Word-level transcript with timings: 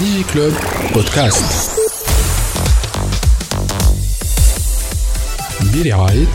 ديجي 0.00 0.24
كلوب 0.32 0.52
بودكاست 0.94 1.70
برعاية 5.74 6.26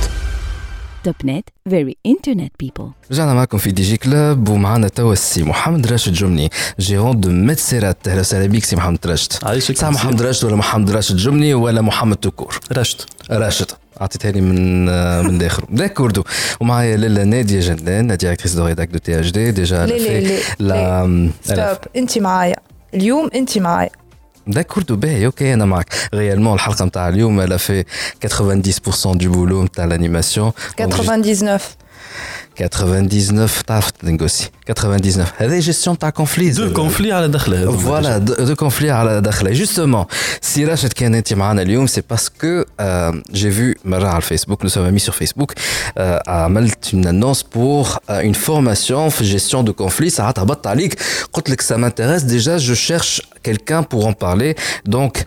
توب 1.03 1.15
نت 1.25 1.49
فيري 1.69 1.97
انترنت 2.05 2.51
بيبل 2.59 2.89
رجعنا 3.11 3.33
معكم 3.33 3.57
في 3.57 3.71
دي 3.71 3.83
جي 3.83 3.97
كلوب 3.97 4.49
ومعنا 4.49 4.87
توا 4.87 5.13
السي 5.13 5.43
محمد 5.43 5.87
راشد 5.87 6.13
جمني 6.13 6.49
جيرون 6.79 7.19
دو 7.19 7.29
ميتسيرات 7.29 8.07
أهلا 8.07 8.19
وسهلا 8.19 8.45
بيك 8.45 8.65
سي 8.65 8.75
محمد 8.75 8.99
راشد 9.05 9.33
عايشك 9.43 9.77
ساعة 9.77 9.89
محمد 9.89 10.21
راشد 10.21 10.45
ولا 10.45 10.55
محمد 10.55 10.91
راشد 10.91 11.15
جمني 11.17 11.53
ولا 11.53 11.81
محمد 11.81 12.17
تكور 12.17 12.59
رشد 12.71 13.01
راشد 13.31 13.71
اعطيتها 14.01 14.31
لي 14.31 14.41
من 14.41 14.85
من 15.25 15.37
داخل 15.37 15.63
داكوردو 15.69 16.23
ومعايا 16.59 16.97
لالا 16.97 17.23
ناديه 17.23 17.59
جندان 17.59 18.17
ديريكتريس 18.17 18.53
دو 18.53 18.65
ريداك 18.65 18.87
دو 18.89 18.97
تي 18.97 19.19
اش 19.19 19.31
دي 19.31 19.51
ديجا 19.51 19.85
ليه 19.85 20.39
لا 20.59 21.29
ستوب 21.43 21.77
انت 21.95 22.17
معايا 22.17 22.55
اليوم 22.94 23.30
انت 23.34 23.58
معايا 23.58 23.90
داكوردو 24.46 24.96
باهي 24.96 25.26
اوكي 25.26 25.54
انا 25.54 25.64
معك 25.64 25.86
ريالمون 26.14 26.54
الحلقه 26.54 26.84
نتاع 26.84 27.08
اليوم 27.08 27.40
الا 27.40 27.56
في 27.56 27.84
90% 28.26 29.06
دو 29.06 29.32
بولو 29.32 29.64
نتاع 29.64 29.88
l'animation 29.88 30.52
99 30.76 31.58
99 32.56 33.48
تعرف 33.66 33.90
تنغوسي 33.90 34.50
99 34.66 35.26
هذا 35.36 35.58
جيستيون 35.58 35.98
تاع 35.98 36.10
كونفلي 36.10 36.50
دو 36.50 36.72
كونفلي 36.72 37.12
على 37.12 37.28
دخله 37.28 37.62
هذوما 37.62 37.78
فوالا 37.78 38.18
دو 38.18 38.56
كونفلي 38.56 38.90
على 38.90 39.20
داخله 39.20 39.52
جوستومون 39.52 40.04
سي 40.40 40.64
راشد 40.64 40.92
كان 40.92 41.14
انت 41.14 41.34
معنا 41.34 41.62
اليوم 41.62 41.86
سي 41.86 42.02
باسكو 42.10 42.64
جي 43.32 43.50
فو 43.50 43.72
مره 43.84 44.08
على 44.08 44.16
الفيسبوك 44.16 44.62
نو 44.62 44.68
سوفا 44.68 44.90
مي 44.90 44.98
سور 44.98 45.14
فيسبوك 45.14 45.52
عملت 46.28 46.94
اون 46.94 47.06
انونس 47.06 47.42
بور 47.42 47.88
اون 48.10 48.32
فورماسيون 48.32 49.08
في 49.08 49.24
جيستيون 49.24 49.64
دو 49.64 49.72
كونفلي 49.72 50.10
ساعات 50.10 50.38
هبطت 50.38 50.66
عليك 50.66 50.98
قلت 51.32 51.50
لك 51.50 51.60
سا 51.60 51.76
مانتيريس 51.76 52.22
ديجا 52.22 52.56
جو 52.56 52.74
شيرش 52.74 53.22
كيلكان 53.44 53.84
بور 53.92 54.08
ان 54.08 54.14
بارلي 54.20 54.54
دونك 54.84 55.26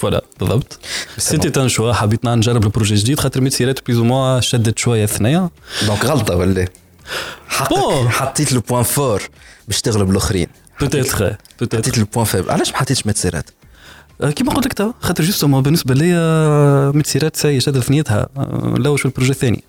voilà 0.00 0.24
بالضبط. 0.40 0.78
c'était 1.18 1.60
un 1.60 1.68
choix 1.68 1.92
حبيت 1.92 2.24
نجرب 2.24 2.64
ال 2.64 2.68
projet 2.68 2.94
جديد 2.94 3.20
خاطر 3.20 3.40
ميتسيرات 3.40 3.86
plus 3.86 3.98
ou 3.98 4.10
moins 4.10 4.40
شدت 4.40 4.78
شوية 4.78 5.04
الثنية. 5.04 5.50
donc 5.86 6.04
غلطة 6.04 6.36
ولا؟ 6.36 6.68
حقك. 7.48 8.08
حطيت 8.08 8.52
le 8.52 8.60
point 8.60 8.82
fort 8.82 9.22
باش 9.68 9.80
تغلب 9.80 10.10
الآخرين. 10.10 10.46
peut-être 10.80 11.36
peut-être 11.60 11.78
حطيت 11.78 11.98
le 11.98 12.06
point 12.14 12.24
faible 12.24 12.50
علاش 12.50 12.70
ما 12.70 12.76
حطيتش 12.76 13.06
متسيرات 13.06 13.50
كيما 14.28 14.52
قلت 14.52 14.66
لك 14.66 14.72
تو 14.72 14.92
خاطر 15.00 15.24
justement 15.24 15.62
بالنسبة 15.62 15.94
ليا 15.94 16.90
ميتسيرات 16.90 17.36
ساي 17.36 17.60
شدت 17.60 17.78
ثنيتها. 17.78 18.28
آه، 18.36 18.74
نلوش 18.78 19.00
في 19.00 19.06
ال 19.06 19.09
projet 19.09 19.30
الثاني. 19.30 19.64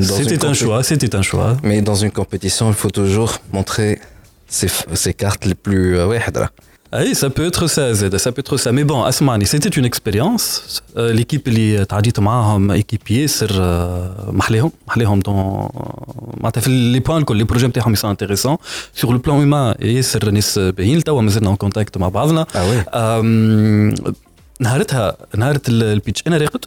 c'était 0.00 0.48
un 0.48 0.54
choix 0.54 0.82
c'était 0.82 1.16
un 1.16 1.22
choix 1.22 1.54
Mais 1.54 1.82
dans 1.88 1.98
une 2.04 2.10
compétition, 2.10 2.70
il 2.70 2.74
faut 2.74 2.90
toujours 2.90 3.32
montrer 3.52 4.00
ses, 4.48 4.68
ses 4.94 5.14
cartes 5.14 5.44
les 5.44 5.54
plus 5.54 5.96
euh, 5.96 6.00
واحد 6.00 6.48
راه. 6.93 6.99
اي 6.99 7.13
سا 7.13 7.27
بو 7.27 7.47
اتر 7.47 7.67
سا 7.67 7.93
زاد 7.93 8.15
سا 8.15 8.29
بو 8.29 8.39
اتر 8.41 8.57
سا 8.57 8.71
مي 8.71 8.83
بون 8.83 9.07
اسمعني 9.07 9.45
سيتي 9.45 9.69
اون 9.79 9.85
اكسبيريونس 9.85 10.81
ليكيب 10.97 11.47
اللي 11.47 11.85
تعديت 11.85 12.19
معاهم 12.19 12.71
ايكيب 12.71 13.01
ياسر 13.11 13.49
آه، 13.59 14.29
محليهم 14.31 14.71
محليهم 14.87 15.19
دون 15.19 15.69
معناتها 16.37 16.61
في 16.61 16.69
لي 16.69 16.99
بوان 16.99 17.17
الكل 17.17 17.37
لي 17.37 17.43
بروجي 17.43 17.67
نتاعهم 17.67 17.93
يسون 17.93 18.09
انتيريسون 18.09 18.57
سور 18.95 19.11
لو 19.11 19.17
بلان 19.17 19.37
هيومان 19.37 19.75
ياسر 19.81 20.29
ناس 20.29 20.59
باهيين 20.59 21.03
توا 21.03 21.21
مازلنا 21.21 21.47
اون 21.47 21.55
كونتاكت 21.55 21.97
مع 21.97 22.09
بعضنا 22.09 22.45
Ah 22.45 22.55
oui. 22.55 22.95
أم، 22.95 23.95
نهارتها 24.59 25.17
نهارة 25.37 25.61
ال- 25.69 25.83
البيتش 25.83 26.23
انا 26.27 26.37
راقد 26.37 26.65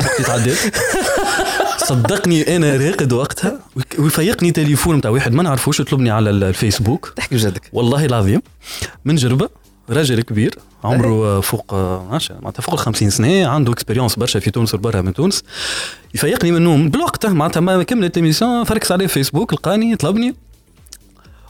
وقتي 0.00 0.22
تعديت 0.22 0.58
صدقني 1.85 2.55
أنا 2.55 2.77
راقد 2.77 3.13
وقتها 3.13 3.59
ويفيقني 3.99 4.51
تليفون 4.51 4.95
نتاع 4.95 5.11
واحد 5.11 5.33
ما 5.33 5.43
نعرفوش 5.43 5.79
يطلبني 5.79 6.09
على 6.09 6.29
ال- 6.29 6.43
الفيسبوك. 6.43 7.13
تحكي 7.15 7.35
بجدك. 7.35 7.69
والله 7.73 8.05
العظيم 8.05 8.41
من 9.05 9.15
جربة 9.15 9.49
راجل 9.89 10.21
كبير 10.21 10.55
عمره 10.83 11.39
فوق 11.41 11.73
معناتها 11.73 12.61
فوق 12.61 12.73
ال 12.73 12.79
50 12.79 13.09
سنة 13.09 13.47
عنده 13.47 13.71
expérience 13.71 14.15
برشا 14.15 14.39
في 14.39 14.51
تونس 14.51 14.73
وبرا 14.73 15.01
من 15.01 15.13
تونس. 15.13 15.43
يفيقني 16.15 16.51
من 16.51 16.57
النوم 16.57 16.89
بالوقت 16.89 17.25
معناتها 17.25 17.59
ما 17.61 17.83
كملت 17.83 18.17
ال 18.17 18.22
émission 18.22 18.63
فركس 18.63 18.91
عليه 18.91 19.07
فيسبوك 19.07 19.53
لقاني 19.53 19.95
طلبني. 19.95 20.35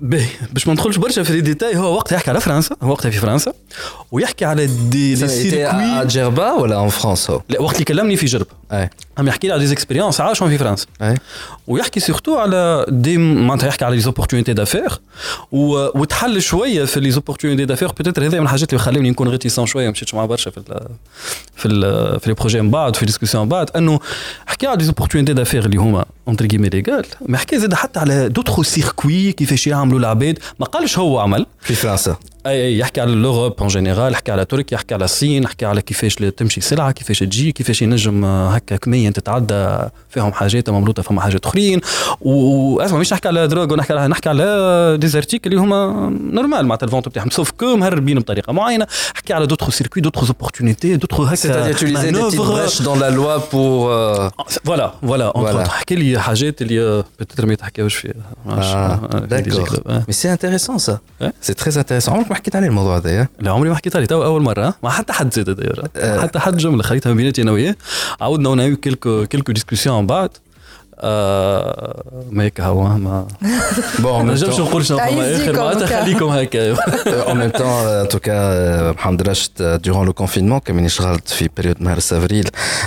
باهي. 0.00 0.28
باش 0.52 0.66
ما 0.66 0.72
ندخلش 0.72 0.96
برشا 0.96 1.22
في 1.22 1.32
les 1.32 1.40
détails 1.40 1.76
هو 1.76 1.94
وقتها 1.94 2.16
يحكي 2.16 2.30
على 2.30 2.40
فرنسا 2.40 2.76
هو 2.82 2.90
وقتها 2.90 3.10
في 3.10 3.18
فرنسا 3.18 3.52
ويحكي 4.12 4.44
على 4.44 4.66
des 4.66 5.14
les 5.14 5.28
circuits 5.28 6.06
Djerba 6.06 6.52
ولا 6.52 6.84
en 6.84 6.88
France 6.88 7.30
هو؟ 7.30 7.42
لا 7.48 7.60
وقت 7.60 7.74
اللي 7.74 7.84
كلمني 7.84 8.16
في 8.16 8.26
جرب. 8.26 8.46
اي 8.72 8.90
عم 9.18 9.28
يحكي 9.28 9.46
لي 9.46 9.52
على 9.52 9.66
des 9.66 9.72
expériences 9.72 10.20
عاشهم 10.20 10.48
في 10.48 10.58
فرنسا. 10.58 10.86
اي 11.02 11.14
ويحكي 11.66 12.00
surtout 12.00 12.36
على 12.36 12.86
des 12.88 13.18
معناتها 13.18 13.66
يحكي 13.66 13.84
على 13.84 13.96
les 13.96 14.02
opportunités 14.02 14.52
d'affaires 14.52 15.00
وتحل 15.52 16.42
شوية 16.42 16.84
في 16.84 17.00
les 17.00 17.10
opportunités 17.10 17.64
d'affaires 17.64 17.88
peut-être 17.88 18.26
هذا 18.26 18.38
من 18.38 18.44
الحاجات 18.44 18.72
اللي 18.72 18.84
خلوني 18.84 19.10
نكون 19.10 19.28
réticent 19.28 19.66
شوية. 19.66 19.84
ما 19.84 19.90
مشيتش 19.90 20.14
معاه 20.14 20.26
برشا 20.26 20.50
في 20.50 20.58
ال 20.58 20.88
في 21.56 21.68
ال 21.68 22.20
في 22.20 22.28
les 22.28 22.34
projets 22.34 22.60
من 22.62 22.70
بعد 22.70 22.96
في 22.96 23.06
discussion 23.06 23.42
من 23.42 23.48
بعد 23.48 23.70
أنه 23.76 24.00
حكى 24.46 24.66
على 24.66 24.78
les 24.78 24.84
opportunités 24.84 25.32
d'affaires 25.32 25.64
اللي 25.64 25.76
هما 25.76 26.04
entre 26.28 26.46
guillemets 26.46 26.68
légales 26.68 27.06
ما 27.26 27.38
حكى 27.38 27.58
زاد 27.58 27.74
حتى 27.74 28.00
على 28.00 28.28
d'autres 28.28 28.62
circuits 28.62 29.32
كيفاش 29.32 29.66
يعملوا 29.88 29.98
العباد 30.00 30.38
ما 30.58 30.66
قالش 30.66 30.98
هو 30.98 31.18
عمل. 31.18 31.46
في 31.60 31.74
فرنسا. 31.74 32.16
أي 32.48 32.66
أي 32.66 32.78
يحكي 32.78 33.00
على 33.00 33.12
l'Europe 33.12 33.54
en 33.60 33.68
général 33.68 34.12
يحكي 34.12 34.32
على 34.32 34.44
تركيا 34.44 34.74
يحكي 34.76 34.94
على 34.94 35.04
الصين 35.04 35.42
يحكي 35.42 35.66
على 35.66 35.82
كيفاش 35.82 36.14
تمشي 36.14 36.60
سلعة 36.60 36.92
كيفاش 36.92 37.18
تجي 37.18 37.52
كيفاش 37.52 37.82
ينجم 37.82 38.24
آه، 38.24 38.48
هكا 38.50 38.76
كميا 38.76 39.10
تتعدى 39.10 39.78
فيهم 40.10 40.32
حاجات 40.32 40.70
مملوطة 40.70 41.02
فما 41.02 41.20
حاجات 41.20 41.46
أخرين 41.46 41.80
واسمع 42.20 42.98
مش 42.98 43.12
نحكي 43.12 43.28
على 43.28 43.48
drogue 43.48 43.72
ونحكي 43.72 43.92
على 43.92 44.08
نحكي 44.08 44.28
على 44.28 44.96
des 45.00 45.14
articles 45.14 45.50
اللي 45.50 45.60
هما 45.62 46.10
normal 46.32 46.66
معناتها 46.66 46.86
ال 46.86 46.90
vente 46.90 47.08
بتاعهم 47.08 47.30
sauf 47.30 47.50
que 47.50 47.76
مهربين 47.76 48.18
بطريقة 48.18 48.52
معينة 48.52 48.86
حكي 49.14 49.32
على 49.32 49.46
d'autres 49.46 49.70
circuits 49.70 50.02
d'autres 50.02 50.26
opportunités 50.30 50.96
d'autres 50.96 51.20
هكا 51.20 51.72
dans 52.78 52.98
la 53.00 53.10
loi 53.10 53.40
pour 53.50 53.88
euh, 53.88 54.44
voilà 54.64 54.94
voilà 55.02 55.32
Voilà. 55.34 55.68
حكي 55.68 55.94
لي 55.94 56.18
حاجات 56.20 56.62
اللي 56.62 57.04
peut-être 57.20 57.46
ما 57.46 57.52
يتحكاوش 57.52 57.94
فيها 57.94 58.14
intéressant 60.36 60.78
ça. 60.78 60.94
Ouais. 61.20 61.32
C'est 61.40 61.54
très 61.54 61.76
intéressant. 61.78 62.08
عمرك 62.08 62.30
ما 62.30 62.34
حكيت 62.38 62.56
عليه 62.56 62.68
الموضوع 62.68 62.96
هذا 62.96 63.28
لا 63.40 63.50
عمري 63.50 63.68
ما 63.68 63.76
حكيت 63.76 63.96
عليه. 63.96 64.06
تو 64.06 64.24
أول 64.24 64.42
مرة. 64.42 64.74
مع 64.82 64.90
حتى 64.90 65.12
حد 65.12 65.34
زاد 65.34 65.88
آه. 65.96 66.20
حتى 66.20 66.38
حد 66.38 66.56
جملة. 66.56 66.82
خليتها 66.82 67.10
ما 67.10 67.16
بيناتي 67.16 67.42
أنا 67.42 67.50
وياه. 67.50 67.76
عاودنا 68.20 68.48
ونعيو 68.48 68.76
كيلكو 68.76 69.26
كيلكو 69.26 69.52
ديسكسيون 69.52 70.06
بعد. 70.06 70.30
آه 70.99 72.03
ما 72.31 72.43
هيك 72.43 72.61
هو 72.61 72.83
ما 72.83 73.27
Bon, 73.97 74.05
en 74.05 74.05
ما 74.05 74.23
même 74.23 74.31
نجمش 74.31 74.55
temps, 74.55 74.59
نقول 74.59 74.85
شنو 74.85 74.97
فما 74.97 75.05
تعيش 75.05 75.41
اخر 75.41 75.51
ديكم 75.51 75.57
معناتها 75.63 75.85
هكا. 75.87 76.03
خليكم 76.03 76.29
هكا 76.29 76.75
euh, 76.75 77.31
en 77.31 77.35
même 77.35 77.51
temps, 77.51 77.77
euh, 77.85 78.03
en 78.03 78.07
tout 78.07 78.19
cas, 78.29 78.43
euh, 78.51 78.93
Mohamed 78.93 79.27
Rachid, 79.27 79.51
euh, 79.59 79.77
durant 79.77 80.03
le 80.03 80.13
confinement, 80.13 80.59
comme 80.65 80.79
il 80.79 80.85
est 80.85 81.33
في 81.37 81.49
période 81.49 81.81
mars-avril, 81.81 82.45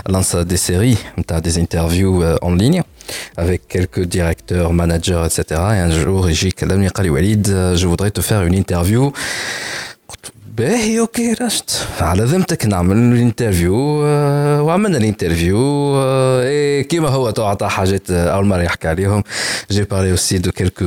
lance 0.08 0.34
des 0.34 0.56
séries, 0.56 0.98
t'as 1.26 1.40
des 1.40 1.58
interviews 1.58 2.22
euh, 2.22 2.36
en 2.48 2.54
ligne 2.54 2.82
avec 3.36 3.60
quelques 3.68 4.04
directeurs, 4.16 4.72
managers, 4.72 5.22
etc. 5.28 5.42
Et 5.76 5.80
un 5.88 5.90
jour, 5.90 6.20
il 6.30 6.36
dit 6.36 6.52
Kalami 6.52 6.88
Qali 6.96 7.10
Walid, 7.10 7.44
euh, 7.48 7.76
je 7.80 7.86
voudrais 7.86 8.12
te 8.18 8.22
faire 8.28 8.42
une 8.48 8.54
interview. 8.64 9.12
باهي 10.61 10.99
OK 10.99 11.33
رشت. 11.33 11.87
على 12.01 12.23
ذمتك 12.23 12.65
نعمل 12.65 12.95
ال 12.97 13.08
interview 13.08 14.03
آه، 14.05 14.61
وعملنا 14.63 14.97
ال 14.97 15.03
interview 15.03 15.57
آه، 15.95 16.43
إيه 16.43 16.81
كيما 16.81 17.09
هو 17.09 17.29
تو 17.29 17.43
عطى 17.43 17.67
حاجات 17.67 18.11
آه، 18.11 18.29
أول 18.29 18.45
مرة 18.45 18.61
يحكي 18.61 18.87
عليهم. 18.87 19.23
j'ai 19.71 19.83
parlé 19.83 20.11
aussi 20.11 20.37
de 20.37 20.51
quelques 20.51 20.85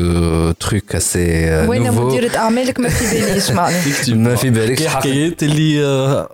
trucs 0.50 0.94
اسي 0.94 1.66
وين 1.66 1.92
مديرة 1.92 2.36
أعمالك؟ 2.36 2.80
ما 2.80 2.88
في 2.88 3.20
باليش 3.20 3.50
معناها 3.50 3.84
ما 4.08 4.34
في 4.34 4.50
بالكش 4.50 4.86
حكايات 4.86 5.42
اللي 5.42 5.82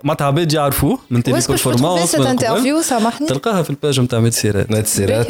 معناتها 0.03 0.27
عباد 0.27 0.53
يعرفوه 0.53 0.99
من 1.09 1.15
وين 1.15 1.23
تيلي 1.23 1.35
باش 1.37 1.45
trouver 1.45 1.69
performance 1.69 2.11
cette 2.11 2.21
interview 2.21 2.81
سامحني. 2.81 3.27
تلقاها 3.27 3.63
في 3.63 3.69
ال 3.69 3.75
page 3.75 3.99
نتاع 3.99 4.19
ميد 4.19 4.33
سيرات. 4.33 4.71
نت 4.71 4.87
سيرات 4.87 5.27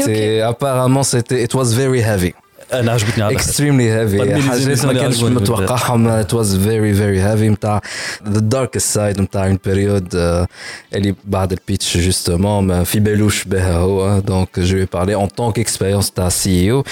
apparemment 0.53 1.03
c'était 1.03 1.47
it 1.47 1.59
was 1.59 1.67
very 1.67 2.01
heavy. 2.01 2.50
انا 2.72 2.92
عجبتني 2.92 3.22
على 3.24 3.34
الآخر. 3.34 3.50
extremely 3.52 3.86
heavy 3.88 4.18
Parmi 4.18 4.42
les 4.42 4.48
حاجات 4.48 4.78
émissions 4.78 4.84
ما 4.84 4.90
اللي 4.90 5.00
كانش 5.02 5.14
عجبوني 5.16 5.34
متوقعهم 5.34 6.22
it 6.22 6.26
was 6.26 6.46
very 6.56 6.92
very 6.98 7.20
heavy 7.20 7.42
نتاع 7.50 7.80
the 8.24 8.40
darkest 8.40 8.94
side 8.96 9.20
نتاع 9.20 9.52
une 9.54 9.56
période 9.68 10.14
euh, 10.14 10.46
اللي 10.94 11.14
بعد 11.24 11.52
البيتش 11.52 11.96
justement 11.98 12.44
ما 12.44 12.84
في 12.84 13.00
بالوش 13.00 13.44
بها 13.44 13.72
هو 13.76 14.22
donc 14.22 14.60
je 14.62 14.74
vais 14.74 14.86
parler 14.98 15.14
en 15.14 15.26
tant 15.28 15.52
qu'expérience 15.52 16.10
نتاع 16.10 16.28
CEO 16.28 16.82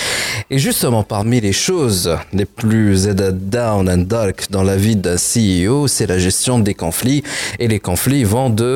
et 0.54 0.58
justement 0.58 1.02
parmi 1.02 1.40
les 1.40 1.52
choses 1.68 2.16
les 2.32 2.44
plus 2.62 3.06
down 3.56 3.88
and 3.88 4.04
dark 4.16 4.38
dans 4.50 4.62
la 4.62 4.76
vie 4.76 4.96
d'un 4.96 5.16
CEO 5.16 5.88
c'est 5.88 6.06
la 6.14 6.18
gestion 6.18 6.58
des 6.60 6.74
conflits 6.84 7.22
et 7.58 7.66
les 7.68 7.80
conflits 7.80 8.24
vont 8.34 8.50
de 8.62 8.72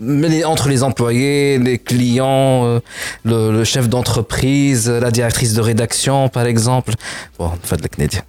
mais 0.00 0.28
les- 0.34 0.44
entre 0.52 0.66
les 0.72 0.80
employés 0.90 1.58
les 1.68 1.78
clients 1.90 2.50
euh, 2.64 2.78
le, 3.30 3.38
le 3.58 3.64
chef 3.72 3.84
d'entreprise 3.92 4.82
la 5.06 5.10
directrice 5.18 5.52
de 5.58 5.62
rédaction 5.72 5.96
par 6.09 6.45
exemple. 6.45 6.93
Bon 7.39 7.51
نفدلك 7.63 7.99
نادية 7.99 8.25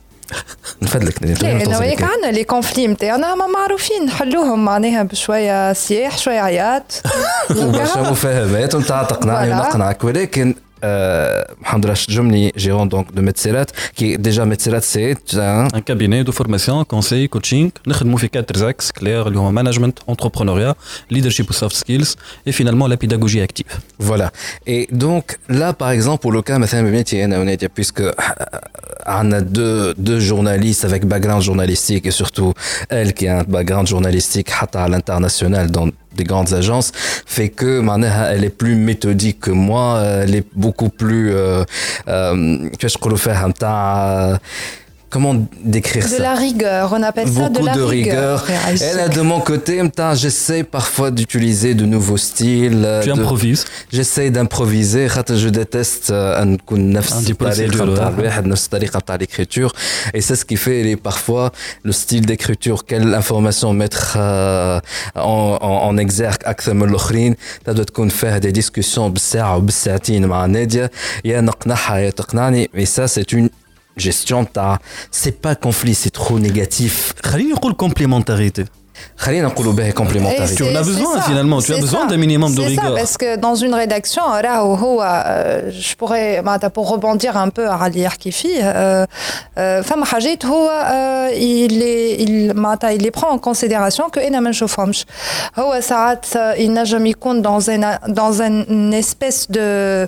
نفدلك 0.82 1.22
نادية 1.22 1.64
لا 1.64 1.78
وياك 1.78 2.02
عندنا 2.02 2.30
لي 2.30 2.44
كونفلي 2.44 2.86
نتاعنا 2.86 3.34
ما 3.34 3.46
معروفين. 3.46 4.04
نحلوهم 4.04 4.64
معناها 4.64 5.02
بشوية 5.02 5.72
سياح 5.72 6.18
شوية 6.18 6.40
عياط. 6.40 7.02
وبرشا 7.56 7.98
مفاهمات 8.00 8.76
نتاع 8.76 9.02
تقنعني. 9.02 9.50
ونقنعك 9.52 10.04
ولكن 10.04 10.54
euh, 10.84 11.42
Jomni, 12.08 12.52
gérant 12.56 12.86
donc 12.86 13.14
de 13.14 13.20
Metzerat, 13.20 13.66
qui 13.94 14.12
est 14.12 14.18
déjà 14.18 14.44
Metzerat, 14.44 14.80
c'est 14.80 15.16
un... 15.34 15.68
un... 15.72 15.80
cabinet 15.80 16.24
de 16.24 16.30
formation, 16.30 16.84
conseil, 16.84 17.28
coaching. 17.28 17.70
Nous 17.86 17.94
avons 17.94 18.16
fait 18.16 18.28
quatre 18.28 18.62
axes 18.62 18.92
clairs, 18.92 19.30
le 19.30 19.40
management, 19.50 20.00
entrepreneuriat, 20.06 20.74
leadership 21.10 21.50
ou 21.50 21.52
soft 21.52 21.76
skills, 21.76 22.16
et 22.46 22.52
finalement 22.52 22.86
la 22.86 22.96
pédagogie 22.96 23.40
active. 23.40 23.66
Voilà. 23.98 24.30
Et 24.66 24.88
donc 24.90 25.38
là, 25.48 25.72
par 25.72 25.90
exemple, 25.90 26.22
pour 26.22 26.32
le 26.32 26.42
cas, 26.42 26.58
puisque 27.74 28.00
euh, 28.00 28.12
on 29.06 29.32
a 29.32 29.40
deux, 29.40 29.94
deux 29.96 30.20
journalistes 30.20 30.84
avec 30.84 31.04
background 31.06 31.42
journalistique, 31.42 32.06
et 32.06 32.10
surtout 32.10 32.52
elle 32.88 33.14
qui 33.14 33.28
a 33.28 33.40
un 33.40 33.44
background 33.44 33.86
journalistique 33.86 34.50
à 34.74 34.88
l'international 34.88 35.70
dans 35.70 35.88
des 36.15 36.23
grandes 36.23 36.53
agences, 36.53 36.91
fait 37.25 37.49
que 37.49 37.79
معناها 37.79 38.33
elle 38.33 38.43
est 38.43 38.57
plus 38.57 38.75
méthodique 38.75 39.39
que 39.39 39.51
moi, 39.51 40.01
elle 40.03 40.35
est 40.35 40.47
beaucoup 40.55 40.89
plus 40.89 41.31
euh, 41.31 41.63
euh, 42.07 42.69
comment 45.12 45.46
décrire 45.62 46.08
ça 46.08 46.16
De 46.16 46.22
la 46.22 46.34
rigueur, 46.34 46.92
on 46.92 47.02
appelle 47.02 47.28
Beaucoup 47.28 47.54
ça 47.54 47.60
de 47.60 47.66
la 47.66 47.74
de 47.74 47.82
rigueur. 47.82 48.44
de 49.14 49.20
mon 49.20 49.40
côté, 49.40 49.80
j'essaie 50.14 50.64
parfois 50.64 51.10
d'utiliser 51.10 51.74
de 51.74 51.84
nouveaux 51.84 52.16
styles. 52.16 52.88
Tu 53.02 53.12
improvises 53.12 53.66
J'essaie 53.92 54.30
d'improviser. 54.30 55.08
Je 55.08 55.48
déteste 55.48 56.10
euh, 56.10 56.40
l'écriture. 59.18 59.72
Et 60.14 60.22
c'est 60.22 60.34
ce 60.34 60.46
qui 60.46 60.56
fait 60.56 60.96
parfois 60.96 61.52
le 61.84 61.92
style 61.92 62.24
d'écriture. 62.24 62.86
Quelle 62.86 63.14
information 63.14 63.74
mettre 63.74 64.16
euh, 64.18 64.80
en, 65.14 65.58
en, 65.60 65.96
exergue 65.98 66.42
Ça 67.66 67.74
doit 67.74 67.84
faire 68.10 68.40
des 68.40 68.52
discussions 68.52 69.10
et 72.74 72.86
ça, 72.86 73.08
c'est 73.08 73.32
une 73.32 73.50
gestion 73.99 74.43
تاع 74.53 74.79
c'est 75.11 75.41
pas 75.47 75.55
conflit 75.55 75.95
c'est 75.95 76.19
trop 76.19 76.39
négatif 76.39 77.13
خليني 77.25 77.51
نقول 77.51 77.73
كومبليمونتاريتي 77.73 78.65
خلينا 79.17 79.47
نقولوا 79.47 79.73
به 79.73 79.89
Et 79.89 79.93
complémentarité 79.93 80.55
Tu 80.55 80.63
en 80.63 80.75
as 80.75 80.83
c'est- 80.83 80.91
besoin, 80.91 81.11
c'est 81.13 81.19
ça, 81.19 81.29
finalement, 81.29 81.59
tu 81.61 81.71
as 81.71 81.75
c'est 81.75 81.81
besoin 81.81 82.03
ça. 82.05 82.09
d'un 82.09 82.17
minimum 82.25 82.51
de 82.55 82.61
C'est 82.61 82.75
ça, 82.75 82.81
rigueur. 82.81 82.95
parce 83.01 83.15
que 83.17 83.29
dans 83.35 83.55
une 83.65 83.73
rédaction, 83.83 84.23
راهو 84.23 84.73
هو 84.75 85.01
euh, 85.03 85.71
je 85.71 85.93
pourrais 85.95 86.41
معناتها 86.43 86.69
pour 86.69 86.89
rebondir 86.95 87.37
un 87.37 87.49
peu 87.49 87.67
على 87.67 87.91
اللي 87.91 88.03
يحكي 88.03 88.31
فيه 88.31 88.61
euh, 88.61 89.05
euh, 89.57 89.81
فما 89.83 90.05
حاجات 90.05 90.45
هو 90.45 90.69
euh, 90.69 91.33
il 91.35 91.71
est 91.81 92.27
il 92.27 92.53
معناتها 92.55 92.97
il 92.97 93.01
les 93.01 93.11
prend 93.11 93.29
en 93.37 93.39
considération 93.49 94.03
que 94.15 94.19
انا 94.27 94.39
ما 94.39 94.49
نشوفهمش 94.49 95.05
هو 95.59 95.79
ساعات 95.81 96.25
euh, 96.33 96.37
ينجم 96.59 97.05
يكون 97.05 97.43
dans 97.43 97.63
un 97.63 98.09
dans 98.13 98.41
un- 98.41 98.65
une 98.69 98.93
espèce 99.03 99.47
de 99.51 100.07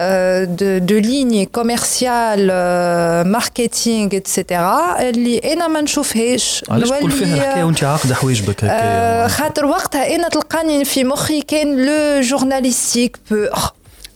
euh, 0.00 0.46
de, 0.60 0.78
de 0.90 0.96
ligne 1.10 1.46
commerciale 1.58 2.48
euh, 2.50 3.24
marketing 3.38 4.08
etc 4.14 4.52
اللي 5.00 5.38
انا 5.52 5.68
ما 5.68 5.80
نشوفهاش 5.80 6.64
علاش 6.70 6.88
تقول 6.88 7.10
فيها 7.10 7.26
نولي- 7.28 7.34
الحكايه 7.44 7.64
وانت 7.64 7.84
عاقده 7.84 8.14
حوايجبك 8.27 8.63
آه، 8.63 8.67
هكايا 8.67 9.27
خاطر 9.27 9.65
وقتها 9.65 10.15
أنا 10.15 10.29
تلقاني 10.29 10.85
في 10.85 11.03
مخي 11.03 11.41
كان 11.41 11.85
لو 11.85 12.21
جورناليستيك 12.21 13.17
بور 13.31 13.49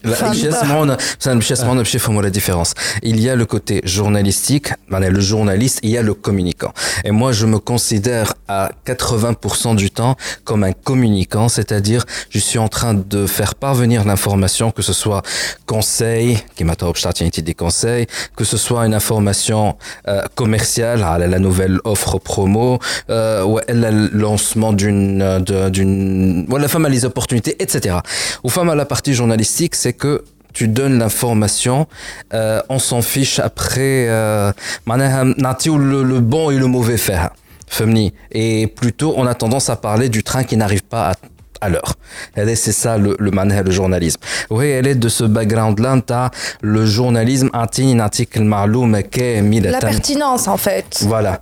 Ah. 0.04 0.10
la 2.22 2.30
différence. 2.30 2.74
Il 3.02 3.20
y 3.20 3.28
a 3.28 3.36
le 3.36 3.46
côté 3.46 3.80
journalistique, 3.84 4.68
ben, 4.90 5.00
le 5.00 5.20
journaliste, 5.20 5.80
il 5.82 5.90
y 5.90 5.98
a 5.98 6.02
le 6.02 6.14
communicant. 6.14 6.72
Et 7.04 7.10
moi, 7.10 7.32
je 7.32 7.46
me 7.46 7.58
considère 7.58 8.34
à 8.48 8.70
80% 8.86 9.74
du 9.76 9.90
temps 9.90 10.16
comme 10.44 10.64
un 10.64 10.72
communicant, 10.72 11.48
c'est-à-dire 11.48 12.04
je 12.30 12.38
suis 12.38 12.58
en 12.58 12.68
train 12.68 12.94
de 12.94 13.26
faire 13.26 13.54
parvenir 13.54 14.04
l'information, 14.04 14.70
que 14.70 14.82
ce 14.82 14.92
soit 14.92 15.22
conseil, 15.66 16.38
qui 16.54 16.64
m'a 16.64 16.76
des 17.42 17.54
conseils, 17.54 18.06
que 18.36 18.44
ce 18.44 18.56
soit 18.56 18.84
une 18.86 18.94
information 18.94 19.76
euh, 20.08 20.22
commerciale, 20.34 21.02
ah, 21.04 21.14
à 21.14 21.18
la 21.18 21.38
nouvelle 21.38 21.78
offre 21.84 22.18
promo, 22.18 22.78
euh, 23.10 23.44
ou 23.44 23.58
le 23.68 24.08
lancement 24.12 24.72
d'une, 24.72 25.22
euh, 25.22 25.70
d'une, 25.70 26.46
ou 26.50 26.56
la 26.56 26.68
femme 26.68 26.84
a 26.84 26.88
les 26.88 27.04
opportunités, 27.04 27.62
etc. 27.62 27.96
Ou 28.44 28.48
femme 28.48 28.70
à 28.70 28.74
la 28.74 28.84
partie 28.84 29.14
journalistique, 29.14 29.74
c'est 29.74 29.91
c'est 29.92 29.98
que 29.98 30.24
tu 30.52 30.68
donnes 30.68 30.98
l'information, 30.98 31.86
euh, 32.34 32.60
on 32.68 32.78
s'en 32.78 33.02
fiche 33.02 33.38
après, 33.38 34.06
euh, 34.08 34.52
euh 34.86 35.78
le, 35.78 36.02
le 36.02 36.20
bon 36.20 36.50
et 36.50 36.56
le 36.56 36.66
mauvais 36.66 36.96
faire. 36.96 37.30
Et 38.32 38.66
plutôt, 38.66 39.14
on 39.16 39.26
a 39.26 39.34
tendance 39.34 39.70
à 39.70 39.76
parler 39.76 40.08
du 40.08 40.22
train 40.22 40.44
qui 40.44 40.56
n'arrive 40.56 40.82
pas 40.82 41.10
à 41.10 41.14
à 41.60 41.68
l'heure. 41.68 41.94
C'est 42.34 42.72
ça 42.72 42.98
le, 42.98 43.14
le 43.20 43.30
le 43.30 43.70
journalisme. 43.70 44.18
Oui, 44.50 44.66
elle 44.66 44.88
est 44.88 44.96
de 44.96 45.08
ce 45.08 45.22
background-là, 45.22 46.30
le 46.60 46.84
journalisme, 46.84 47.50
un 47.52 48.00
article 48.00 48.42
La 49.70 49.78
pertinence, 49.78 50.48
en 50.48 50.56
fait. 50.56 51.04
Voilà. 51.06 51.40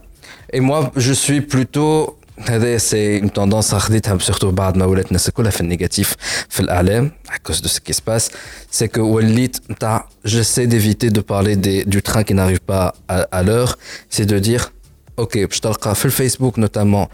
Et 0.52 0.60
moi, 0.60 0.92
je 0.94 1.14
suis 1.14 1.40
plutôt 1.40 2.18
هذا 2.39 2.77
سي 2.77 3.21
une 3.21 3.29
tendance 3.29 3.75
خديتها 3.75 4.17
surtout 4.17 4.45
بعد 4.45 4.77
ما 4.77 4.85
ولات 4.85 5.07
الناس 5.07 5.29
كلها 5.29 5.51
في 5.51 5.61
النيجاتيف 5.61 6.15
في 6.49 6.59
الاعلام 6.59 7.11
à 7.29 7.51
cause 7.51 7.61
de 7.61 7.67
ce 7.67 7.79
qui 7.79 7.93
se 7.93 8.01
passe 8.01 8.29
c'est 8.71 8.87
que 8.87 8.99
وليت 8.99 9.57
نتاع 9.69 10.07
j'essaie 10.27 10.67
d'éviter 10.67 11.09
de 11.09 11.21
parler 11.21 11.55
des, 11.55 11.85
du 11.85 12.01
train 12.01 12.23
qui 12.23 12.33
n'arrive 12.33 12.59
pas 12.59 12.93
à, 13.09 13.17
à 13.31 13.43
l'heure 13.43 13.77
c'est 14.09 14.25
de 14.25 14.39
dire 14.39 14.71
ok 15.17 15.37
باش 15.37 15.59
تلقى 15.59 15.95
في 15.95 16.05
الفيسبوك 16.05 16.59
notamment 16.59 17.07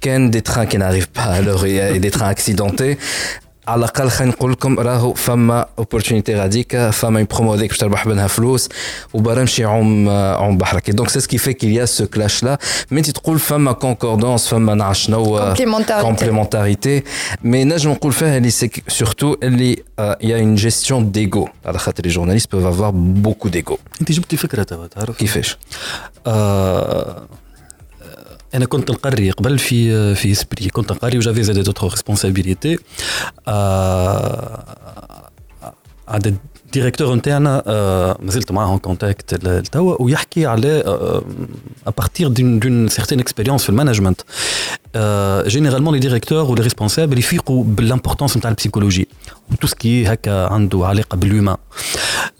كان 0.00 0.30
des 0.30 0.42
trains 0.42 0.66
qui 0.66 0.78
n'arrivent 0.78 1.08
pas 1.08 1.28
à 1.38 1.40
l'heure 1.40 1.64
et, 1.64 1.96
et 1.96 1.98
des 1.98 2.10
trains 2.10 2.28
accidentés 2.28 2.98
على 3.68 3.78
الاقل 3.78 4.08
خلينا 4.10 4.32
نقول 4.32 4.52
لكم 4.52 4.78
راهو 4.80 5.14
فما 5.14 5.66
اوبورتونيتي 5.78 6.34
غاديكا 6.34 6.90
فما 6.90 7.18
اون 7.18 7.26
برومو 7.34 7.54
هذيك 7.54 7.68
باش 7.70 7.78
تربح 7.78 8.06
منها 8.06 8.26
فلوس 8.26 8.68
وبرا 9.14 9.40
نمشي 9.40 9.64
عوم 9.64 10.08
عوم 10.08 10.58
بحرك 10.58 10.90
دونك 10.90 11.08
سي 11.08 11.20
سكي 11.20 11.38
في 11.38 11.52
كيل 11.52 11.72
يا 11.76 11.84
سو 11.84 12.06
كلاش 12.06 12.42
لا 12.44 12.58
مي 12.90 12.98
انت 12.98 13.10
تقول 13.10 13.38
فما 13.38 13.72
كونكوردونس 13.72 14.48
فما 14.48 14.74
نعرف 14.74 14.98
شنو 14.98 15.54
Complémentarité. 15.54 16.00
كومبليمونتاريتي 16.00 17.02
مي 17.44 17.64
نجم 17.64 17.90
نقول 17.90 18.12
فيها 18.12 18.36
اللي 18.36 18.50
سي 18.50 18.70
سورتو 18.88 19.36
اللي 19.42 19.82
يا 20.20 20.38
اون 20.38 20.54
جيستيون 20.54 21.12
ديغو 21.12 21.48
على 21.66 21.78
خاطر 21.78 22.04
لي 22.04 22.08
جورناليست 22.10 22.52
بوف 22.52 22.64
افوار 22.64 22.90
بوكو 22.90 23.48
ديغو 23.48 23.78
انت 24.00 24.12
جبت 24.12 24.32
لي 24.32 24.38
فكره 24.38 24.62
توا 24.62 24.86
تعرف 24.86 25.16
كيفاش 25.16 25.58
آه 26.26 27.22
انا 28.54 28.64
كنت 28.64 28.90
نقري 28.90 29.30
قبل 29.30 29.58
في 29.58 30.14
في 30.14 30.32
اسبري 30.32 30.68
كنت 30.68 30.92
نقري 30.92 31.18
وجافي 31.18 31.42
زاد 31.42 31.58
دوتر 31.58 31.88
ريسبونسابيليتي 31.88 32.78
عدد 36.08 36.36
الديريكتور 36.66 37.14
نتاعنا 37.14 37.62
آه 37.66 38.18
مازلت 38.22 38.52
معاه 38.52 38.78
كونتاكت 38.78 39.34
توا 39.72 40.02
ويحكي 40.02 40.46
على 40.46 40.82
ابارتير 41.86 42.28
دون 42.28 42.58
دون 42.58 42.88
سيغتين 42.88 43.20
اكسبيريونس 43.20 43.62
في 43.62 43.68
المانجمنت 43.70 44.20
جينيرالمون 45.46 45.94
لي 45.94 46.00
ديريكتور 46.00 46.50
ولي 46.50 46.62
ريسبونسابل 46.62 47.18
يفيقوا 47.18 47.64
بالامبورتونس 47.64 48.36
نتاع 48.36 48.50
البسيكولوجي 48.50 49.08
وتو 49.52 49.66
سكي 49.66 50.06
هكا 50.06 50.46
عنده 50.46 50.86
علاقه 50.86 51.16
بالهيومان 51.16 51.56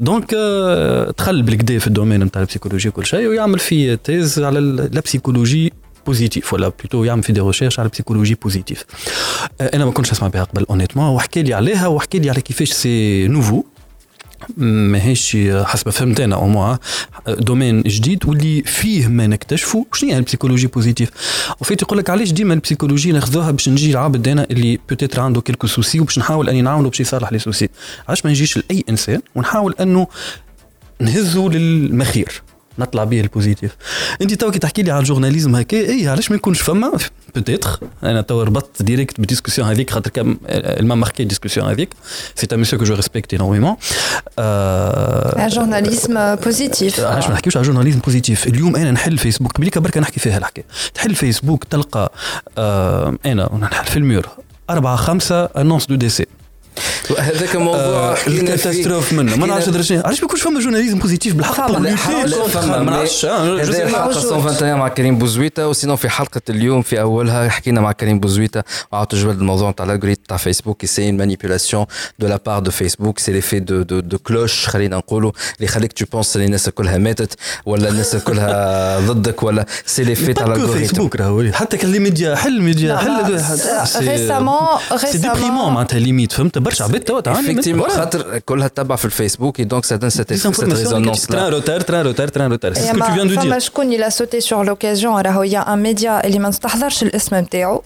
دونك 0.00 0.34
آه 0.34 1.14
دخل 1.18 1.42
بالكدا 1.42 1.78
في 1.78 1.86
الدومين 1.86 2.24
نتاع 2.24 2.42
البسيكولوجي 2.42 2.88
وكل 2.88 3.06
شيء 3.06 3.26
ويعمل 3.28 3.58
في 3.58 3.96
تيز 3.96 4.38
على 4.38 4.60
لا 4.92 5.00
بسيكولوجي 5.00 5.72
بوزيتيف 6.05 6.53
ولا 6.53 6.71
plutôt 6.79 7.03
يعمل 7.03 7.23
في 7.23 7.33
des 7.33 7.41
recherches 7.41 7.79
على 7.79 7.89
psychologie 7.89 8.35
positive 8.35 8.85
أنا 9.61 9.85
ما 9.85 9.91
كنتش 9.91 10.11
اسمع 10.11 10.27
بها 10.27 10.43
قبل 10.43 10.65
honnêtement 10.69 11.05
وحكى 11.09 11.43
لي 11.43 11.53
عليها 11.53 11.87
وحكى 11.87 12.19
لي 12.19 12.29
على 12.29 12.41
كيفاش 12.41 12.71
c'est 12.71 13.27
nouveau 13.27 13.63
ماهيش 14.57 15.37
حسب 15.63 15.89
فهمت 15.89 16.19
أنا 16.19 16.35
au 16.35 16.47
moins 16.47 16.77
domaine 17.27 17.81
جديد 17.81 18.25
واللي 18.25 18.63
فيه 18.63 19.07
ما 19.07 19.27
نكتشفوا 19.27 19.83
شنو 19.93 20.09
هي 20.09 20.17
ال 20.17 20.21
psychologie 20.21 20.67
positive 20.67 21.09
و 21.61 21.64
en 21.64 21.70
fait 21.70 21.81
يقول 21.81 21.97
لك 21.97 22.09
علاش 22.09 22.31
ديما 22.31 22.53
ال 22.53 22.58
psychologie 22.58 23.11
ناخذوها 23.11 23.51
باش 23.51 23.69
نجي 23.69 23.91
العبد 23.91 24.27
أنا 24.27 24.47
اللي 24.51 24.79
peut-être 24.89 25.21
عنده 25.21 25.41
quelques 25.41 25.67
soucis 25.67 25.99
وباش 25.99 26.19
نحاول 26.19 26.49
أني 26.49 26.61
نعاونو 26.61 26.89
باش 26.89 26.99
يصلح 26.99 27.31
les 27.31 27.39
soucis 27.39 27.69
علاش 28.07 28.25
ما 28.25 28.31
نجيش 28.31 28.57
لأي 28.57 28.83
إنسان 28.89 29.21
ونحاول 29.35 29.75
أنه 29.79 30.07
نهزه 30.99 31.49
للمخير؟ 31.49 32.41
نطلع 32.81 33.03
به 33.03 33.21
ال 33.21 33.27
positif. 33.27 33.75
انت 34.21 34.33
توكي 34.33 34.59
تحكي 34.59 34.83
لي 34.83 34.91
على 34.91 34.99
ال 34.99 35.04
journalisme 35.04 35.55
هكا 35.55 35.77
إي 35.77 36.07
علاش 36.07 36.31
ما 36.31 36.35
يكونش 36.35 36.61
فما؟ 36.61 36.91
peut-être 37.35 37.79
أنا 38.03 38.21
تو 38.21 38.41
ربطت 38.41 38.81
direct 38.83 39.19
بال 39.19 39.27
discussion 39.27 39.67
هذيك 39.67 39.89
خاطر 39.89 40.09
كم 40.09 40.37
m'a 40.81 40.95
marqué 40.95 41.23
ال 41.23 41.27
discussion 41.27 41.67
هذيك. 41.67 41.89
c'est 42.35 42.47
un 42.53 42.59
monsieur 42.59 42.79
que 42.79 42.85
je 42.85 42.95
respecte 42.95 43.33
énormément 43.33 43.75
journalisme 45.49 46.45
positif. 46.45 46.99
علاش 46.99 47.27
ما 47.27 47.33
نحكيوش 47.33 47.57
على 47.57 47.65
journalisme 47.65 47.99
positif 47.99 48.47
اليوم 48.47 48.75
أنا 48.75 48.91
نحل 48.91 49.17
فيسبوك 49.17 49.51
قبليك 49.51 49.77
بركه 49.77 50.01
نحكي 50.01 50.19
فيها 50.19 50.37
الحكاية 50.37 50.65
تحل 50.93 51.15
فيسبوك 51.15 51.63
تلقى 51.63 52.11
آه 52.57 53.17
أنا 53.25 53.49
نحل 53.61 53.85
في 53.85 53.97
ال 53.97 54.03
mur. 54.03 54.27
أربعة 54.69 54.95
خمسة 54.95 55.43
annonces 55.45 55.85
de 55.85 55.95
décès 55.95 56.25
هذاك 57.19 57.55
موضوع 57.55 58.17
ال 58.27 58.34
catastrophe 58.34 59.13
منه. 59.13 59.35
ما 59.35 59.47
نعرفش 59.47 59.69
درجة 59.69 60.01
علاش 60.05 60.19
ما 60.19 60.25
يكونش 60.25 60.41
فما 60.41 60.59
journalisme 60.59 60.99
positif 60.99 61.33
بالحق؟ 61.33 61.71
ما 61.71 61.79
نعرفش 61.79 63.25
هذه 63.25 63.87
حلقه 63.87 64.21
121 64.25 64.75
مع 64.75 64.87
كريم 64.87 65.17
بوزويتا 65.17 65.65
وسينو 65.65 65.95
في 65.95 66.09
حلقة 66.09 66.41
اليوم 66.49 66.81
في 66.81 67.01
أولها 67.01 67.49
حكينا 67.49 67.81
مع 67.81 67.91
كريم 67.91 68.19
بوزويتا. 68.19 68.63
وعطوا 68.91 69.19
جبل 69.19 69.31
الموضوع 69.31 69.71
تاع 69.71 69.85
ال 69.85 69.88
algorithme 69.88 70.21
تاع 70.27 70.37
فيسبوك 70.37 70.85
c'est 70.85 71.09
une 71.09 71.17
manipulation 71.17 71.85
de 72.19 72.27
la 72.27 72.39
part 72.45 72.59
de 72.59 72.71
Facebook 72.71 73.19
c'est 73.19 73.31
l'effet 73.31 73.59
de 73.59 73.81
de 73.81 73.99
de 73.99 74.17
cloche 74.17 74.67
خلينا 74.67 74.97
نقولوا 74.97 75.31
اللي 75.55 75.65
يخليك 75.65 75.93
تو 75.93 76.05
penses 76.11 76.35
اللي 76.35 76.45
الناس 76.45 76.69
كلها 76.69 76.97
ماتت 76.97 77.33
ولا 77.65 77.89
الناس 77.89 78.15
كلها 78.15 78.99
ضدك 79.09 79.43
ولا 79.43 79.65
c'est 79.85 80.03
l'effet 80.03 80.33
تاع 80.33 80.45
ال 80.45 80.49
algorithme 80.49 80.87
فيسبوك 80.87 81.15
راهو 81.15 81.51
حتى 81.51 81.77
كان 81.77 81.91
les 81.91 81.99
médias 81.99 82.35
حل 82.35 82.61
ميديا 82.61 82.97
حل 82.97 83.41
ريسامون 83.97 84.57
سي 85.11 85.17
ديبريمون 85.17 85.73
معناتها 85.73 85.99
ليميت 85.99 86.31
فهمت؟ 86.31 86.57
برشا 86.57 86.83
عباد 86.83 87.00
effectivement 87.34 87.88
خاطر 87.90 88.38
كلها 88.38 88.68
تتبع 88.68 88.96
في 88.96 89.04
الفيسبوك 89.04 89.62
et 89.62 89.64
donc 89.64 89.84
ça 89.84 89.98
donne 89.98 90.10
cette, 90.10 90.36
cette 90.36 90.72
résonance 90.72 91.28
là 91.30 91.36
train 91.36 91.50
retard 91.58 91.84
train 91.84 92.02
retard 92.10 92.30
train 92.36 92.48
retard 92.54 92.72
c'est 92.74 92.86
ce 92.86 92.92
que 92.92 93.06
tu 93.06 93.12
viens 93.12 93.24
de 93.26 93.34
dire 93.34 93.40
فما 93.40 93.58
شكون 93.58 93.92
il 93.98 94.02
a 94.02 94.10
sauté 94.10 94.40
sur 94.40 94.64
l'occasion 94.64 95.06
راهو 95.06 95.42
يا 95.42 95.72
ان 95.74 95.78
ميديا 95.82 96.26
اللي 96.26 96.38
ما 96.38 96.48
نستحضرش 96.48 97.02
الاسم 97.02 97.36
نتاعو 97.36 97.82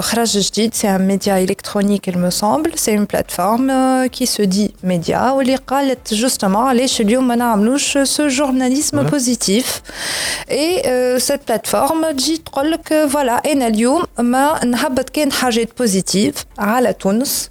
خرج 0.00 0.38
جديد 0.38 0.74
سي 0.74 0.88
ان 0.88 1.06
ميديا 1.06 1.38
الكترونيك 1.38 2.10
il 2.10 2.14
me 2.14 2.30
semble 2.30 2.70
c'est 2.76 2.92
une 2.92 3.06
plateforme 3.06 3.72
qui 4.12 4.26
se 4.26 4.42
dit 4.42 4.70
média 4.86 5.32
واللي 5.32 5.56
قالت 5.56 6.14
justement 6.14 6.56
علاش 6.56 7.00
اليوم 7.00 7.28
ما 7.28 7.36
نعملوش 7.36 7.98
ce 7.98 8.22
journalisme 8.38 9.04
positif 9.14 9.82
et 10.50 10.82
cette 11.18 11.44
plateforme 11.52 12.12
تجي 12.12 12.36
تقول 12.36 12.70
لك 12.70 13.06
فوالا 13.12 13.52
انا 13.52 13.66
اليوم 13.66 14.02
ما 14.18 14.64
نهبط 14.64 15.10
كان 15.10 15.32
حاجات 15.32 15.68
بوزيتيف 15.78 16.34
على 16.58 16.92
تونس 16.92 17.50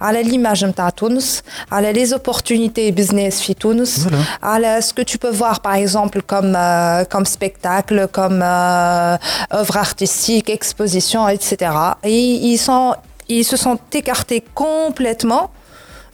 على 0.00 0.22
ليماج 0.22 0.64
نتاع 0.64 0.88
تونس 0.88 1.42
على 1.72 1.92
لي 1.92 2.06
زوبورتونيتي 2.06 2.90
بزنس 2.90 3.40
في 3.40 3.54
تونس 3.54 4.08
على 4.42 4.80
ce 4.82 4.92
que 4.92 5.04
tu 5.04 5.18
peux 5.18 5.30
voir 5.30 5.60
par 5.60 5.74
exemple 5.74 6.22
comme 6.32 6.54
euh, 6.56 7.04
comme 7.12 7.26
spectacle 7.26 8.08
comme 8.18 8.42
euh, 8.42 9.16
œuvre 9.60 9.76
artistique 9.76 10.50
exposition 10.50 11.28
etc 11.28 11.46
et 12.04 12.18
ils 12.52 12.58
sont 12.58 12.94
ils 13.28 13.44
se 13.44 13.56
sont 13.56 13.78
écartés 13.92 14.42
complètement 14.54 15.50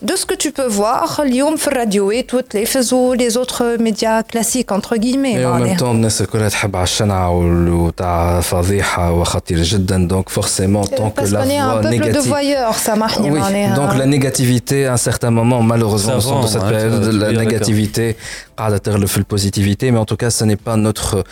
de 0.02 0.14
ce 0.14 0.24
que 0.26 0.34
tu 0.34 0.52
peux 0.52 0.68
voir 0.68 1.20
اليوم 1.20 1.56
في 1.56 1.68
الراديو 1.68 2.12
toutes 2.22 2.54
les 2.54 2.64
فازوا 2.66 3.16
les 3.16 3.36
autres 3.36 3.76
médias 3.80 4.22
classiques 4.22 4.72
entre 4.72 4.96
guillemets 4.96 5.32
et 5.32 5.44
en 5.44 5.58
même 5.58 5.76
temps 5.76 5.82
الناس 5.82 6.20
الكل 6.20 6.50
تحب 6.50 6.76
على 6.76 6.84
الشنعة 6.84 7.30
وتاع 7.68 8.40
فضيحة 8.40 9.12
وخطير 9.12 9.62
جدا 9.62 10.08
donc 10.08 10.30
forcément 10.30 10.84
tant 10.84 11.10
que 11.10 11.24
la 11.32 11.44
voix 11.44 11.90
négative 11.90 12.72
سامحني 12.76 13.30
oui, 13.30 13.40
donc 13.76 13.96
la 13.96 14.06
négativité 14.06 14.86
à 14.86 14.92
un 14.92 14.96
certain 14.96 15.30
moment 15.30 15.62
malheureusement 15.62 16.18
dans 16.18 16.46
cette 16.46 16.62
période 16.62 17.04
la 17.12 17.32
négativité 17.32 18.16
قاعدة 18.58 18.78
تغلب 18.78 19.06
في 19.06 19.18
الpositivité 19.18 19.90
mais 19.90 19.98
en 19.98 20.04
tout 20.04 20.16
cas 20.16 20.30
ce 20.30 20.44
n'est 20.44 20.62
pas 20.68 20.76
notre 20.76 21.24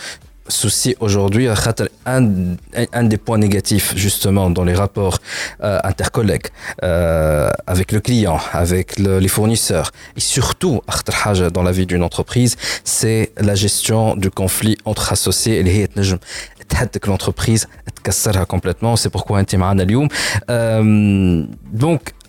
souci 0.51 0.95
aujourd'hui, 0.99 1.47
euh, 1.47 1.55
un, 2.05 2.55
un 2.93 3.03
des 3.03 3.17
points 3.17 3.37
négatifs 3.37 3.93
justement 3.95 4.49
dans 4.49 4.63
les 4.63 4.73
rapports 4.73 5.19
euh, 5.63 5.79
intercollègues 5.83 6.47
euh, 6.83 7.49
avec 7.67 7.91
le 7.91 7.99
client, 7.99 8.39
avec 8.53 8.99
les 8.99 9.27
fournisseurs 9.27 9.91
et 10.15 10.19
surtout 10.19 10.81
dans 11.51 11.63
la 11.63 11.71
vie 11.71 11.85
d'une 11.85 12.03
entreprise, 12.03 12.55
c'est 12.83 13.31
la 13.37 13.55
gestion 13.55 14.15
du 14.15 14.29
conflit 14.29 14.77
entre 14.85 15.11
associés 15.11 15.59
et 15.59 15.63
les 15.63 15.87
que 16.99 17.09
l'entreprise 17.09 17.67
cassera 18.03 18.45
complètement. 18.45 18.95
C'est 18.95 19.09
pourquoi 19.09 19.39
un 19.39 19.43
team 19.43 19.61
euh, 20.49 21.43
Donc 21.71 22.13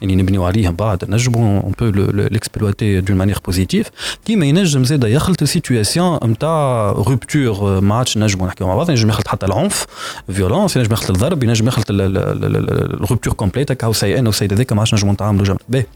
يعني 0.00 0.16
نبنيو 0.16 0.44
عليه 0.44 0.68
بعد. 0.68 1.10
نجمو 1.10 1.60
on 1.60 1.72
peut 1.80 2.10
l'exploiter 2.10 3.00
d'une 3.00 3.16
manière 3.16 3.38
positive 3.46 3.90
كيما 4.24 4.46
ينجم 4.46 4.84
زاد 4.84 5.04
يخلط 5.04 5.44
situation 5.44 6.18
نتاع 6.24 6.90
rupture 6.90 7.80
ما 7.80 7.94
عادش 7.94 8.18
نجمو 8.18 8.46
نحكيو 8.46 8.66
مع 8.66 8.74
بعض. 8.74 8.90
ينجم 8.90 9.08
يخلط 9.08 9.28
حتى 9.28 9.46
العنف 9.46 9.86
violence 10.32 10.76
ينجم 10.76 10.92
يخلط 10.92 11.10
الضرب 11.10 11.42
ينجم 11.42 11.68
يخلط 11.68 11.86
ال 11.90 12.08
rupture 12.08 13.32
complète 13.32 13.70
هكا 13.70 13.86
وسي 13.86 14.18
أنا 14.18 14.28
وسي 14.28 14.44
هذاك 14.44 14.72
ما 14.72 14.78
عادش 14.78 14.94
نجمو 14.94 15.12
نتعاملوا 15.12 15.44
جنب 15.44 15.58
باهي 15.68 15.86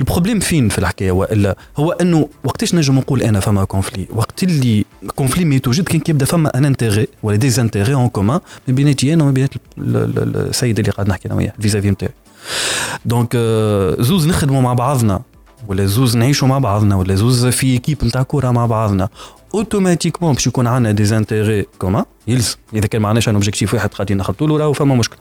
ال 0.00 0.04
problème 0.04 0.40
فين 0.40 0.68
في 0.68 0.78
الحكاية؟ 0.78 1.12
والا 1.12 1.56
هو 1.76 1.92
إنه 1.92 2.28
وقتاش 2.44 2.74
نجم 2.74 2.98
نقول 2.98 3.22
أنا 3.22 3.40
فما 3.40 3.64
conflit 3.64 4.06
وقت 4.14 4.42
اللي 4.42 4.84
conflit 5.16 5.44
ما 5.44 5.54
يتوجد 5.54 5.84
كان 5.84 6.00
كيبدا 6.00 6.24
فما 6.24 6.58
un 6.58 6.64
intérêt 6.64 7.08
ولا 7.22 7.36
des 7.36 7.60
intérêts 7.60 7.94
en 7.94 8.08
commun 8.08 8.40
ما 8.68 8.74
بيناتي 8.74 9.14
أنا 9.14 9.24
وما 9.24 9.32
بين 9.32 9.48
السيد 9.78 10.78
اللي 10.78 10.90
قاعد 10.90 11.08
نحكي 11.08 11.28
أنا 11.28 11.34
وياه 11.34 11.52
vis-à-vis 11.60 11.90
نتاعي 11.90 12.12
donc 13.04 13.36
زوز 14.00 14.28
نخدموا 14.28 14.62
مع 14.62 14.74
بعضنا 14.74 15.20
ولا 15.68 15.86
زوز 15.86 16.16
نعيشوا 16.16 16.48
مع 16.48 16.58
بعضنا 16.58 16.96
ولا 16.96 17.14
زوز 17.14 17.46
في 17.46 17.66
équipe 17.66 18.04
نتاع 18.04 18.22
كوره 18.22 18.50
مع 18.50 18.66
بعضنا. 18.66 19.08
automatiquement 19.54 20.32
باش 20.32 20.46
يكون 20.46 20.66
عندنا 20.66 20.92
des 20.92 21.04
intérêts 21.04 21.66
communs 21.78 22.04
يلزم 22.26 22.56
إذا 22.74 22.86
كان 22.86 23.02
ما 23.02 23.08
عندناش 23.08 23.28
un 23.28 23.34
objectif 23.34 23.74
واحد 23.74 23.94
قاعدين 23.94 24.16
نخلطوا 24.16 24.48
له 24.48 24.56
راهو 24.56 24.72
فما 24.72 24.94
مشكل. 24.94 25.16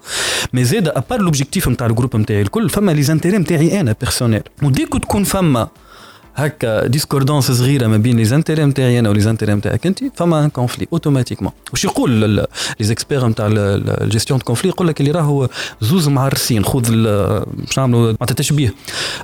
mais 0.53 0.63
زاد 0.63 0.87
à 0.87 0.94
part 0.94 1.21
l'objectif 1.21 1.67
نتاع 1.67 1.87
ال 1.87 1.91
groupe 1.91 2.15
نتاعي 2.15 2.41
الكل 2.41 2.69
فما 2.69 2.91
les 2.91 3.03
intérêts 3.03 3.37
نتاعي 3.37 3.79
أنا 3.79 3.95
personnels 4.01 4.41
و 4.63 4.68
dès 4.68 4.83
que 4.83 4.97
تكون 4.97 5.23
فما. 5.23 5.67
هكا 6.35 6.87
discordance 6.87 7.51
صغيره 7.51 7.87
ما 7.87 7.97
بين 7.97 8.17
les 8.17 8.25
intérêts 8.25 8.65
نتاعي 8.65 8.99
أنا 8.99 9.09
و 9.09 9.19
les 9.21 9.30
intérêts 9.30 9.53
نتاعك 9.53 9.87
أنت 9.87 9.99
فما 10.15 10.45
un 10.45 10.49
conflit 10.49 10.87
automatiquement 10.93 11.51
واش 11.71 11.85
يقول 11.85 12.11
لي 12.11 12.47
زيكسبير 12.79 13.27
نتاع 13.27 13.47
ال 13.51 13.62
gestion 13.62 14.39
de 14.39 14.45
conflits 14.45 14.69
يقول 14.69 14.87
لك 14.87 15.01
اللي 15.01 15.11
راهو 15.11 15.49
زوز 15.81 16.07
معرسين 16.07 16.65
خذ 16.65 16.81
باش 16.81 17.77
نعملوا 17.77 18.01
معناتها 18.01 18.33
تشبيه 18.33 18.73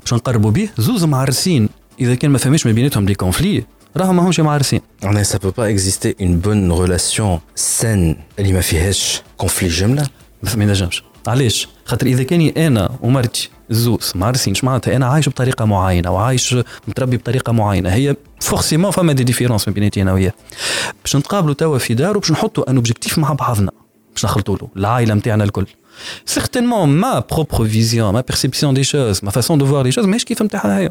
باش 0.01 0.13
نقربوا 0.13 0.51
به 0.51 0.69
زوز 0.77 1.03
معرسين 1.03 1.69
إذا 2.01 2.15
كان 2.15 2.31
ما 2.31 2.37
فهمش 2.37 2.65
ما 2.65 2.71
بيناتهم 2.71 3.05
des 3.05 3.15
conflits 3.15 3.63
راهم 3.97 4.15
ماهمش 4.15 4.39
معرسين. 4.39 4.81
أنا 5.03 5.23
ça 5.23 5.38
peut 5.38 5.51
pas 5.57 5.69
exister 5.69 6.15
une 6.21 6.39
bonne 6.39 6.71
relation 6.71 7.39
sans 7.55 8.15
اللي 8.39 8.53
ما 8.53 8.61
فيهاش 8.61 9.21
conflit 9.38 9.69
جمله 9.69 10.07
ما 10.57 10.63
ينجمش 10.63 11.03
علاش؟ 11.27 11.67
خاطر 11.85 12.07
إذا 12.07 12.23
كاني 12.23 12.67
أنا 12.67 12.91
ومرتي 13.01 13.49
زوز 13.69 14.11
ما 14.15 14.25
عارفينش 14.25 14.63
معناتها 14.63 14.95
أنا 14.95 15.05
عايش 15.05 15.29
بطريقة 15.29 15.65
معينة 15.65 16.11
وعايش 16.11 16.55
متربي 16.87 17.17
بطريقة 17.17 17.53
معينة. 17.53 17.89
هي 17.89 18.15
forcément 18.41 18.91
فما 18.91 19.13
des 19.13 19.23
différences 19.23 19.67
ما 19.67 19.73
بيناتي 19.73 20.01
أنا 20.01 20.13
وياه. 20.13 20.33
باش 21.03 21.15
نتقابلوا 21.15 21.53
توا 21.53 21.77
في 21.77 21.93
دار 21.93 22.17
وباش 22.17 22.31
نحطوا 22.31 22.69
ان 22.69 22.75
اوبجيكتيف 22.75 23.17
مع 23.17 23.33
بعضنا. 23.33 23.71
باش 24.13 24.25
نخلطوا 24.25 24.57
له 24.57 24.67
العائلة 24.77 25.13
نتاعنا 25.13 25.43
الكل. 25.43 25.65
certainement 26.38 26.86
ma 27.02 27.14
propre 27.34 27.60
vision, 27.64 28.06
ma 28.18 28.22
perception 28.30 28.70
des 28.78 28.86
choses, 28.92 29.18
ma 29.26 29.32
façon 29.38 29.54
de 29.56 29.64
voir 29.64 29.82
les 29.82 29.92
choses 29.96 30.06
ماهيش 30.06 30.25
كيف 30.25 30.42
نتاعها 30.42 30.78
هي. 30.78 30.90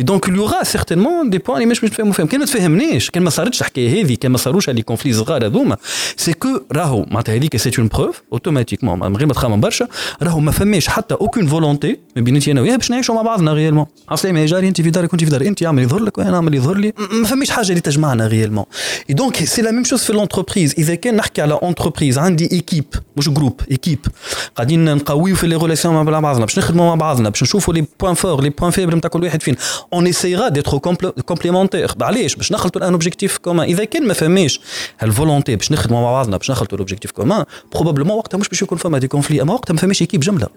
Et 0.00 0.02
donc 0.02 0.20
il 0.28 0.34
y 0.34 0.38
aura 0.38 0.64
certainement 0.64 1.24
des 1.24 1.38
points 1.38 1.54
اللي 1.54 1.66
مش 1.66 1.84
نتفاهموا 1.84 2.12
فيهم، 2.12 2.26
كان 2.26 2.40
ما 2.40 2.46
تفهمنيش، 2.46 3.10
كان 3.10 3.22
ما 3.22 3.30
صارتش 3.30 3.60
الحكايه 3.60 4.04
هذه، 4.04 4.14
كان 4.14 4.32
ما 4.32 4.38
صاروش 4.38 4.70
لي 4.70 4.82
كونفلي 4.82 5.12
صغار 5.12 5.46
هذوما، 5.46 5.76
سي 6.16 6.32
كو 6.32 6.48
راهو 6.72 7.06
معناتها 7.10 7.34
هذيك 7.34 7.56
سي 7.56 7.70
اون 7.78 7.88
بروف 7.88 8.22
اوتوماتيكمون 8.32 8.98
من 8.98 9.16
غير 9.16 9.26
ما 9.26 9.32
تخمم 9.32 9.60
برشا، 9.60 9.88
راهو 10.22 10.40
ما 10.40 10.52
فماش 10.52 10.88
حتى 10.88 11.14
اوكون 11.14 11.46
فولونتي 11.46 11.98
ما 12.16 12.22
بيناتي 12.22 12.52
انا 12.52 12.60
وياه 12.60 12.76
باش 12.76 12.90
نعيشوا 12.90 13.14
مع 13.14 13.22
بعضنا 13.22 13.52
غيالمون. 13.52 13.86
عسلامة 14.08 14.40
يا 14.40 14.46
جاري 14.46 14.68
انت 14.68 14.80
في 14.80 14.90
دارك 14.90 15.12
وانت 15.12 15.24
في 15.24 15.30
دارك، 15.30 15.46
انت 15.46 15.62
اعمل 15.62 15.82
يظهر 15.82 16.00
لك 16.00 16.18
وانا 16.18 16.30
نعمل 16.30 16.54
يظهر 16.54 16.76
لي، 16.76 16.92
ما 17.12 17.26
فماش 17.26 17.50
حاجه 17.50 17.68
اللي 17.68 17.80
تجمعنا 17.80 18.26
غيالمون. 18.26 18.64
Et 19.10 19.14
donc 19.14 19.36
c'est 19.36 19.62
la 19.62 19.72
même 19.72 19.90
chose 19.90 20.00
في 20.00 20.12
l'entreprise، 20.12 20.78
إذا 20.78 20.94
كان 20.94 21.16
نحكي 21.16 21.42
على 21.42 21.58
انتربريز 21.62 22.18
عندي 22.18 22.48
ايكيب 22.52 22.84
مش 23.16 23.28
جروب 23.28 23.60
ايكيب 23.70 23.98
قاعدين 24.55 24.95
نقويو 24.95 25.35
في 25.35 25.47
les 25.47 25.55
relations 25.55 25.93
مع 25.93 26.19
بعضنا 26.19 26.45
باش 26.45 26.57
نخدموا 26.57 26.85
مع 26.85 26.95
بعضنا 26.95 27.29
باش 27.29 27.43
نشوفوا 27.43 27.73
les 27.73 27.85
points 27.99 28.13
forts 28.13 28.41
les 28.41 28.49
points 28.49 28.71
faibles 28.71 28.95
نتاع 28.95 29.09
كل 29.09 29.23
واحد 29.23 29.41
فينا 29.43 29.57
on 29.93 30.07
essaiera 30.07 30.49
d'être 30.49 30.77
complémentaires 31.25 31.91
علاش 32.01 32.35
باش 32.35 32.51
نخلطوا 32.51 32.87
un 32.87 32.91
objectif 32.91 33.37
commun 33.37 33.67
إذا 33.67 33.83
كان 33.83 34.07
ما 34.07 34.13
فماش 34.13 34.59
هال 34.99 35.11
volonté 35.11 35.55
باش 35.55 35.71
نخدموا 35.71 36.01
مع 36.01 36.11
بعضنا 36.11 36.37
باش 36.37 36.51
نخلطوا 36.51 36.75
ال 36.75 36.79
objectif 36.79 37.11
commun 37.11 37.45
probablement 37.73 38.17
وقتها 38.17 38.37
مش 38.37 38.49
باش 38.49 38.61
يكون 38.61 38.77
فما 38.77 38.97
des 38.97 39.07
conflits 39.07 39.41
أما 39.41 39.53
وقتها 39.53 39.73
ما 39.73 39.79
فماش 39.79 40.01
équipe 40.01 40.19
جملة. 40.19 40.47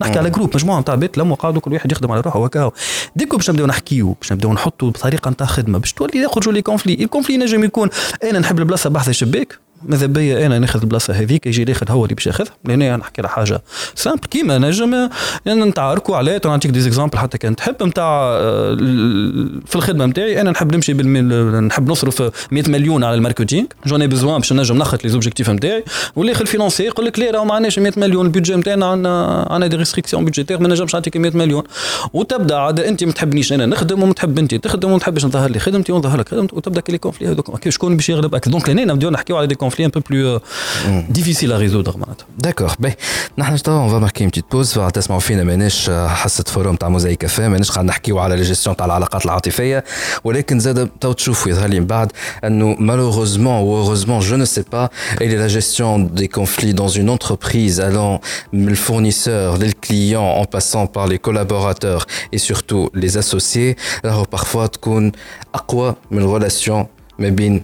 نحكي 0.00 0.18
على 0.18 0.30
groupe 0.30 0.54
مجموعة 0.54 0.80
نتاع 0.80 0.94
بيت 0.94 1.18
لم 1.18 1.32
وقعدوا 1.32 1.60
كل 1.60 1.72
واحد 1.72 1.92
يخدم 1.92 2.12
على 2.12 2.20
روحه 2.20 2.40
وكاو 2.40 2.72
dès 3.16 3.26
que 3.26 3.36
باش 3.36 3.50
نبداو 3.50 3.66
نحكيو 3.66 4.12
باش 4.12 4.32
نبداو 4.32 4.52
نحطوا 4.52 4.90
بطريقة 4.90 5.30
نتاع 5.30 5.46
خدمة. 5.46 5.78
باش 5.78 5.92
تولي 5.92 6.22
يخرجوا 6.22 6.52
les 6.52 6.62
conflits 6.62 6.94
ال 6.94 6.99
conflit 6.99 7.36
نجم 7.36 7.64
يكون 7.64 7.88
أنا 8.24 8.38
نحب 8.38 8.58
البلاصة 8.58 8.90
بحث 8.90 9.08
الشباك. 9.08 9.58
ماذا 9.82 10.06
بيا 10.06 10.46
أنا؟ 10.46 10.58
ناخذ 10.58 10.80
البلاصه 10.80 11.14
هذيك 11.14 11.46
يجي 11.46 11.64
ياخذ 11.68 11.90
هو 11.90 12.04
اللي 12.04 12.14
باش 12.14 12.26
ياخذها. 12.26 12.52
لأن 12.64 12.98
نحكي 12.98 13.20
على 13.20 13.28
حاجة 13.28 13.62
simple 13.94 14.20
كيما 14.30 14.58
نجم 14.58 15.08
نتعاركوا 15.46 16.16
عليه 16.16 16.40
نعطيك 16.44 16.70
des 16.70 16.80
exemples 16.80 17.18
حتى 17.18 17.38
كان 17.38 17.56
تحب 17.56 17.82
نتاع 17.82 18.38
في 19.66 19.76
الخدمة 19.76 20.06
نتاعي 20.06 20.40
أنا 20.40 20.50
نحب 20.50 20.74
نمشي 20.74 20.92
نحب 20.92 21.90
نصرف 21.90 22.22
100 22.52 22.64
مليون 22.68 23.04
على 23.04 23.14
ال 23.14 23.19
marketing. 23.19 23.66
j'en 23.86 24.06
ai 24.06 24.14
besoin 24.14 24.38
باش 24.38 24.52
نجم 24.52 24.78
نخط 24.78 25.04
les 25.04 25.10
objectifs 25.10 25.50
نتاعي 25.50 25.84
واللي 26.16 26.32
ياخذ 26.32 26.46
financier 26.46 26.82
يقول 26.82 27.06
لك 27.06 27.18
لا 27.18 27.30
راه 27.30 27.44
ما 27.44 27.54
عندناش 27.54 27.78
100 27.78 27.92
مليون 27.96 28.26
ال 28.26 28.30
budget 28.30 28.54
نتاعنا 28.54 28.86
عندنا 28.86 29.46
عندنا 29.50 29.66
des 29.66 29.76
restrictions 29.76 30.24
budgétaires 30.24 30.60
ما 30.60 30.68
نجمش 30.68 30.94
نعطيك 30.94 31.16
100 31.16 31.36
مليون. 31.36 31.62
وتبدأ 32.12 32.56
عاد 32.56 32.80
أنت 32.80 33.04
ما 33.04 33.12
تحبنيش 33.12 33.52
أنا 33.52 33.66
نخدم 33.66 34.02
وما 34.02 34.12
تحب 34.14 34.38
أنت. 34.38 34.54
تخدم 34.54 34.90
وما 34.90 34.98
تحبش 34.98 35.24
نظهر 35.24 35.50
لي 35.50 35.58
خدمتي 35.58 35.92
ونظهر 35.92 36.18
لك 36.18 36.28
خدمتي. 36.28 36.56
وتبدأ 36.56 36.80
كي 36.80 36.92
les 36.92 36.98
conflits 36.98 37.28
هذوك 37.28 37.68
شكون 37.68 37.96
باش 37.96 38.08
يغلب؟ 38.08 38.40
donc 38.46 38.68
لهنا 38.68 38.92
نبدأو 38.92 39.10
نحكيو 39.10 39.36
على 39.36 39.46
دي 39.46 39.54
كونفلي 39.67 39.85
ان 39.85 39.91
بو 39.91 39.99
بلو 40.09 40.39
difficile 41.13 41.51
à 41.51 41.57
résoudre 41.57 41.97
معناتها 41.97 42.25
داكور 42.39 42.71
باهي 42.79 42.95
نحن 43.37 43.57
توا 43.57 43.73
اون 43.73 43.89
فا 43.89 43.99
ماركي 43.99 44.23
اون 44.23 44.29
بتيت 44.29 44.45
بوز 44.51 44.79
تسمعوا 44.93 45.21
فينا 45.21 45.43
ماناش 45.43 45.89
حصه 45.89 46.43
فوروم 46.43 46.75
تاع 46.75 46.89
موزايك 46.89 47.17
كافيه 47.17 47.47
ماناش 47.47 47.71
قاعد 47.71 47.85
نحكيو 47.85 48.19
على 48.19 48.33
الجيستيون 48.33 48.75
تاع 48.75 48.85
العلاقات 48.85 49.25
العاطفيه 49.25 49.83
ولكن 50.23 50.59
زاد 50.59 50.89
تو 51.01 51.11
تشوفوا 51.11 51.51
يظهر 51.51 51.69
لي 51.69 51.79
من 51.79 51.85
بعد 51.87 52.11
انه 52.43 52.75
malheureusement 52.75 53.57
ou 53.63 53.69
heureusement 53.79 54.21
je 54.21 54.35
ne 54.35 54.45
sais 54.45 54.67
pas 54.75 54.89
elle 55.21 55.33
est 55.33 55.41
la 55.47 55.47
gestion 55.47 55.99
des 55.99 56.27
conflits 56.27 56.73
dans 56.73 56.91
une 56.99 57.09
entreprise 57.09 57.79
allant 57.79 58.21
le 58.53 58.75
fournisseur 58.75 59.57
les 59.57 59.73
clients 59.85 60.31
en 60.41 60.45
passant 60.45 60.85
par 60.95 61.05
les 61.11 61.19
collaborateurs 61.25 62.03
et 62.33 62.37
surtout 62.37 62.89
les 62.93 63.17
associés 63.17 63.75
راهو 64.05 64.25
parfois 64.35 64.67
تكون 64.67 65.11
اقوى 65.55 65.95
من 66.11 66.39
relation 66.39 66.87
mais 67.17 67.31
bien 67.31 67.59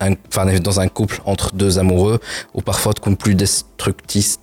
enfin, 0.00 0.46
dans 0.60 0.80
un 0.80 0.88
couple 0.88 1.20
entre 1.24 1.54
deux 1.54 1.78
amoureux 1.78 2.18
ou 2.54 2.60
parfois 2.62 2.92
comme 2.94 3.16
plus 3.16 3.34
destructrice 3.34 4.38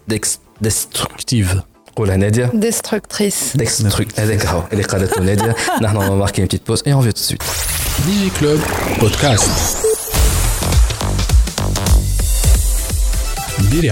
destructive 0.61 1.61
قولها 1.95 2.17
نادية 2.17 2.51
destructrice 2.53 3.57
destructrice 3.57 4.19
هذاك 4.19 4.45
هو 4.45 4.63
اللي 4.71 4.83
قالته 4.83 5.21
نادية 5.21 5.55
نحن 5.81 5.97
on 5.97 6.09
va 6.09 6.15
marquer 6.15 6.41
une 6.41 6.47
petite 6.47 6.63
pause 6.63 6.83
et 6.85 6.93
on 6.93 6.99
revient 6.99 7.13
tout 7.13 7.21
de 7.21 7.25
suite 7.25 7.41
Digi 13.69 13.89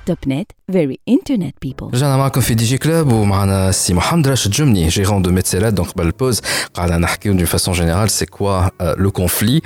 Club 0.00 0.06
Podcast 0.06 0.06
برعاية 0.06 0.06
توب 0.06 0.18
نت 0.26 0.52
very 0.72 0.96
internet 1.10 1.68
people 1.68 1.94
رجعنا 1.94 2.16
معكم 2.16 2.40
في 2.40 2.54
دي 2.54 2.64
جي 2.64 2.78
كلوب 2.78 3.12
ومعنا 3.12 3.68
السي 3.68 3.94
محمد 3.94 4.28
راشد 4.28 4.50
جمني 4.50 4.88
جيرون 4.88 5.22
دو 5.22 5.30
ميتسيلات 5.30 5.72
دونك 5.72 5.88
قبل 5.88 6.06
البوز 6.06 6.40
قعدنا 6.74 6.98
نحكيو 6.98 7.32
دون 7.32 7.44
فاسون 7.44 7.74
جينيرال 7.74 8.10
سي 8.10 8.26
كوا 8.26 8.68
لو 8.80 9.10
كونفلي 9.10 9.60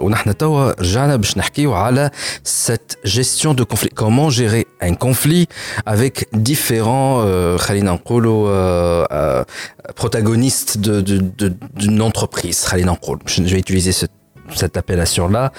ونحن 0.00 0.36
توا 0.36 0.80
رجعنا 0.80 1.16
باش 1.16 1.38
نحكيو 1.38 1.74
على 1.74 2.10
سيت 2.44 2.92
جيستيون 3.06 3.56
دو 3.56 3.64
كونفلي 3.64 3.90
كومون 3.90 4.28
جيري 4.28 4.64
ان 4.82 4.94
كونفلي 4.94 5.46
افيك 5.88 6.28
ديفيرون 6.32 7.58
خلينا 7.58 7.92
نقولوا 7.92 9.44
protagonistes 10.00 10.76
de, 10.86 10.94
de, 11.08 11.16
de, 11.40 11.48
d'une 11.80 12.02
entreprise 12.02 12.64
خلينا 12.64 12.92
نقول 12.92 13.18
je 13.28 13.42
vais 13.42 13.58
utiliser 13.58 13.92
ce 13.92 14.06
cette 14.54 14.76
appellation-là. 14.76 15.52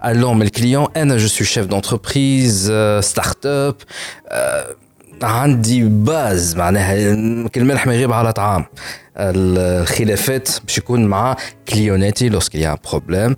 Alors, 0.00 0.34
mais 0.36 0.44
le 0.44 0.50
client, 0.50 0.90
je 0.94 1.26
suis 1.26 1.44
chef 1.44 1.68
d'entreprise, 1.68 2.68
euh, 2.70 3.00
start-up, 3.00 3.82
عندي 5.22 5.84
باز 5.84 6.56
معناها 6.56 7.48
كل 7.48 7.64
ملح 7.64 7.86
ما 7.86 7.94
يغيب 7.94 8.12
على 8.12 8.32
طعام 8.32 8.64
الخلافات 9.16 10.48
باش 10.64 10.78
يكون 10.78 11.04
مع 11.06 11.36
كليوناتي 11.68 12.30
lorsqu'il 12.30 12.60
y 12.60 12.64
a 12.64 12.72
un 12.72 12.76
problème 12.76 13.34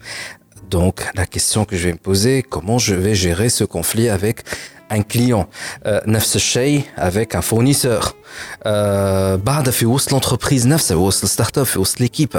donc 0.70 1.00
la 1.14 1.26
question 1.26 1.64
que 1.64 1.76
je 1.76 1.84
vais 1.86 1.92
me 1.92 1.98
poser 1.98 2.42
comment 2.42 2.78
je 2.78 2.94
vais 2.94 3.14
gérer 3.14 3.48
ce 3.48 3.64
conflit 3.64 4.08
avec 4.08 4.42
un 4.92 5.02
client 5.02 5.46
نفس 5.86 6.36
الشيء 6.36 6.82
avec 6.96 7.34
un 7.34 7.42
fournisseur 7.42 8.14
بعد 9.36 9.70
في 9.70 9.86
وسط 9.86 10.14
l'entreprise 10.14 10.66
نفسها 10.66 10.96
وسط 10.96 11.24
الستارت 11.24 11.58
اب 11.58 11.64
في 11.64 11.78
وسط 11.78 12.02
l'équipe 12.02 12.38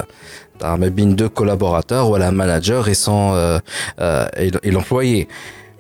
ما 0.63 0.87
بين 0.87 1.15
deux 1.15 1.29
collaborateurs 1.41 2.05
ولا 2.05 2.31
manager 2.31 2.89
et 2.89 2.93
son 2.93 3.33
euh, 3.33 3.59
euh, 3.99 4.27
et 4.63 4.71
l'employé 4.71 5.27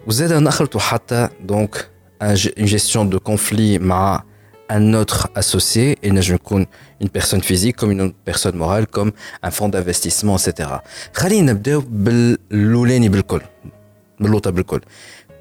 وزاد 0.07 0.33
نخلطوا 0.33 0.79
حتى 0.79 1.29
donc 1.47 1.89
une 2.21 2.67
gestion 2.67 3.05
de 3.05 3.17
conflit 3.17 3.79
مع 3.79 4.23
un 4.71 4.93
autre 4.93 5.29
associé 5.35 5.97
et 6.03 6.11
نجم 6.11 6.35
يكون 6.35 6.65
une 7.03 7.09
personne 7.09 7.41
physique 7.41 7.75
comme 7.75 7.91
une 7.91 8.01
autre 8.01 8.15
personne 8.25 8.55
morale 8.55 8.87
comme 8.87 9.11
un 9.43 9.51
fonds 9.51 9.69
d'investissement 9.69 10.37
etc. 10.37 10.69
خلينا 11.13 11.51
نبداو 11.51 11.83
باللولاني 11.89 13.09
بالكل 13.09 13.41
باللوطه 14.19 14.51
بالكل. 14.51 14.81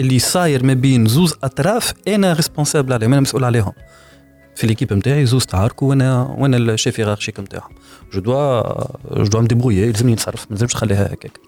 اللي 0.00 0.18
صاير 0.18 0.64
ما 0.64 0.74
بين 0.74 1.06
زوز 1.06 1.34
أطراف 1.44 1.92
أنا 2.08 2.32
responsable 2.32 2.92
عليهم 2.92 3.12
أنا 3.12 3.20
مسؤول 3.20 3.44
عليهم. 3.44 3.72
في 4.56 4.66
l'équipe 4.66 4.92
نتاعي 4.92 5.26
زوز 5.26 5.46
تعاركوا 5.46 5.88
وأنا 5.88 6.22
وأنا 6.38 6.56
ال 6.56 6.65
chef 6.65 7.00
hiérarchique 7.00 7.40
نتاعهم 7.40 7.74
je 8.12 8.20
dois 8.20 8.62
je 9.16 9.24
dois 9.24 9.40
me 9.40 9.45
débrouiller 9.45 9.76
يلزمني 9.76 10.12
نتصرف 10.12 10.40
ما 10.40 10.52
نلزمش 10.52 10.74
نخليها 10.76 11.12
هكاك. 11.12 11.40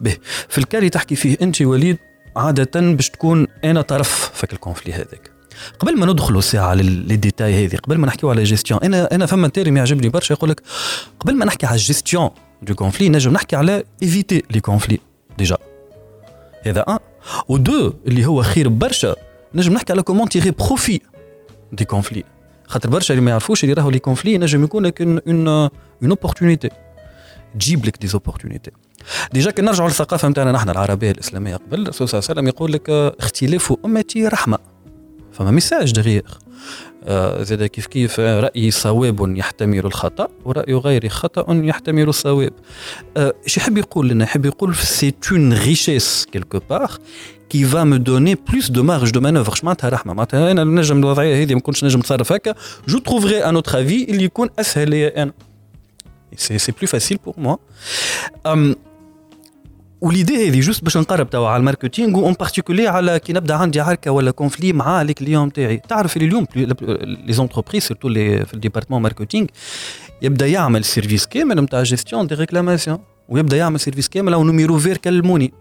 به 0.00 0.16
في 0.48 0.58
ال 0.58 0.63
cas 0.63 0.78
اللي 0.78 0.90
تحكي 0.90 1.16
فيه 1.16 1.36
أنت 1.42 1.62
وليد 1.62 1.98
عادة 2.36 2.80
باش 2.80 3.10
تكون 3.10 3.46
أنا 3.64 3.82
طرف 3.82 4.30
في 4.34 4.52
ال 4.52 4.57
conflit 4.57 4.92
هذاك. 4.92 5.30
قبل 5.78 5.98
ما 5.98 6.06
ندخلوا 6.06 6.40
ساعه 6.40 6.74
les 6.74 7.16
détails 7.16 7.66
هذه 7.66 7.76
قبل 7.76 7.98
ما 7.98 8.06
نحكيو 8.06 8.30
على 8.30 8.42
جيستيون 8.42 8.80
أنا 8.82 9.14
أنا 9.14 9.26
فما 9.26 9.48
terme 9.48 9.76
يعجبني 9.76 10.08
برشا 10.08 10.32
يقول 10.32 10.50
لك 10.50 10.62
قبل 11.20 11.36
ما 11.36 11.44
نحكي 11.44 11.66
على 11.66 11.74
ال 11.74 11.81
gestion 11.81 12.30
de 12.62 12.74
conflits 12.74 13.08
نجم 13.08 13.32
نحكي 13.32 13.56
على 13.56 13.84
éviter 14.02 14.42
les 14.50 14.60
conflits 14.60 14.98
déjà 15.38 15.56
هذا 16.66 16.84
ان 16.88 16.98
ودو 17.48 17.94
اللي 18.06 18.26
هو 18.26 18.42
خير 18.42 18.68
برشا. 18.68 19.14
نجم 19.54 19.72
نحكي 19.72 19.92
على 19.92 20.02
comment 20.02 20.28
tirer 20.28 20.50
profit 20.50 21.00
des 21.72 21.84
conflits 21.84 22.24
خاطر 22.66 22.88
برشا 22.88 23.14
اللي 23.14 23.24
ما 23.24 23.30
يعرفوش 23.30 23.64
اللي 23.64 23.74
راهو 23.74 23.90
les 23.90 23.98
conflits 23.98 24.38
نجم 24.38 24.64
يكون 24.64 24.86
لك 24.86 25.02
une 25.02 25.20
une 25.28 25.70
opportunité 26.10 26.70
تجيب 27.54 27.86
لك 27.86 27.98
des 28.00 28.14
opportunités 28.14 28.70
déjà 29.32 29.50
كي 29.50 29.62
نرجعوا 29.62 29.88
للثقافة 29.88 30.28
نتاعنا 30.28 30.52
نحن 30.52 30.70
العربية 30.70 31.10
الإسلامية 31.10 31.56
قبل 31.56 31.82
الرسول 31.82 32.08
صلى 32.08 32.18
الله 32.18 32.28
عليه 32.30 32.40
وسلم 32.40 32.48
يقول 32.48 32.72
لك 32.72 32.90
اختلاف 32.90 33.74
أمتي 33.84 34.28
رحمة. 34.28 34.58
فما 35.32 35.50
message 35.50 35.92
derrière 35.92 36.22
زاد 37.40 37.64
كيف 37.64 37.86
كيف؟ 37.86 38.20
رأي 38.20 38.70
صواب 38.70 39.36
يحتمل 39.36 39.86
الخطأ 39.86 40.28
ورأي 40.44 40.74
غيري 40.74 41.08
خطأ 41.08 41.46
يحتمل 41.48 42.08
الصواب. 42.08 42.52
آه 43.16 43.34
يحب 43.56 43.78
يقول 43.78 44.08
لنا 44.08 44.24
يحب 44.24 44.46
يقول 44.46 44.74
c'est 44.74 45.14
une 45.32 45.52
richesse 45.52 46.26
quelque 46.32 46.60
part 46.70 46.90
qui 47.48 47.64
va 47.64 47.84
me 47.84 47.96
donner 47.96 48.34
plus 48.34 48.70
de 48.70 48.82
marge 48.82 49.10
de 49.10 49.20
manœuvre 49.20 49.52
اش 49.52 49.64
معناتها 49.64 49.88
رحمة 49.90 50.14
معناتها 50.14 50.50
أنا 50.50 50.64
نجم 50.64 50.98
الوضعية 50.98 51.42
هذه 51.42 51.54
ما 51.54 51.60
كنتش 51.60 51.84
نجم 51.84 51.98
نتصرف 51.98 52.32
هكا. 52.32 52.54
je 52.88 52.98
trouverai 52.98 53.44
un 53.44 53.54
autre 53.54 53.80
avis 53.80 54.04
اللي 54.04 54.24
يكون 54.24 54.48
أسهل 54.58 54.90
ليا 54.90 55.22
أنا. 55.22 55.32
c'est 56.36 56.72
plus 56.72 56.88
facile 56.88 57.18
pour 57.24 57.34
moi 57.38 57.56
و 60.00 60.07
l'idée 60.07 60.48
هذه 60.48 60.60
juste 60.60 60.84
باش 60.84 60.96
نقرب 60.96 61.30
توا 61.30 61.48
على 61.48 61.60
ال 61.60 61.66
marketing 61.66 62.18
و 62.18 62.23
en 62.23 62.32
particulier 62.32 62.88
على 62.88 63.18
كي 63.18 63.32
نبدا 63.32 63.54
عندي 63.54 63.80
عركه 63.80 64.10
ولا 64.10 64.30
conflit 64.30 64.72
مع 64.72 65.02
les 65.02 65.14
clients 65.14 65.52
تاعي. 65.52 65.82
تعرف 65.88 66.16
اليوم 66.16 66.46
les 66.56 67.32
entreprises 67.32 67.82
surtout 67.82 68.08
في 68.44 68.54
ال 68.54 68.58
département 68.58 69.02
marketing 69.02 69.46
يبدا 70.22 70.46
يعمل 70.46 70.84
service 70.84 71.26
كامل 71.26 71.60
نتاع 71.60 71.82
gestion 71.82 72.26
des 72.26 72.34
réclamations 72.34 72.98
ويبدا 73.28 73.56
يعمل 73.56 73.80
service 73.80 74.08
كامل 74.08 74.32
أو 74.32 74.44
numéro 74.44 74.78
vert 74.78 74.96
كلموني. 74.96 75.52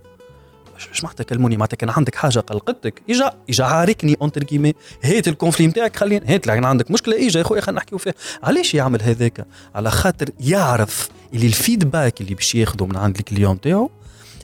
اش 0.94 1.04
معناتها 1.04 1.24
كلموني؟ 1.24 1.58
معناتها 1.58 1.78
كان 1.78 1.90
عندك 1.90 2.16
حاجة 2.16 2.40
قلقتك. 2.40 3.02
اجا 3.10 3.34
إجا 3.50 3.64
عاركني 3.64 4.18
entre 4.22 4.44
guillemets 4.44 4.74
هات 5.04 5.28
ال 5.28 5.33
conflit 5.33 5.68
نتاعك 5.68 5.96
خليني 5.96 6.26
هات 6.34 6.48
لكن 6.48 6.66
عندك 6.66 6.92
مشكلة؟ 6.92 7.28
إجا 7.28 7.40
يا 7.40 7.44
خويا 7.44 7.62
خلينا 7.62 7.78
نحكيو 7.78 7.98
فيها. 7.98 8.14
علاش 8.44 8.76
يعمل 8.76 9.02
هذاك؟ 9.02 9.46
على 9.76 9.92
خاطر 9.92 10.30
يعرف 10.40 11.10
اللي 11.34 11.48
ال 11.48 11.56
feedback 11.56 12.22
اللي 12.22 12.36
باش 12.36 12.56
ياخذه 12.56 12.86
من 12.86 12.96
عند 12.96 13.18
ال 13.18 13.23
client 13.23 13.56
نتاعو 13.56 13.92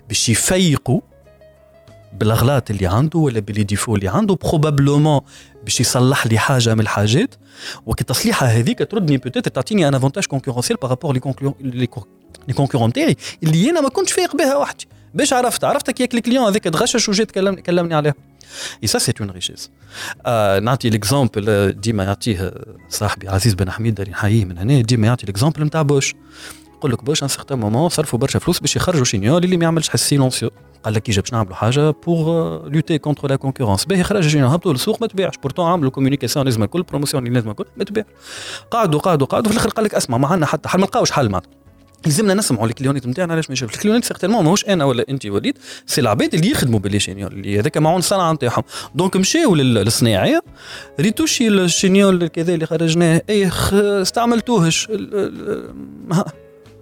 باش 0.08 0.30
يفيقوا 0.30 1.02
بالأغلاط 2.13 2.72
اللي 2.72 2.88
عنده 2.88 3.20
ولا 3.20 3.39
ب 3.39 3.46
les 3.46 3.63
défauts 3.63 3.96
اللي 3.96 4.08
عنده 4.08 4.36
probablement 4.36 5.22
باش 5.63 5.80
يصلح 5.80 6.28
لي 6.28 6.38
حاجة 6.38 6.74
من 6.74 6.80
الحاجات. 6.80 7.36
وكي 7.86 8.04
تصليحها 8.04 8.50
هذيك 8.50 8.80
تردني 8.91 9.18
peut-être 9.18 9.52
تعطيني 9.52 9.88
un 9.88 9.96
avantage 9.96 10.26
concurrentiel 10.26 10.78
par 10.82 10.91
rapport 10.91 11.13
les 11.13 11.88
les 12.48 12.54
concurrents 12.54 12.94
تاعي 12.94 13.18
اللي 13.44 13.70
أنا 13.70 13.82
ما 13.82 13.89
كنتش 13.89 14.12
فايق 14.12 14.36
بها 14.36 14.56
وحدي. 14.56 14.88
باش 15.13 15.34
عرفت 15.34 15.63
عرفت 15.63 15.91
كيك 15.91 16.13
ال 16.13 16.18
client 16.18 16.46
هذاك 16.46 16.63
تغشش 16.63 17.10
وجا 17.10 17.24
كلمني 17.24 17.62
كلمني 17.62 17.96
عليها. 17.96 18.13
et 18.84 18.88
ça 18.88 19.00
c'est 19.00 19.13
une 19.22 19.30
richesse 19.30 19.72
نعطي 20.62 20.89
l'exemple 20.89 21.72
ديما 21.72 22.04
يعطيه 22.04 22.54
صاحبي 22.89 23.30
عزيز 23.30 23.54
بن 23.54 23.72
حميد 23.72 23.96
داري 23.96 24.12
نحييه 24.12 24.46
من 24.46 24.58
هنا 24.58 24.82
ديما 24.82 25.08
يعطي 25.08 25.26
l'exemple 25.26 25.63
نتاع 25.63 25.82
بوش. 25.82 26.13
يقول 26.78 26.92
لك 26.92 27.04
Bosch 27.04 27.24
un 27.24 27.28
certain 27.28 27.60
moment 27.60 27.89
صرفوا 27.90 28.20
برشا 28.20 28.40
فلوس 28.40 28.60
باش 28.60 28.76
يخرجوا 28.76 29.06
chignole 29.06 29.44
اللي 29.44 29.58
ما 29.58 29.64
يعملش 29.64 29.90
حس 29.90 30.10
silencieux 30.10 30.50
قال 30.84 30.94
لك 30.94 31.20
باش 31.20 31.34
نعملوا 31.34 31.56
حاجة 31.56 31.92
pour 31.91 32.70
lutter 32.70 32.98
contre 32.98 33.30
la 33.30 33.36
concurrence 33.36 33.86
باهي 33.86 34.04
خرج 34.04 34.28
chignole 34.28 34.50
هبطوا 34.50 34.74
للسوق 34.74 35.02
ما 35.02 35.08
تبيعش. 35.08 35.38
pourtant 35.38 35.65
عملوا 35.66 35.92
communication 35.91 36.46
لازم 36.46 36.64
الكل 36.64 36.84
promotion 36.84 37.34
لازم 37.34 37.50
الكل 37.50 37.66
ما 37.78 37.84
تبيع. 37.84 38.04
قعدوا 38.72 39.00
قعدوا 39.00 39.28
قعدوا 39.28 39.52
في 39.52 39.58
الآخر 39.58 39.70
قال 39.70 39.86
لك 39.86 39.96
اسمع 39.96 40.18
ما 40.18 40.28
عندنا 40.28 40.46
حتى 40.46 40.70
حل 40.70 40.80
ما 40.80 40.86
لقاوش 40.86 41.12
حل 41.12 41.30
معناتها 41.30 41.66
لازمنا 42.06 42.34
نسمعوا 42.34 42.66
الكليونيت 42.66 43.08
نتاعنا 43.08 43.34
علاش 43.34 43.50
ما 43.50 43.56
يجيبش؟ 43.56 43.76
الكليونيت 43.76 44.06
certainement 44.06 44.44
ماهوش 44.44 44.66
أنا 44.66 44.86
ولا 44.86 45.06
أنت 45.10 45.26
و 45.26 45.30
l'idée 45.30 45.58
c'est 45.86 46.02
العباد 46.02 46.34
اللي 46.34 46.52
يخدموا 46.52 46.80
ب 46.80 46.85
les 46.85 47.00
chignoles 47.00 47.34
اللي 47.34 47.60
هذاك 47.60 47.78
معون 47.78 48.00
الصنعه 48.00 48.34
نتاعهم. 48.34 48.64
donc 48.96 49.15
مشاو 49.16 49.56
للصناعيه 49.56 50.44
ريتوشي 51.00 51.48
ال 51.48 51.56
chignole 51.56 52.28
كذا 52.28 52.54
اللي 52.54 52.66
خرجناه 52.66 53.22
اي 53.30 53.52
استعملتوهش 54.02 54.88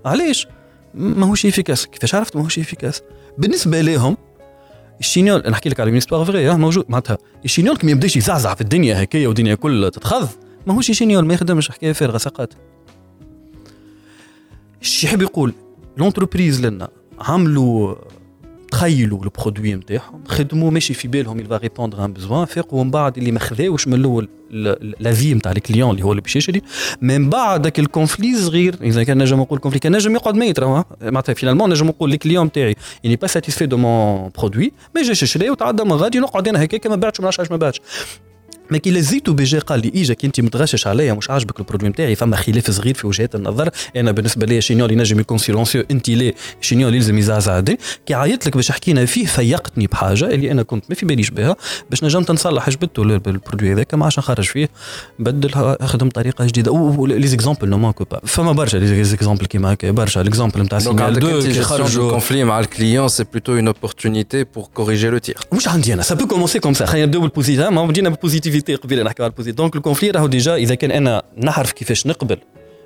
علاش؟ 0.05 0.47
ماهوش 0.93 1.45
efficace. 1.45 1.86
كيفاش 1.85 2.15
عرفت 2.15 2.35
ماهوش 2.35 2.59
efficace؟ 2.59 3.01
بالنسبة 3.37 3.81
لهم 3.81 4.17
ال 4.99 5.04
chignole 5.04 5.43
نحكي 5.49 5.69
لك 5.69 5.79
على 5.79 6.01
en 6.13 6.25
vrai 6.25 6.57
موجود. 6.57 6.85
معناتها 6.89 7.17
ال 7.45 7.49
chignole 7.49 7.77
كي 7.77 7.85
ما 7.85 7.91
يبداش 7.91 8.15
يزعزع 8.15 8.53
في 8.53 8.61
الدنيا 8.61 9.03
هكايا 9.03 9.27
والدنيا 9.27 9.55
كل 9.55 9.91
تتخذ 9.93 10.27
ماهوش 10.67 10.91
chignole 10.91 11.25
ما 11.25 11.33
يخدمش 11.33 11.71
حكايه 11.71 11.93
فارغه 11.93 12.17
سقط 12.17 12.49
الشيء 14.81 15.09
يحب 15.09 15.21
يقول 15.21 15.53
l'entreprise 15.97 16.65
لنا 16.65 16.89
عملوا 17.19 17.95
تخيلوا 18.73 19.23
ال 19.23 19.30
produit 19.30 19.75
نتاعهم 19.75 20.23
خدموا 20.27 20.71
ماشي 20.71 20.93
في 20.93 21.07
بالهم 21.07 21.39
il 21.39 21.48
va 21.48 21.57
répondre 21.57 22.05
à 22.05 22.08
un 22.08 22.13
besoin 22.13 22.45
فاقوا 22.45 22.83
من 22.83 22.91
بعد 22.91 23.17
اللي 23.17 23.31
ما 23.31 23.39
خذاوش 23.39 23.88
من 23.88 23.93
الأول 23.93 24.29
l'avis 24.99 25.33
نتاع 25.33 25.51
ال 25.51 25.57
client 25.57 25.91
اللي 25.91 26.03
هو 26.03 26.12
اللي 26.12 26.21
باش 26.21 26.36
يشري 26.36 26.62
من 27.01 27.29
بعد 27.29 27.63
ذاك 27.63 27.79
ال 27.79 27.87
conflit 27.87 28.38
صغير 28.38 28.75
إذا 28.81 29.03
كان 29.03 29.17
نجم 29.17 29.39
نقول 29.39 29.59
conflit 29.59 29.79
كان 29.79 29.95
نجم 29.95 30.15
يقعد 30.15 30.36
ميت 30.36 30.59
راهو 30.59 30.83
معناتها 31.01 31.33
finalement 31.33 31.69
نجم 31.69 31.88
نقول 31.88 32.13
ال 32.13 32.18
client 32.18 32.45
نتاعي 32.45 32.75
n'est 33.05 33.15
pas 33.15 33.27
satisfait 33.27 33.65
de 33.65 33.77
mon 33.77 34.29
produit 34.38 34.71
ما 34.95 35.01
جاش 35.01 35.23
شري 35.23 35.49
وتعدى 35.49 35.83
من 35.83 35.93
غادي 35.93 36.19
نقعد 36.19 36.47
أنا 36.47 36.63
هكاك 36.63 36.88
ما 36.88 36.95
بعتش 36.95 37.19
ما 37.19 37.23
نعرفش 37.23 37.51
ما 37.51 37.57
بعتش. 37.57 37.81
mais 38.69 38.77
كي 38.78 38.91
لزيتو 38.91 39.34
بيجي 39.34 39.60
قال 39.60 39.80
لي 39.82 40.02
اجاك 40.02 40.26
انت 40.26 40.41
متغشش 40.41 40.88
عليا 40.88 41.13
مش 41.13 41.30
عاجبك 41.30 41.60
ال 41.59 41.63
produit 41.63 41.89
نتاعي 41.89 42.15
فما 42.15 42.36
خلاف 42.36 42.71
صغير 42.71 42.93
في 42.93 43.08
وجهات 43.08 43.36
النظر. 43.36 43.69
أنا 43.95 44.12
بالنسبة 44.12 44.45
لي 44.45 44.62
chignole 44.62 44.91
ينجم 44.91 45.19
يكون 45.19 45.38
silencieux 45.38 45.83
انت 45.91 46.10
ليه 46.10 46.36
chignole 46.62 46.95
يلزم 46.95 47.17
يزعزع 47.17 47.60
دي 47.60 47.80
كي 48.06 48.13
عيطت 48.13 48.47
لك 48.47 48.56
باش 48.56 48.71
حكينا 48.71 49.06
فيه 49.06 49.26
فيقتني 49.26 49.88
بحاجة 49.88 50.26
اللي 50.26 50.52
أنا 50.52 50.63
كنت 50.63 50.86
ما 50.89 50.95
في 50.95 51.06
باليش 51.06 51.30
بها 51.30 51.56
باش 51.89 52.04
نجمت 52.04 52.32
نصلح 52.32 52.69
جبدته 52.69 53.17
بال 53.17 53.30
produit 53.30 53.73
هذاك 53.73 53.93
ما 53.93 54.04
عادش 54.04 54.19
نخرج 54.19 54.45
فيه. 54.45 54.69
بدل 55.19 55.78
خدم 55.82 56.10
طريقة 56.10 56.45
جديدة. 56.45 57.06
les 57.07 57.27
exemples 57.27 57.69
ne 57.69 57.77
manquent 57.77 58.03
pas 58.12 58.19
فما 58.26 58.52
برشا 58.52 58.78
les 58.77 59.03
exemples 59.03 59.45
كيما 59.45 59.73
هكا 59.73 59.91
برشا 59.91 60.19
les 60.19 60.31
exemples 60.31 60.62
نتاع 60.62 60.80
signal 60.79 61.19
donc 61.19 61.41
كي 61.41 61.62
خرجوا 61.62 62.12
conflit 62.12 62.43
مع 62.43 62.60
ال 62.59 62.66
client 62.66 63.07
c'est 63.07 63.23
plutôt 63.23 63.53
une 63.53 63.67
opportunité 63.67 64.43
pour 64.43 64.67
corriger 64.73 65.09
le 65.09 65.17
tir 65.17 65.38
مش 65.54 65.67
عندي 65.67 65.93
أنا. 65.93 66.02
ça 66.01 66.15
peut 66.15 66.27
commencer 66.27 66.59
comme 66.59 66.73
ça 66.73 66.86
خلينا 66.86 67.06
نبداو 67.06 67.21
بال 67.21 67.32
positif 67.32 67.67
ما 67.67 67.86
بدينا 67.86 68.10
بال 68.53 68.57
positivité 68.57 68.75
قبيلة 68.75 69.03
نحكي 69.03 69.25
ال 69.25 69.29
positif 69.29 69.55
donc 69.55 69.75
ال 69.75 69.80
conflit 69.80 70.12
راهو 70.11 70.27
déjà 70.27 70.55
إذا 70.55 70.75
كان 70.75 70.91
أنا 70.91 71.23
نعرف 71.37 71.71
كيفاش 71.71 72.07
نقبل 72.07 72.37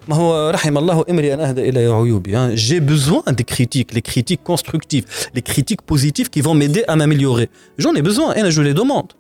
ما 0.07 0.15
هو 0.15 0.49
رحم 0.49 0.77
الله 0.77 1.05
امرئ 1.09 1.33
اهدى 1.33 1.69
إلى 1.69 1.79
عيوبي 1.79 2.55
j'ai 2.55 2.79
besoin 2.79 3.35
des 3.35 3.43
critiques 3.43 3.95
les 3.95 4.01
critiques 4.01 4.39
constructives 4.43 5.29
les 5.35 5.41
critiques 5.41 5.81
positives 5.89 6.27
qui 6.27 6.41
vont 6.41 6.59
m'aider 6.59 6.83
à 6.83 6.95
m'améliorer 6.95 7.47
j'en 7.79 7.95
ai 7.95 8.01
besoin 8.01 8.37
أنا 8.39 8.49
je 8.49 8.61
les 8.61 8.73
demande 8.73 9.11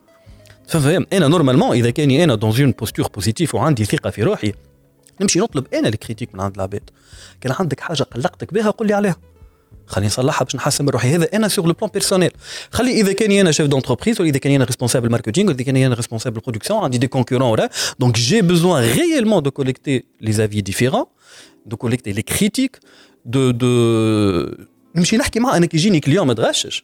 فاهم 0.67 1.05
أنا 1.13 1.27
normalement 1.27 1.77
إذا 1.77 1.89
كاني 1.89 2.23
أنا 2.23 2.35
dans 2.35 2.53
une 2.59 2.71
posture 2.71 3.07
positive 3.15 3.55
وعندي 3.55 3.85
ثقة 3.85 4.09
في 4.09 4.23
روحي 4.23 4.53
نمشي 5.21 5.39
نطلب 5.39 5.65
أنا 5.73 5.87
ال 5.87 5.92
critique 5.92 6.35
من 6.35 6.41
عند 6.41 6.55
العباد. 6.55 6.89
كان 7.41 7.53
عندك 7.59 7.79
حاجة 7.79 8.03
قلقتك 8.03 8.53
بها 8.53 8.69
قول 8.69 8.87
لي 8.87 8.93
عليها. 8.93 9.15
خليني 9.87 10.07
نصلحها 10.07 10.45
باش 10.45 10.55
نحسن 10.55 10.83
من 10.83 10.89
روحي. 10.89 11.15
هذا 11.15 11.29
أنا 11.33 11.47
sur 11.47 11.65
le 11.65 11.73
plan 11.73 11.89
personnel 11.93 12.31
خلي 12.71 12.91
إذا 12.91 13.13
كان 13.13 13.31
أنا 13.31 13.51
chef 13.51 13.67
d'entreprise 13.67 14.21
ولا 14.21 14.29
اذا 14.29 14.39
كان 14.39 14.53
أنا 14.53 14.65
responsable 14.65 15.11
marketing 15.11 15.47
ولا 15.47 15.55
اذا 15.55 15.63
كان 15.63 15.77
أنا 15.77 15.95
responsable 15.95 16.39
production 16.39 16.83
عندي 16.83 16.97
des 16.97 17.07
concurrents 17.07 17.49
ولا. 17.49 17.69
donc 17.99 18.15
j'ai 18.15 18.41
besoin 18.41 18.83
réellement 18.83 19.43
de 19.43 19.51
collecter 19.51 20.03
les 20.21 20.31
avis 20.31 20.61
différents 20.61 21.05
de 21.65 21.77
collecter 21.77 22.11
les 22.11 22.21
critiques 22.21 22.79
de 23.25 23.51
de 23.51 23.67
نمشي 24.95 25.17
نحكي 25.17 25.39
معاه. 25.39 25.57
أنا 25.57 25.65
كي 25.65 25.77
يجيني 25.77 25.99
client 25.99 26.27
ما 26.27 26.33
تغشش. 26.33 26.83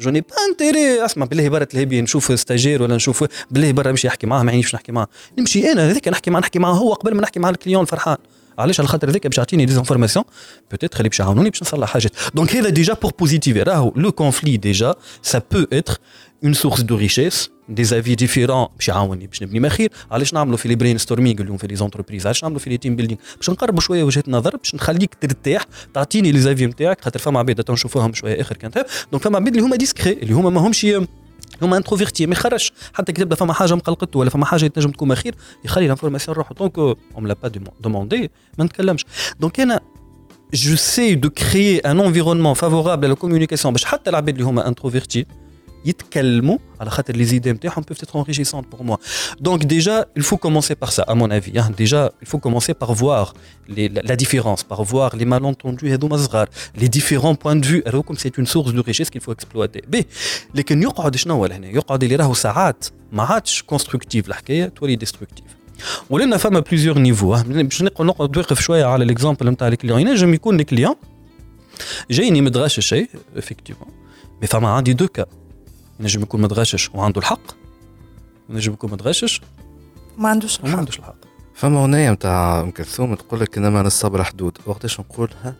je 0.00 0.10
n'ai 0.10 0.20
pas 0.20 0.28
intérêt 0.50 1.04
اسمع 1.04 1.26
بالله 1.26 1.48
برا 1.48 1.64
تلهبي 1.64 2.00
نشوف 2.00 2.40
stagiaire 2.40 2.82
ولا 2.82 2.96
نشوف 2.96 3.24
بالله 3.50 3.72
برا 3.72 3.90
نمشي 3.90 4.08
نحكي 4.08 4.26
معاه 4.26 4.42
ما 4.42 4.52
يعنيش 4.52 4.74
نحكي 4.74 4.92
معاه. 4.92 5.08
نمشي 5.38 5.72
أنا 5.72 5.90
هذاك 5.90 6.08
نحكي 6.08 6.30
معاه 6.30 6.40
نحكي 6.40 6.58
معاه 6.58 6.72
هو 6.72 6.92
قبل 6.92 7.14
ما 7.14 7.22
نحكي 7.22 7.40
مع 7.40 7.50
ال 7.50 7.55
client 7.55 7.84
فرحان 7.84 8.16
علاش 8.58 8.80
على 8.80 8.88
خاطر 8.88 9.10
هذاك 9.10 9.26
باش 9.26 9.38
يعطيني 9.38 9.64
des 9.64 9.76
informations 9.78 10.24
peut-être 10.70 10.98
اللي 10.98 11.08
باش 11.08 11.20
يعاونوني 11.20 11.50
باش 11.50 11.62
نصلح 11.62 11.88
حاجات. 11.88 12.12
donc 12.34 12.56
هذا 12.56 12.68
déjà 12.68 12.94
pour 12.94 13.12
positif 13.18 13.56
راهو 13.56 13.92
le 13.96 14.12
conflit 14.12 14.56
déjà 14.56 14.94
ça 15.22 15.42
peut 15.52 15.66
être 15.72 15.98
une 16.44 16.52
source 16.54 16.80
de 16.80 16.96
richesse 16.96 17.50
des 17.68 17.84
avis 17.84 18.14
différents 18.14 18.66
باش 18.76 18.88
يعاوني 18.88 19.26
باش 19.26 19.42
نبني 19.42 19.60
مخير. 19.60 19.92
علاش 20.10 20.34
نعملوا 20.34 20.56
في 20.56 20.68
les 20.68 20.74
brainstorming 20.74 21.40
اليوم 21.40 21.56
في 21.56 21.66
les 21.66 21.76
entreprises 21.76 22.26
علاش 22.26 22.42
نعملوا 22.42 22.60
في 22.60 22.70
les 22.70 22.76
team 22.76 22.96
building 22.96 23.20
باش 23.36 23.50
نقربوا 23.50 23.80
شوية 23.80 24.04
وجهة 24.04 24.24
نظر 24.28 24.56
باش 24.56 24.74
نخليك 24.74 25.14
ترتاح 25.20 25.64
تعطيني 25.94 26.32
les 26.32 26.40
avis 26.40 26.66
نتاعك 26.66 27.00
خاطر 27.00 27.18
فما 27.18 27.38
عباد 27.38 27.64
تنشوفوهم 27.64 28.12
شوية 28.12 28.40
آخر 28.40 28.56
كانت 28.56 28.86
donc 29.12 29.22
فما 29.22 29.36
عباد 29.36 29.48
اللي 29.56 29.66
هما 29.66 29.76
discrets 29.76 30.12
اللي 30.12 30.34
هما 30.34 30.50
ماهمش 30.50 30.86
هما 31.62 31.76
introvertis 31.76 32.26
ما 32.26 32.32
يخرجش. 32.32 32.72
حتى 32.92 33.12
كي 33.12 33.22
تبدا 33.22 33.36
فما 33.36 33.52
حاجة 33.52 33.74
مقلقته 33.74 34.18
ولا 34.18 34.30
فما 34.30 34.44
حاجة 34.44 34.66
تنجم 34.66 34.90
تكون 34.90 35.14
خير 35.14 35.34
يخلي 35.64 35.86
l'information 35.86 36.36
روحه. 36.36 36.54
donc 36.54 36.78
on 36.78 37.26
l'a 37.26 37.36
pas 37.42 37.52
demandé 37.80 38.30
ما 38.58 38.64
نتكلمش. 38.64 39.04
donc 39.40 39.60
أنا 39.60 39.80
j'essaie 40.54 40.76
de 40.76 41.14
créer 41.14 41.30
un 41.30 41.78
environnement 41.78 42.00
favorable 42.00 42.54
à 42.54 43.06
la 43.06 43.14
communication 43.14 43.72
باش 43.72 43.84
حتى 43.84 44.10
العباد 44.10 44.34
اللي 44.34 44.44
هما 44.44 44.68
introvertis 44.68 45.26
يتكلموا 45.85 46.57
على 46.79 46.89
خاطر 46.89 47.15
لي 47.15 47.23
زيدي 47.23 47.51
نتاعهم 47.51 47.83
peuvent 47.83 48.03
être 48.03 48.15
enrichissantes 48.15 48.67
pour 48.73 48.83
moi. 48.83 48.97
Donc 49.39 49.59
déjà, 49.65 50.05
il 50.15 50.23
faut 50.23 50.37
commencer 50.37 50.75
par 50.75 50.91
ça, 50.91 51.03
à 51.11 51.15
mon 51.15 51.29
avis. 51.31 51.57
Hein. 51.59 51.69
Déjà, 51.83 52.11
il 52.23 52.27
faut 52.31 52.41
commencer 52.45 52.73
par 52.73 52.93
voir 52.93 53.33
les, 53.75 53.87
la, 53.89 54.01
la, 54.11 54.15
différence, 54.15 54.61
par 54.63 54.83
voir 54.83 55.09
les 55.19 55.27
malentendus 55.33 55.87
les 56.81 56.89
différents 56.97 57.35
points 57.41 57.59
de 57.61 57.65
vue. 57.71 57.81
Alors 57.87 58.03
comme 58.05 58.19
c'est 58.23 58.35
une 58.41 58.47
source 58.53 58.73
de 58.77 58.81
richesse 58.89 59.09
qu'il 59.09 59.21
faut 59.21 59.33
exploiter. 59.37 59.81
B. 59.91 59.95
لكن 60.55 60.81
يقعد 60.81 61.15
شنو 61.15 61.45
هنا؟ 61.45 61.67
يقعد 61.67 62.03
اللي 62.03 62.15
راهو 62.15 62.33
ساعات 62.33 62.85
ما 63.11 63.23
عادش 63.23 63.61
كونستركتيف 63.61 64.27
الحكايه 64.27 64.65
تولي 64.65 64.95
ديستركتيف. 64.95 65.45
ولنا 66.09 66.37
فما 66.37 66.59
بليزيور 66.59 66.99
نيفو 66.99 67.35
باش 67.43 67.81
نقعد 67.81 68.37
نوقف 68.37 68.59
شويه 68.61 68.85
على 68.85 69.03
الاكزامبل 69.03 69.49
نتاع 69.49 69.67
الكليون 69.67 69.99
ينجم 70.01 70.33
يكون 70.33 70.59
الكليون 70.59 70.95
جايني 72.11 72.41
متغش 72.41 72.79
شيء 72.79 73.09
افكتيفون 73.37 73.87
مي 74.41 74.47
فما 74.47 74.69
عندي 74.69 74.93
دو 74.93 75.07
كا 75.07 75.25
ينجم 76.00 76.22
يكون 76.22 76.40
متغشش 76.42 76.90
وعنده 76.94 77.20
الحق. 77.20 77.40
ينجم 78.50 78.72
يكون 78.72 78.90
متغشش 78.90 79.40
ما 80.18 80.28
عندوش 80.28 80.60
وما 80.60 80.76
عندوش 80.76 80.98
الحق. 80.98 81.16
فما 81.54 81.80
أغنية 81.80 82.10
نتاع 82.10 82.60
أم 82.60 82.70
كلثوم 82.70 83.14
تقول 83.14 83.40
لك 83.40 83.58
إنما 83.58 83.82
للصبر 83.82 84.24
حدود. 84.24 84.58
وقتاش 84.66 85.00
نقولها 85.00 85.54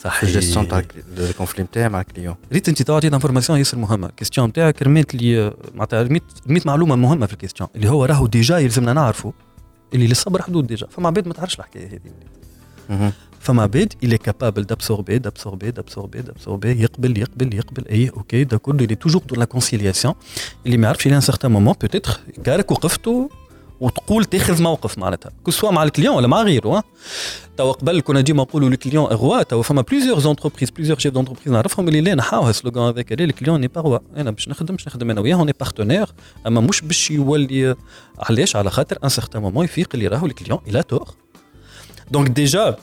صحيح. 0.00 0.22
ال 0.22 0.28
gestion 0.28 0.68
تاع 0.68 0.82
ال 1.18 1.24
conflit 1.24 1.64
نتاعي 1.64 1.88
مع 1.88 2.00
ال 2.00 2.04
client. 2.04 2.34
ريت 2.52 2.68
أنت 2.68 2.82
تعطينا 2.82 3.16
information 3.16 3.58
ياسر 3.58 3.78
مهمه 3.78 4.06
ال 4.06 4.11
question 4.11 4.48
نتاعك 4.48 4.82
رميت 4.82 5.14
لي 5.14 5.54
معناتها 5.74 6.02
رميت 6.02 6.22
رميت 6.48 6.66
معلومة 6.66 6.96
مهمة 6.96 7.26
في 7.26 7.32
ال 7.32 7.36
question 7.36 7.68
اللي 7.76 7.90
هو 7.90 8.04
راهو 8.04 8.26
déjà 8.26 8.58
يلزمنا 8.58 8.92
نعرفوا 8.92 9.32
اللي 9.94 10.06
للصبر 10.06 10.42
حدود 10.42 10.66
déjà. 10.66 10.86
فما 10.86 11.06
عباد 11.06 11.28
ما 11.28 11.34
تعرفش 11.34 11.58
الحكاية 11.58 12.00
هذه. 12.88 13.12
فما 13.45 13.63
عباد 13.63 13.93
il 14.05 14.09
est 14.09 14.29
capable 14.29 14.65
d'absorber 14.65 15.19
d'absorber 15.19 15.71
d'absorber 15.71 16.21
d'absorber 16.21 16.65
يقبل 16.65 17.17
يقبل 17.17 17.53
يقبل 17.53 17.87
اي 17.87 18.09
اوكي 18.09 18.43
دا 18.43 18.57
كله 18.57 18.83
اللي 18.83 18.95
توجور 18.95 19.21
دو 19.21 19.35
لا 19.35 19.45
كونسيلياسيون 19.45 20.13
اللي 20.65 20.77
ما 20.77 20.85
يعرفش 20.85 21.07
الى 21.07 21.15
ان 21.15 21.21
سارتان 21.21 21.51
مومون 21.51 21.75
بوتيتر 21.81 22.19
كارك 22.43 22.71
وقفتوا 22.71 23.27
وتقول 23.81 24.25
تاخذ 24.25 24.61
موقف 24.61 24.97
معناتها 24.97 25.31
كو 25.43 25.51
سوا 25.51 25.71
مع 25.71 25.83
الكليون 25.83 26.15
ولا 26.15 26.27
مع 26.27 26.41
غيره 26.41 26.83
توا 27.57 27.71
قبل 27.71 28.01
كنا 28.01 28.21
ديما 28.21 28.43
نقولوا 28.43 28.69
الكليون 28.69 29.05
روا 29.05 29.43
توا 29.43 29.63
فما 29.63 29.81
بليزيور 29.81 30.19
زونتربريز 30.19 30.69
بليزيور 30.69 30.99
شيف 30.99 31.13
دونتربريز 31.13 31.47
نعرفهم 31.47 31.87
اللي 31.87 32.01
لا 32.01 32.15
نحاو 32.15 32.49
السلوغان 32.49 32.87
هذاك 32.87 33.11
اللي 33.11 33.23
الكليون 33.23 33.61
ني 33.61 33.67
با 33.67 33.81
روا 33.81 33.99
انا 34.17 34.31
باش 34.31 34.49
نخدم 34.49 34.75
باش 34.75 34.87
نخدم 34.87 35.09
انا 35.09 35.21
وياه 35.21 35.35
اوني 35.35 35.53
بارتنير 35.59 36.07
اما 36.47 36.61
مش 36.61 36.81
باش 36.81 37.11
يولي 37.11 37.75
علاش 38.19 38.55
على 38.55 38.69
خاطر 38.69 38.97
ان 39.03 39.09
سارتان 39.09 39.41
مومون 39.41 39.65
يفيق 39.65 39.89
اللي 39.93 40.07
راهو 40.07 40.25
الكليون 40.25 40.59
الى 40.67 40.83
تور 40.83 41.09
دونك 42.11 42.29
ديجا 42.29 42.77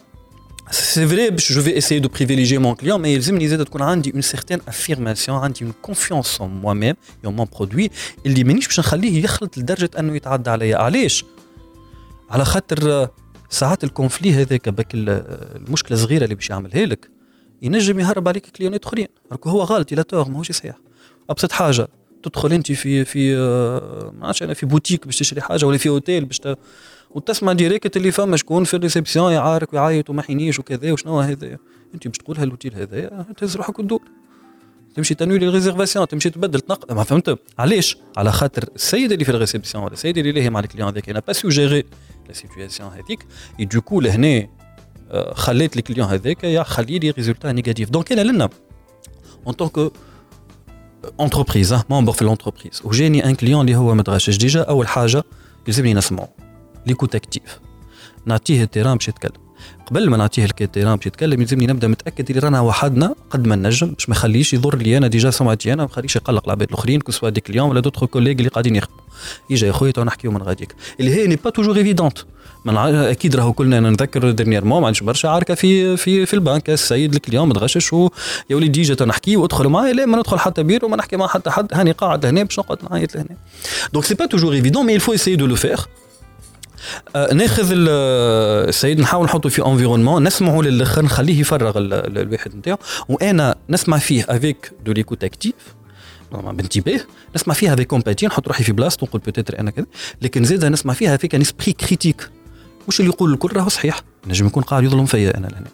C'est 0.73 1.05
vrai, 1.05 1.27
je 1.37 1.59
vais 1.65 1.75
essayer 1.81 2.01
de 2.01 2.07
privilégier 2.07 2.57
mon 2.57 2.73
client, 2.73 2.97
mais 2.97 3.07
يلزمني 3.07 3.47
زاد 3.47 3.65
تكون 3.65 3.81
عندي 3.81 4.11
une 4.11 4.21
certaine 4.21 4.61
affirmation, 4.67 5.43
une 5.61 5.73
confiance 5.87 6.39
en 6.39 6.47
moi-même 6.47 6.95
et 7.23 7.27
en 7.27 7.31
mon 7.31 7.45
produit 7.45 7.91
اللي 8.25 8.43
مانيش 8.43 8.67
باش 8.67 8.79
نخليه 8.79 9.23
يخلط 9.23 9.57
لدرجه 9.57 9.89
انه 9.99 10.15
يتعدى 10.15 10.49
عليا، 10.49 10.77
علاش؟ 10.77 11.25
على 12.29 12.45
خاطر 12.45 13.09
ساعات 13.49 13.83
ال 13.83 13.90
conflit 13.90 14.33
هذاك 14.33 14.69
بك 14.69 14.87
المشكلة 14.93 15.97
الصغيره 15.97 16.23
اللي 16.23 16.35
باش 16.35 16.49
يعملها 16.49 16.85
لك 16.85 17.09
ينجم 17.61 17.99
يهرب 17.99 18.27
عليك 18.27 18.45
client 18.45 18.80
ات 18.80 18.85
اخرين، 18.85 19.07
هو 19.43 19.61
غلط 19.61 19.91
il 19.91 20.03
a 20.03 20.09
tort 20.09 20.29
ماهوش 20.29 20.51
صحيح. 20.51 20.75
ابسط 21.29 21.51
حاجة 21.51 21.87
تدخل 22.23 22.53
انت 22.53 22.71
في 22.71 23.05
في 23.05 23.35
ما 24.19 24.27
عرفتش 24.27 24.43
أنا 24.43 24.53
في 24.53 24.65
بوتيك 24.65 25.05
باش 25.05 25.19
تشري 25.19 25.41
حاجة 25.41 25.65
ولا 25.65 25.77
في 25.77 25.89
اوتيل 25.89 26.25
باش 26.25 26.41
وتسمع 27.15 27.53
direct 27.53 27.97
اللي 27.97 28.11
فما 28.11 28.37
شكون 28.37 28.63
في 28.63 28.73
ال 28.73 28.79
réception 28.79 29.31
يعارك 29.31 29.73
ويعيط 29.73 30.09
وما 30.09 30.21
حينيش 30.21 30.59
وكذا 30.59 30.91
وشنو 30.91 31.19
هذا؟ 31.19 31.57
أنت 31.93 32.07
باش 32.07 32.17
تقول 32.17 32.37
هالوتيل 32.37 32.75
هذا 32.75 33.25
تهز 33.37 33.57
روحك 33.57 33.79
وتدور. 33.79 34.01
تمشي 34.95 35.15
تنوي 35.15 35.37
réservation 35.37 36.07
تمشي 36.07 36.29
تبدل 36.29 36.59
تنق 36.59 36.91
ما 36.91 37.03
فهمت؟ 37.03 37.39
علاش؟ 37.59 37.97
على 38.17 38.31
خاطر 38.31 38.69
السيد 38.75 39.11
اللي 39.11 39.25
في 39.25 39.31
ال 39.31 39.37
réception 39.37 39.83
ولا 39.83 39.93
السيد 39.93 40.17
اللي 40.17 40.31
لاهي 40.31 40.49
مع 40.49 40.59
ال 40.59 40.63
client 40.63 40.87
هذاك 40.87 41.09
n'a 41.09 41.21
pas 41.27 41.33
su 41.33 41.49
gérer 41.49 41.83
la 42.27 42.33
situation 42.33 42.89
هذيك 42.89 43.25
et 43.59 43.65
du 43.65 43.77
coup 43.77 44.01
لهنا 44.01 44.47
خليت 45.33 45.77
ال 45.77 45.82
client 45.82 46.07
هذاك 46.07 46.43
يا 46.43 46.63
خلي 46.63 46.99
les 46.99 47.09
résultats 47.09 47.51
négatifs 47.51 47.89
donc 47.89 48.11
أنا 48.11 48.21
لنا 48.21 48.49
en 49.47 49.53
tant 49.53 49.91
qu'entreprise 51.21 51.75
membre 51.89 52.11
في 52.11 52.35
l'entreprise 52.35 52.85
وجاني 52.85 53.25
un 53.25 53.35
client 53.35 53.61
اللي 53.61 53.75
هو 53.75 53.95
متغشش 53.95 54.37
déjà 54.37 54.61
أول 54.61 54.87
حاجة 54.87 55.23
يلزمني 55.67 55.93
نسمعه. 55.93 56.42
l'écoute 56.87 57.15
active 57.15 57.59
نعطيه 58.25 58.63
ال 58.63 58.68
terrain 58.68 58.97
باش 58.97 59.07
يتكلم. 59.07 59.43
قبل 59.85 60.09
ما 60.09 60.17
نعطيه 60.17 60.47
ال 60.61 60.66
terrain 60.66 60.95
باش 60.95 61.05
يتكلم 61.05 61.41
يلزمني 61.41 61.67
نبدأ 61.67 61.87
متأكد 61.87 62.29
اللي 62.29 62.39
رانا 62.39 62.61
وحدنا 62.61 63.15
قد 63.29 63.47
ما 63.47 63.55
نجم 63.55 63.87
باش 63.87 64.09
ما 64.09 64.15
يخليش 64.15 64.53
يضر 64.53 64.77
لي 64.77 64.97
أنا 64.97 65.07
déjà 65.07 65.29
سمعتي 65.29 65.73
أنا 65.73 65.83
ما 65.83 65.89
يخليش 65.91 66.15
يقلق 66.15 66.43
العباد 66.45 66.67
الآخرين 66.69 67.01
que 67.01 67.11
ce 67.11 67.29
soit 67.29 67.36
des 67.36 67.41
clients 67.41 67.69
ولا 67.69 67.79
d'autres 67.79 68.05
collègues 68.05 68.31
اللي 68.31 68.47
قاعدين 68.49 68.75
يخدموا. 68.75 68.99
يجي 69.49 69.65
يا 69.65 69.71
خويا 69.71 69.91
تو 69.91 70.03
نحكيو 70.03 70.31
من 70.31 70.41
غاديك. 70.41 70.75
اللي 70.99 71.15
هي 71.15 71.27
n'est 71.27 71.35
pas 71.35 71.49
toujours 71.49 71.77
évidente 71.77 72.17
أكيد 72.67 73.35
راهو 73.35 73.53
كلنا 73.53 73.89
نتذكر 73.89 74.31
dernièrement 74.31 74.81
ما 74.81 74.87
عندش 74.87 75.03
برشا 75.03 75.29
عركة 75.29 75.55
في 75.55 75.97
في 75.97 76.25
في 76.25 76.33
البنك. 76.33 76.69
السيد 76.69 77.13
ال 77.13 77.18
client 77.18 77.49
متغشش 77.49 77.93
و 77.93 78.09
يا 78.49 78.55
وليدي 78.55 78.81
جيت 78.81 79.03
نحكي 79.03 79.37
وادخل 79.37 79.67
معايا 79.67 79.93
لا 79.93 80.05
ما 80.05 80.17
ندخل 80.17 80.39
حتى 80.39 80.63
بير 80.63 80.85
وما 80.85 80.97
نحكي 80.97 81.17
مع 81.17 81.27
حتى 81.27 81.49
حد. 81.49 81.67
هاني 81.73 81.91
قاعد 81.91 82.25
لهنا 82.25 82.43
باش 82.43 82.59
نقعد 82.59 82.77
نعيط 82.91 83.15
لهنا. 83.15 83.37
donc 83.93 84.05
c'est 84.05 84.15
pas 84.15 84.25
toujours 84.25 84.53
évident 84.53 84.85
mais 84.85 84.95
il 84.95 85.01
faut 85.01 85.13
essayer 85.13 85.35
de 85.35 85.45
le 85.45 85.55
faire 85.55 85.85
ناخذ 87.33 87.71
السيد 87.73 88.99
نحاول 88.99 89.25
نحطه 89.25 89.49
في 89.49 89.65
environnement 89.65 90.23
نسمعه 90.23 90.61
للاخر 90.61 91.01
نخليه 91.01 91.39
يفرغ 91.39 91.73
الواحد 91.77 92.55
نتاعو. 92.55 92.77
وأنا 93.09 93.55
نسمع 93.69 93.97
فيه 93.97 94.25
avec 94.29 94.71
de 94.85 94.91
l'écoute 94.91 95.23
active 95.23 95.53
بانتباه. 96.31 96.99
نسمع 97.35 97.53
فيها 97.53 97.73
avec 97.73 97.87
empathie 97.87 98.27
نحط 98.27 98.47
روحي 98.47 98.63
في 98.63 98.71
بلاصته 98.71 99.07
نقول 99.07 99.21
peut-être 99.21 99.59
أنا 99.59 99.71
كذا. 99.71 99.85
لكن 100.21 100.43
زيد 100.43 100.65
نسمع 100.65 100.93
فيها 100.93 101.15
avec 101.15 101.35
un 101.35 101.41
esprit 101.41 101.73
critique 101.73 102.29
مش 102.87 102.99
اللي 102.99 103.11
يقول 103.11 103.33
الكل؟ 103.33 103.53
راهو 103.53 103.69
صحيح. 103.69 104.01
نجم 104.27 104.45
يكون 104.47 104.63
قاعد 104.63 104.83
يظلم 104.83 105.05
فيا 105.05 105.37
أنا 105.37 105.47
لهنا. 105.47 105.67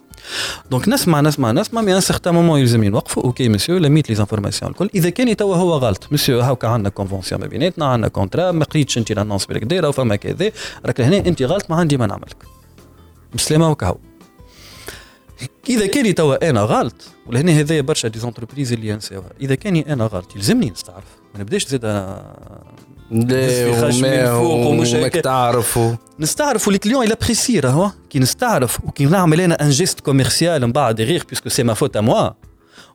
donc 0.71 0.89
نسمع 0.89 1.21
نسمع 1.21 1.51
نسمع 1.51 1.81
mais 1.81 1.95
un 1.95 2.01
certain 2.01 2.33
moment 2.33 2.59
يلزم 2.59 2.83
نوقفوا 2.83 3.23
OK 3.23 3.49
monsieur 3.49 3.77
لميت 3.77 4.09
les 4.09 4.15
informations 4.15 4.71
الكل 4.71 4.89
اذا 4.95 5.09
كان 5.09 5.37
توا 5.37 5.55
هو 5.55 5.73
غلط 5.73 6.07
مسيو 6.11 6.39
هاكا 6.39 6.67
عندنا 6.67 6.89
convention 6.89 7.41
ما 7.41 7.47
بيناتنا 7.47 7.85
عندنا 7.85 8.07
contrat 8.07 8.51
ما 8.51 8.65
قريتش 8.65 8.97
انت 8.97 9.11
l'annonce 9.11 9.45
بالكدا 9.45 9.79
راه 9.79 9.91
فما 9.91 10.15
كذا 10.15 10.51
راك 10.85 11.01
هنا 11.01 11.17
انت 11.17 11.41
غلط 11.41 11.69
ما 11.69 11.75
عندي 11.75 11.97
ما 11.97 12.07
نعملك 12.07 12.37
بسلامه 13.33 13.71
وكهو 13.71 13.97
إذا 15.69 15.87
كان 15.87 16.15
توا 16.15 16.49
أنا 16.49 16.61
غلط 16.61 16.95
ولهنا 17.27 17.51
هذايا 17.51 17.81
برشا 17.81 18.07
des 18.07 18.19
entreprises 18.19 18.73
اللي 18.73 18.87
ينساوها. 18.87 19.29
إذا 19.41 19.55
كان 19.55 19.75
أنا 19.75 20.05
غلط 20.05 20.35
يلزمني 20.35 20.69
نستعرف. 20.69 21.19
ما 21.35 21.41
نبداش 21.41 21.67
زاد 21.67 21.85
لا 23.11 24.35
ومش 24.35 24.91
تعرفوا 25.23 25.95
نستعرفوا 26.19 26.73
ال 26.73 26.78
client 26.78 27.05
il 27.05 27.15
apprécie 27.21 27.59
راهو 27.59 27.91
كي 28.09 28.19
نستعرف 28.19 28.85
وكي 28.85 29.05
نعمل 29.05 29.41
أنا 29.41 29.61
un 29.61 29.69
geste 29.69 29.99
commercial 29.99 30.65
من 30.65 30.71
بعد 30.71 31.01
غير 31.01 31.23
parce 31.29 31.42
que 31.42 31.49
c'est 31.49 31.63
ma 31.63 31.73
faute 31.73 31.97
à 31.97 32.01
moi 32.01 32.29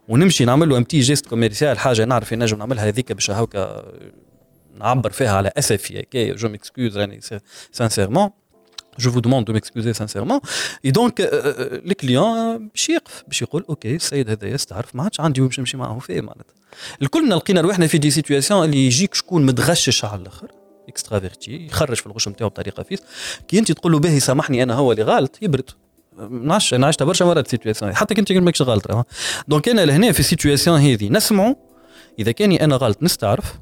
ونمشي 0.07 0.45
نعمل 0.45 0.69
له 0.69 0.77
un 0.77 0.83
petit 0.83 0.99
geste 0.99 1.27
commercial 1.27 1.79
حاجة 1.79 2.05
نعرف 2.05 2.33
نجم 2.33 2.57
نعملها 2.57 2.87
هذيك 2.87 3.11
باش 3.11 3.31
هاكا 3.31 3.83
نعبر 4.79 5.09
فيها 5.09 5.31
على 5.31 5.51
أسفي 5.57 6.01
que 6.01 6.33
je 6.33 6.49
m'excuse 6.49 6.97
راني 6.97 7.19
sincèrement 7.71 8.29
je 8.99 9.11
vous 9.11 9.19
demande 9.19 9.45
de 9.45 9.53
m'excuser 9.53 9.93
sincèrement 9.93 10.32
et 10.32 10.39
donc 10.85 11.13
ال 11.21 11.40
client 11.40 12.57
باش 12.67 12.89
يقف 12.89 13.23
باش 13.27 13.41
يقول 13.41 13.65
OK 13.69 13.95
السيد 13.95 14.29
هذا 14.29 14.47
يستعرف 14.47 14.95
ما 14.95 15.03
عادش 15.03 15.19
عندي 15.19 15.41
باش 15.41 15.59
نمشي 15.59 15.77
معاه 15.77 15.99
فيه. 15.99 16.21
معناتها. 16.21 16.55
الكلنا 17.01 17.35
لقينا 17.35 17.61
روحنا 17.61 17.87
في 17.87 17.97
des 17.97 18.11
situations 18.11 18.63
اللي 18.63 18.85
يجيك 18.85 19.13
شكون 19.13 19.45
متغشش 19.45 20.05
على 20.05 20.21
الآخر 20.21 20.47
extraverti 20.89 21.65
يخرج 21.65 21.97
في 21.97 22.07
الغش 22.07 22.27
نتاعو 22.27 22.49
بطريقة 22.49 22.83
فيس. 22.83 22.99
كي 23.47 23.59
أنت 23.59 23.71
تقول 23.71 23.91
له 23.91 23.99
باهي 23.99 24.19
سامحني 24.19 24.63
أنا 24.63 24.73
هو 24.73 24.91
اللي 24.91 25.03
غلط 25.03 25.37
يبرد. 25.41 25.69
نعش 26.29 26.73
أنا 26.73 26.87
عشتها 26.87 27.05
برشا 27.05 27.23
مرات 27.25 27.47
situation 27.47 27.95
حتى 27.95 28.15
كنت 28.15 28.31
ماكش 28.31 28.61
غلط 28.61 29.05
donc 29.47 29.69
أنا 29.69 29.85
لهنا 29.85 30.11
في 30.11 30.19
ال 30.19 30.25
situation 30.25 30.79
هذه. 30.79 31.09
نسمعوا 31.09 31.55
إذا 32.19 32.31
كاني 32.31 32.63
أنا 32.63 32.75
غلط 32.75 33.03
نستعرف. 33.03 33.55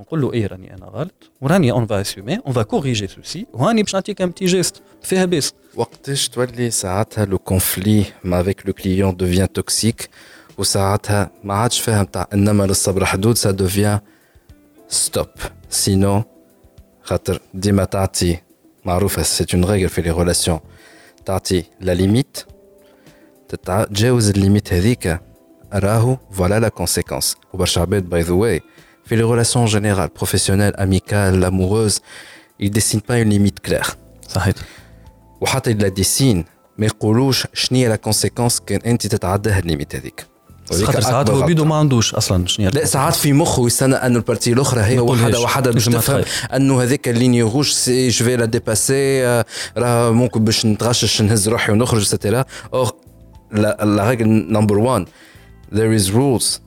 نقول 0.00 0.20
له 0.20 0.32
إيه 0.32 0.46
راني 0.46 0.74
أنا 0.74 0.86
غلط؟ 0.86 1.30
وراني 1.40 1.72
on 1.72 1.86
va 1.86 2.00
assumer 2.00 2.36
on 2.36 2.52
va 2.52 2.62
corriger 2.62 3.06
ceci 3.06 3.46
وهاني 3.52 3.82
باش 3.82 3.94
نعطيك 3.94 4.22
un 4.22 4.30
petit 4.30 4.44
geste 4.44 4.82
فيها 5.02 5.24
باس 5.24 5.52
وقتاش 5.74 6.28
تولي 6.28 6.70
ساعتها 6.70 7.24
le 7.24 7.38
conflit 7.38 8.04
ما 8.24 8.40
avec 8.40 8.66
le 8.66 8.72
client 8.72 9.16
devient 9.16 9.52
toxique 9.52 10.10
وساعتها 10.58 11.30
ما 11.44 11.54
عادش 11.54 11.80
فاهم 11.80 12.04
تاع 12.04 12.28
إنما 12.34 12.64
للصبر 12.64 13.04
حدود 13.04 13.36
ça 13.38 13.50
devient 13.50 14.00
stop 14.88 15.26
sinon 15.70 16.22
خاطر 17.02 17.40
ديما 17.54 17.84
تعطي 17.84 18.38
معروفه 18.84 19.22
c'est 19.22 19.46
une 19.54 19.64
règle 19.64 19.88
في 19.88 20.02
les 20.02 20.10
relations 20.10 20.60
تعطي 21.24 21.64
la 21.80 21.92
limite 21.92 22.44
تتجاوز 23.48 24.30
ال 24.30 24.36
limite 24.36 24.72
هذيك 24.72 25.20
راهو 25.72 26.16
فوالا 26.30 26.60
لا 26.60 26.68
كونسيكونس 26.68 27.36
وبرشا 27.52 27.80
عباد 27.80 28.08
by 28.08 28.20
the 28.22 28.32
way 28.32 28.60
في 29.04 29.16
les 29.16 29.24
relations 29.24 29.66
générales, 29.66 30.10
professionnelles, 30.10 30.74
amicales, 30.78 31.44
amoureuses, 31.44 32.00
il 32.60 32.68
ne 32.68 32.74
dessine 32.78 33.00
pas 33.00 33.18
une 33.18 33.30
limite 33.30 33.60
claire. 33.60 33.96
صحيح. 34.28 34.54
وحتى 35.40 35.72
la 35.72 35.88
dessine 35.88 36.44
ما 36.78 36.86
يقولوش 36.86 37.46
شنو 37.54 37.78
هي 37.78 37.88
la 37.88 37.96
conséquence 37.96 38.60
كان 38.60 38.80
أنت 38.80 39.06
تتعدى 39.06 39.58
ال 39.58 39.63
limite 39.63 39.96
هذيك. 39.96 40.26
خاطر 40.70 41.00
ساعات 41.00 41.30
هو 41.30 41.42
بيدو 41.42 41.64
ما 41.64 41.74
عندوش 41.74 42.14
أصلا 42.14 42.46
شنو 42.46 42.68
لا 42.68 42.84
ساعات 42.84 43.14
في 43.14 43.32
مخه 43.32 43.66
يستنى 43.66 43.94
انه 43.94 44.16
ال 44.16 44.21
partie 44.21 44.52
الأخرى 44.52 44.80
هي 44.80 44.98
وحدة 44.98 45.40
وحدة 45.40 45.70
باش 45.70 45.84
تفهم 45.84 46.24
أنه 46.54 46.82
هذيك 46.82 47.08
ال 47.08 47.14
ligne 47.14 47.42
rouge 47.42 47.70
si 47.70 48.08
je 48.08 48.24
vais 48.24 48.36
la 48.36 48.44
dépasser 48.44 49.24
راه 49.76 50.10
ممكن 50.10 50.44
باش 50.44 50.66
نتغشش 50.66 51.22
نهز 51.22 51.48
روحي 51.48 51.72
ونخرج 51.72 52.02
et 52.02 52.12
cetera 52.12 52.44
اور 52.74 52.94
لا 53.52 54.08
ريغل 54.08 54.28
نمبر 54.28 54.78
1 54.78 55.06
there 55.72 56.00
is 56.00 56.10
rules. 56.10 56.60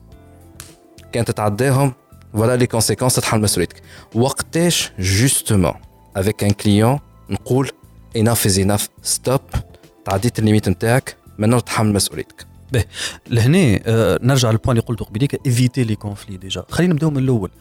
كان 1.12 1.24
تتعداهم 1.24 1.92
voilà 2.33 2.57
les 2.57 2.67
conséquences 2.67 3.15
تتحمل 3.15 3.41
مسؤوليتك 3.41 3.81
وقتاش 4.15 4.91
justement 4.99 5.75
avec 6.17 6.43
un 6.43 6.53
client 6.63 6.99
نقول 7.29 7.71
enough 8.17 8.49
is 8.49 8.57
enough 8.57 9.11
stop 9.15 9.57
تعديت 10.05 10.39
الليميت 10.39 10.69
نتاعك 10.69 11.17
maintenant 11.41 11.63
تحمل 11.63 11.93
مسؤوليتك 11.93 12.45
باهي 12.71 12.85
لهنا 13.29 13.79
آه 13.85 14.19
نرجع 14.23 14.51
للبوان 14.51 14.77
اللي 14.77 14.87
قلته 14.87 15.05
قبيليك 15.05 15.45
ايفيتي 15.45 15.83
لي 15.83 15.95
كونفلي 15.95 16.37
ديجا 16.37 16.63
خلينا 16.69 16.93
نبداو 16.93 17.09
من 17.09 17.17
الاول 17.17 17.51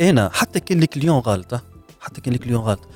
انا 0.00 0.30
حتى 0.32 0.60
كان 0.60 0.82
الكليون 0.82 1.18
غلط 1.18 1.60
حتى 2.00 2.20
كان 2.20 2.34
الكليون 2.34 2.60
غلط 2.60 2.88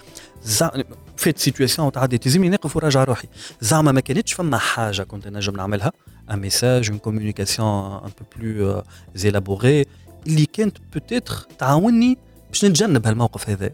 فيت 1.16 1.38
سيتوياسيون 1.38 1.92
تعدي 1.92 2.18
تلزمني 2.18 2.48
نقف 2.48 2.76
وراجع 2.76 3.05
روحي 3.05 3.29
زعما 3.61 3.92
ما 3.92 4.00
كانتش 4.00 4.33
فما 4.33 4.59
حاجه 4.59 5.03
كنت 5.03 5.29
نجم 5.29 5.57
نعملها 5.57 5.92
ان 6.31 6.38
ميساج 6.38 6.90
اون 6.90 6.98
كوميونيكاسيون 6.98 7.68
ان 8.05 8.11
بو 8.20 8.24
بلو 8.37 8.83
زيلابوري 9.14 9.87
اللي 10.27 10.45
كانت 10.45 10.77
peut-être 10.93 11.47
تعاوني 11.59 12.17
باش 12.49 12.65
نتجنب 12.65 13.07
هالموقف 13.07 13.49
هذا. 13.49 13.71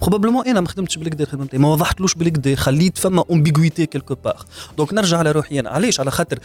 probablement 0.00 0.46
أنا 0.46 0.60
ما 0.60 0.68
خدمتش 0.68 0.96
بالكدا 0.98 1.24
خدمتي 1.24 1.58
ما 1.58 1.68
وضحتلوش 1.68 2.14
بالكدا 2.14 2.54
خليت 2.54 2.98
فما 2.98 3.24
ambiguïté 3.30 3.86
quelque 3.86 4.14
part 4.14 4.44
donc 4.78 4.94
نرجع 4.94 5.18
على 5.18 5.32
روحي 5.32 5.60
أنا. 5.60 5.70
علاش؟ 5.70 6.00
على 6.00 6.10
خاطر 6.10 6.38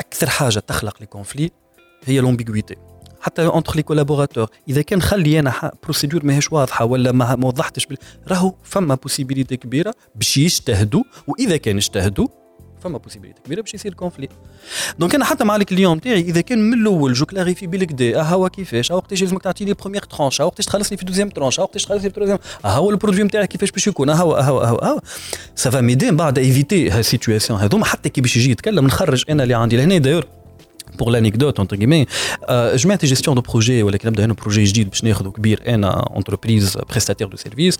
أكثر 0.00 0.30
حاجة 0.30 0.58
تخلق 0.58 0.96
les 1.00 1.06
conflits 1.06 1.50
هي 2.04 2.20
l'ambiguïté 2.20 2.76
حتى 3.20 3.46
entre 3.46 3.76
les 3.76 3.82
collaborateurs 3.82 4.48
إذا 4.68 4.82
كان 4.82 5.02
خلي 5.02 5.38
أنا 5.38 5.72
procédure 5.82 6.24
ماهيش 6.26 6.52
واضحة 6.52 6.84
ولا 6.84 7.12
ما 7.12 7.46
وضحتش. 7.46 7.86
راهو 8.28 8.54
فما 8.62 8.94
possibilité 8.94 9.56
كبيرة 9.56 9.94
باش 10.14 10.36
يجتهدوا 10.36 11.02
وإذا 11.26 11.56
كان 11.56 11.76
اجتهدوا 11.76 12.28
فما 12.80 12.98
possibilité 12.98 13.40
كبيرة 13.44 13.60
باش 13.60 13.74
يصير 13.74 13.94
conflit 13.94 14.28
donc 14.98 15.14
أنا 15.14 15.24
حتى 15.24 15.44
مع 15.44 15.56
ال 15.56 15.62
client 15.62 15.96
نتاعي 15.96 16.20
إذا 16.20 16.40
كان 16.40 16.58
من 16.70 16.80
الأول 16.80 17.12
je 17.12 17.26
clarifie 17.26 17.66
بالكدا 17.66 18.22
هو 18.22 18.48
كيفاش؟ 18.48 18.92
آه 18.92 18.96
وقتاش 18.96 19.22
لازمك 19.22 19.42
تعطي 19.42 19.64
la 19.64 19.74
première 19.74 20.02
tranche 20.02 20.40
آه 20.40 20.44
وقتاش 20.46 20.66
تخلصني 20.66 20.98
في 20.98 21.04
deuxième 21.04 21.28
tranche 21.28 21.60
آه 21.60 21.62
وقتاش 21.62 21.84
تخلصني 21.84 22.10
في 22.10 22.14
troisième 22.14 22.38
هو 22.64 22.90
ال 22.90 22.94
produit 22.94 23.22
نتاعك 23.22 23.48
كيفاش 23.48 23.70
باش 23.70 23.86
يكون؟ 23.86 24.10
هو 24.10 24.34
هو 24.34 24.60
آه 24.62 24.66
هو 24.66 25.00
ça 25.54 25.67
va 25.67 25.80
m'aider 25.80 26.10
من 26.10 26.16
بعد 26.16 26.38
éviter 26.38 26.90
هال 26.90 26.92
situations 26.92 27.02
situations 27.02 27.60
هذوما 27.60 27.84
حتى 27.84 28.08
كي 28.08 28.20
باش 28.20 28.36
يجي 28.36 28.50
يتكلم 28.50 28.86
نخرج 28.86 29.24
أنا 29.30 29.42
اللي 29.42 29.54
عندي 29.54 29.76
لهنا. 29.76 29.98
داير 29.98 30.26
entre 31.58 31.76
guillemets 31.76 32.06
euh, 32.48 32.76
je 32.76 32.88
mets 32.88 32.98
gestion 33.02 33.34
de 33.34 33.40
projet 33.40 33.82
ولكن 33.82 34.08
نبدا 34.08 34.24
هنا 34.24 34.32
projet 34.32 34.64
جديد 34.64 34.88
باش 34.90 35.04
ناخذ 35.04 35.30
كبير 35.30 35.62
أنا 35.68 36.04
entreprise 36.14 36.78
prestataire 36.92 37.28
de 37.28 37.36
service 37.36 37.76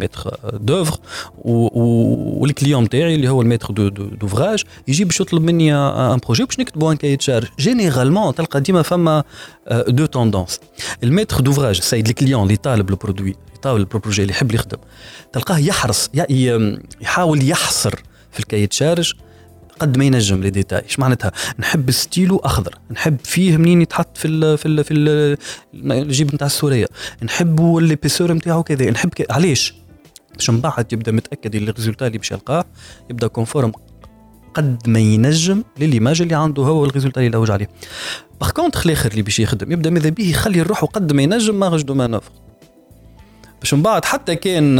maître 0.00 0.28
d'œuvre 0.52 0.98
وال 1.44 1.79
client 1.79 2.84
نتاعي 2.84 3.14
اللي 3.14 3.28
هو 3.28 3.42
ال 3.42 3.49
maître 3.49 3.88
d'ouvrage 4.20 4.62
يجي 4.88 5.04
باش 5.04 5.20
يطلب 5.20 5.42
مني 5.42 5.74
un 5.74 6.18
projet 6.24 6.44
باش 6.44 6.60
نكتبوا 6.60 6.92
un 6.92 6.96
cahier 6.96 7.16
des 7.16 7.26
charges 7.26 7.48
généralement 7.58 8.34
تلقى 8.34 8.60
ديما 8.60 8.82
فما 8.82 9.24
deux 9.88 10.06
tendances 10.06 10.60
ال 11.02 11.07
maître 11.07 11.40
d'ouvrage 11.40 11.76
السيد 11.76 12.08
ال 12.08 12.13
client 12.13 12.42
اللي 12.42 12.56
طالب 12.56 12.90
ال 12.90 12.96
produit 12.96 13.36
طالب 13.62 13.94
ال 13.94 13.98
projet 13.98 14.22
اللي 14.22 14.32
يحب 14.32 14.52
يخدم 14.52 14.78
تلقاه 15.32 15.58
يحرص 15.58 16.10
يحاول 17.00 17.50
يحصر 17.50 17.94
في 18.32 18.40
ال 18.40 18.44
cahier 18.44 18.66
des 18.66 18.80
charges 18.80 19.12
قد 19.80 19.98
ما 19.98 20.04
ينجم 20.04 20.40
les 20.40 20.50
détails 20.50 20.82
إيش 20.82 20.98
معناتها؟ 20.98 21.32
نحب 21.58 21.90
ستيلو 21.90 22.36
اخضر 22.36 22.78
نحب 22.90 23.16
فيه 23.24 23.56
منين 23.56 23.82
يتحط 23.82 24.16
في 24.16 24.28
ال 24.28 24.58
في 24.58 24.68
ال 24.68 24.84
في 24.84 24.94
الجيب 25.74 26.34
نتاع 26.34 26.46
السورية. 26.46 26.86
نحبوا 27.22 27.80
l'épaisseur 27.80 28.32
نتاعو 28.32 28.62
كذا. 28.62 28.90
نحب 28.90 29.08
كي... 29.08 29.26
علاش؟ 29.30 29.74
باش 30.34 30.50
من 30.50 30.60
بعد 30.60 30.92
يبدأ 30.92 31.12
متأكد 31.12 31.54
اللي 31.54 31.70
ال 31.70 31.74
résultat 31.74 32.06
اللي 32.06 32.18
باش 32.18 32.32
يلقاه 32.32 32.64
يبدأ 33.10 33.26
conforme 33.26 33.72
قد 34.54 34.88
ما 34.88 34.98
ينجم 34.98 35.64
ل 35.78 35.84
l'image 35.84 36.22
اللي 36.22 36.34
عنده 36.34 36.62
هو 36.62 36.80
وال 36.80 36.88
résultat 36.88 37.20
اللي 37.20 37.30
لوج 37.30 37.50
عليه. 37.50 37.68
par 38.40 38.50
contre 38.50 38.86
الآخر 38.86 39.10
اللي 39.10 39.22
باش 39.22 39.40
يخدم 39.40 39.72
يبدأ 39.72 39.90
ماذا 39.90 40.08
به؟ 40.08 40.24
يخلي 40.24 40.62
روحه 40.62 40.86
قد 40.86 41.12
ما 41.12 41.22
ينجم 41.22 41.60
marge 41.60 41.76
de 41.76 41.94
manœuvre. 41.94 42.30
باش 43.64 43.74
من 43.74 43.82
بعد 43.82 44.04
حتى 44.04 44.36
كان 44.36 44.76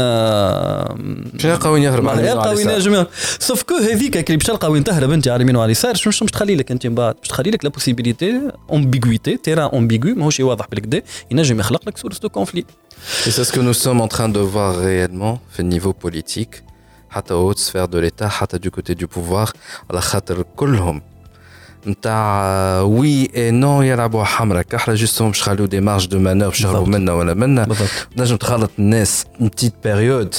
باش 1.33 1.45
يلقى 1.45 1.71
وين 1.71 1.83
يهرب 1.83 2.09
على 2.09 2.27
يلقى 2.27 2.55
وين 2.55 2.69
ينجم 2.69 3.05
sauf 3.39 3.63
que 3.63 3.75
هذيك 3.75 4.17
اللي 4.17 4.37
باش 4.37 4.47
تلقى 4.47 4.71
وين 4.71 4.83
تهرب 4.83 5.11
انت 5.11 5.27
على 5.27 5.35
اليمين 5.35 5.55
وعلى 5.55 5.65
اليسار. 5.65 5.95
شنو 5.95 6.13
باش 6.21 6.31
تخلي 6.31 6.55
لك 6.55 6.71
انت 6.71 6.87
من 6.87 6.95
بعد 6.95 7.15
باش 7.15 7.27
تخلي 7.27 7.51
لك 7.51 7.63
la 7.63 7.69
possibilité 7.69 8.41
ambiguïté 8.73 9.37
terrain 9.37 9.69
ambigu 9.73 10.15
ماهوش 10.15 10.39
واضح 10.39 10.67
بالكدا. 10.67 11.01
ينجم 11.31 11.59
يخلق 11.59 11.87
لك 11.87 11.97
source 11.97 12.19
de 12.19 12.29
conflit 12.29 12.65
Et 13.25 13.31
c'est 13.31 13.43
ce 13.43 13.51
que 13.51 13.59
nous 13.59 13.73
sommes 13.73 14.01
en 14.01 14.07
train 14.07 14.29
de 14.29 14.39
voir 14.39 14.75
réellement 14.77 15.37
في 15.51 15.59
ال 15.59 15.64
niveau 15.64 15.91
politique 15.91 16.63
حتى 17.09 17.33
haute 17.33 17.59
sphère 17.59 17.87
de 17.87 17.97
l'État 17.97 18.27
حتى 18.27 18.59
du 18.59 18.71
côté 18.71 18.95
du 18.95 19.07
pouvoir 19.07 19.51
على 19.89 20.01
خاطر 20.01 20.45
كلهم 20.55 21.01
نتاع 21.86 22.80
وي 22.80 23.28
اي 23.36 23.50
نو 23.50 23.82
يلعبوا 23.82 24.24
حمراء 24.24 24.62
كحله 24.62 24.94
جوستهم 24.94 25.28
باش 25.28 25.40
يخلوا 25.40 25.66
دي 25.66 25.80
مارج 25.80 26.06
دو 26.06 26.18
مانوف 26.18 26.54
يشهروا 26.54 26.86
منا 26.86 27.12
ولا 27.12 27.34
منا 27.34 27.68
نجم 28.16 28.36
تخلط 28.36 28.70
الناس 28.78 29.24
بتيت 29.40 29.74
بيريود 29.84 30.34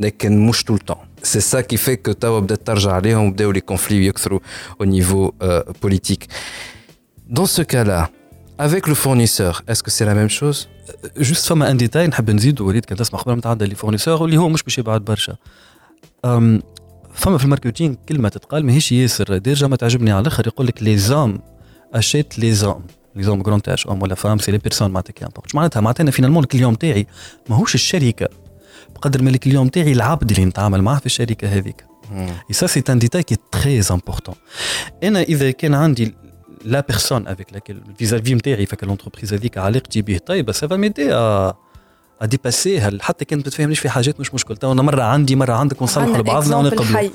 لكن 0.00 0.46
مش 0.46 0.64
طول 0.64 0.76
التون 0.76 0.96
سي 1.22 1.40
سا 1.40 1.60
كي 1.60 1.76
في 1.76 1.96
كو 1.96 2.12
توا 2.12 2.40
بدات 2.40 2.66
ترجع 2.66 2.92
عليهم 2.92 3.26
وبداو 3.26 3.50
لي 3.50 3.60
كونفلي 3.60 4.06
يكثروا 4.06 4.40
au 4.82 4.86
niveau 4.86 5.32
بوليتيك 5.82 6.26
دون 7.28 7.46
سو 7.46 7.64
كالا 7.64 8.08
avec 8.62 8.86
le 8.86 8.94
fournisseur 8.94 9.62
est-ce 9.68 9.82
que 9.82 9.90
c'est 9.90 10.04
la 10.04 10.14
même 10.14 10.30
chose 10.40 10.66
جوست 11.18 11.46
فما 11.46 11.70
ان 11.70 11.76
ديتاي 11.76 12.06
نحب 12.06 12.30
نزيد 12.30 12.60
وليد 12.60 12.84
كان 12.84 12.98
تسمع 12.98 13.20
خبر 13.20 13.34
نتاع 13.34 13.52
لي 13.52 13.74
فورنيسور 13.74 14.22
واللي 14.22 14.36
هو 14.36 14.48
مش 14.48 14.62
باش 14.62 14.78
يبعد 14.78 15.04
برشا 15.04 15.36
فما 17.13 17.37
في 17.37 17.43
ال 17.43 17.48
marketing 17.48 17.95
كلمه 18.09 18.29
تتقال 18.29 18.65
ماهيش 18.65 18.91
ياسر. 18.91 19.37
ديرجا 19.37 19.67
ما 19.67 19.75
تعجبني 19.75 20.11
على 20.11 20.21
الآخر 20.21 20.47
يقول 20.47 20.67
لك 20.67 20.83
les 20.83 20.97
hommes 20.97 21.39
achètent 21.93 22.39
les 22.39 22.53
hommes. 22.53 22.81
les 23.15 23.23
hommes 23.23 23.41
en 23.41 23.61
tant 23.61 23.87
qu'homme 23.87 24.01
ولا 24.01 24.15
femme 24.15 24.37
c'est 24.37 24.51
les 24.51 24.57
personnes 24.57 24.91
معناتها 24.91 25.13
qui 25.13 25.25
importent 25.25 25.55
معناتها 25.55 25.81
معناتها 25.81 26.03
أنا 26.03 26.11
finalement 26.11 26.43
ال 26.43 26.48
client 26.48 26.77
تاعي 26.77 27.07
ماهوش 27.49 27.75
الشركة. 27.75 28.29
بقدر 28.95 29.21
ما 29.21 29.29
ال 29.29 29.35
client 29.35 29.71
تاعي 29.71 29.91
العبد 29.91 30.31
اللي 30.31 30.45
نتعامل 30.45 30.81
معاه 30.81 30.99
في 30.99 31.05
الشركة 31.05 31.47
هذيك. 31.47 31.85
et 32.11 32.53
ça 32.53 32.67
c'est 32.67 32.83
un 32.89 32.99
détail 32.99 33.23
qui 33.23 33.37
très 33.51 33.81
important 33.91 34.35
أنا 35.03 35.21
إذا 35.21 35.51
كان 35.51 35.73
عندي 35.73 36.13
la 36.65 36.79
personne 36.79 37.27
avec 37.27 37.53
laquelle 37.53 37.81
vis-à-vis 37.97 38.33
نتاعي 38.33 38.65
avec 38.65 38.83
l'entreprise 38.83 39.33
هذيك 39.33 39.57
علاقتي 39.57 40.01
به 40.01 40.17
طيبه 40.17 40.51
ça 40.51 40.63
va 40.63 40.75
m'aider 40.75 41.09
à 42.21 42.28
dépasser 42.28 42.84
ها 42.84 42.91
حتى 42.99 43.25
كانت 43.25 43.45
بتفهمنيش 43.45 43.79
في 43.79 43.89
حاجات 43.89 44.19
مش 44.19 44.33
مشكلة 44.33 44.57
تو 44.57 44.71
أنا 44.71 44.81
مرة 44.81 45.03
عندي 45.03 45.35
مرة 45.35 45.53
عندك 45.53 45.81
ونصلحوا 45.81 46.17
لبعضنا 46.17 46.55
ونقبلوا 46.55 47.09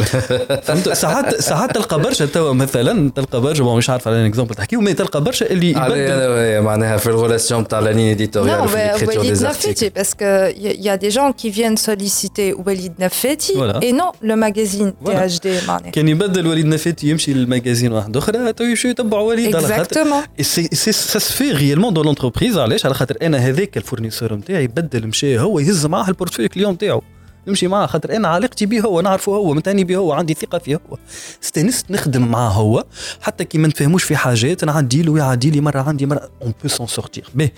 فهمت؟ 0.64 0.88
ساعات 0.88 1.40
ساعات 1.40 1.74
تلقى 1.74 2.00
برشا 2.00 2.26
تو 2.26 2.52
مثلا 2.52 3.10
تلقى 3.10 3.40
برشا 3.40 3.62
مش 3.62 3.90
عارف 3.90 4.08
على 4.08 4.26
exemple 4.26 4.54
تحكي 4.54 4.76
وما 4.76 4.92
تلقى 4.92 5.20
برشا 5.20 5.50
اللي 5.50 6.60
معناها 6.60 6.96
في 6.96 7.06
ال 7.06 7.13
relation 7.13 7.68
تاع 7.68 7.78
la 7.78 7.90
ligne 7.90 8.08
éditoriale 8.08 8.68
في 8.68 9.34
des 9.34 9.44
articles. 9.44 9.90
parce 9.98 10.14
que 10.14 10.52
il 10.56 10.82
y 10.82 10.88
a 10.88 10.96
des 10.96 11.10
gens 11.10 11.32
qui 11.40 11.50
viennent 11.50 11.76
solliciter 11.76 12.48
Walid 12.66 12.94
Nafeti 12.98 13.52
et 13.86 13.92
non 13.92 14.10
le 14.22 14.36
magazine 14.36 14.92
THD 15.04 15.46
معناها 15.68 15.90
كان 15.90 16.08
يبدل 16.08 16.46
وليد 16.46 16.66
نفاتي 16.66 17.10
يمشي 17.10 17.32
لل 17.32 17.44
magazine 17.44 17.92
واحد 17.92 18.16
أخرى 18.16 18.52
تو 18.52 18.64
يمشي 18.64 18.88
يتبع 18.88 19.18
وليد 19.18 19.56
على 19.56 19.68
خاطر. 19.68 20.06
c'est 20.40 20.68
c'est 20.72 20.92
ça 20.92 21.18
se 21.18 21.29
fait 21.29 21.52
réellement 21.52 21.94
dans 21.94 22.04
l'entreprise 22.04 22.58
علاش؟ 22.58 22.86
على 22.86 22.94
خاطر 22.94 23.16
أنا 23.22 23.38
هذاك 23.38 23.76
ال 23.76 23.81
fournisseur 23.81 24.34
نتاعي. 24.34 24.49
بدل 24.58 25.06
مشى 25.06 25.38
هو 25.40 25.58
يهز 25.58 25.86
معاه 25.86 26.08
ال 26.08 26.11
portefeuille 26.11 26.48
client 26.48 26.72
نتاعو 26.72 27.02
نمشي 27.46 27.68
معاه 27.68 27.86
خاطر 27.86 28.16
أنا 28.16 28.28
علاقتي 28.28 28.66
به 28.66 28.80
هو 28.80 29.00
نعرفه 29.00 29.32
هو 29.32 29.54
متاني 29.54 29.84
به 29.84 29.96
هو 29.96 30.12
عندي 30.12 30.34
ثقة 30.34 30.58
فيه 30.58 30.80
هو. 30.90 30.98
استانست 31.42 31.90
نخدم 31.90 32.28
معاه 32.28 32.50
هو 32.50 32.84
حتى 33.20 33.44
كي 33.44 33.58
ما 33.58 33.68
نفهموش 33.68 34.04
في 34.04 34.16
حاجات 34.16 34.64
نعدي 34.64 35.02
له 35.02 35.12
ويعدي 35.12 35.50
لي 35.50 35.60
مرة 35.60 35.80
عندي 35.80 36.06
مرة 36.06 36.30
on 36.42 36.54
peut 36.62 36.68
s'en 36.68 36.86
sortir 36.86 37.28
به. 37.34 37.50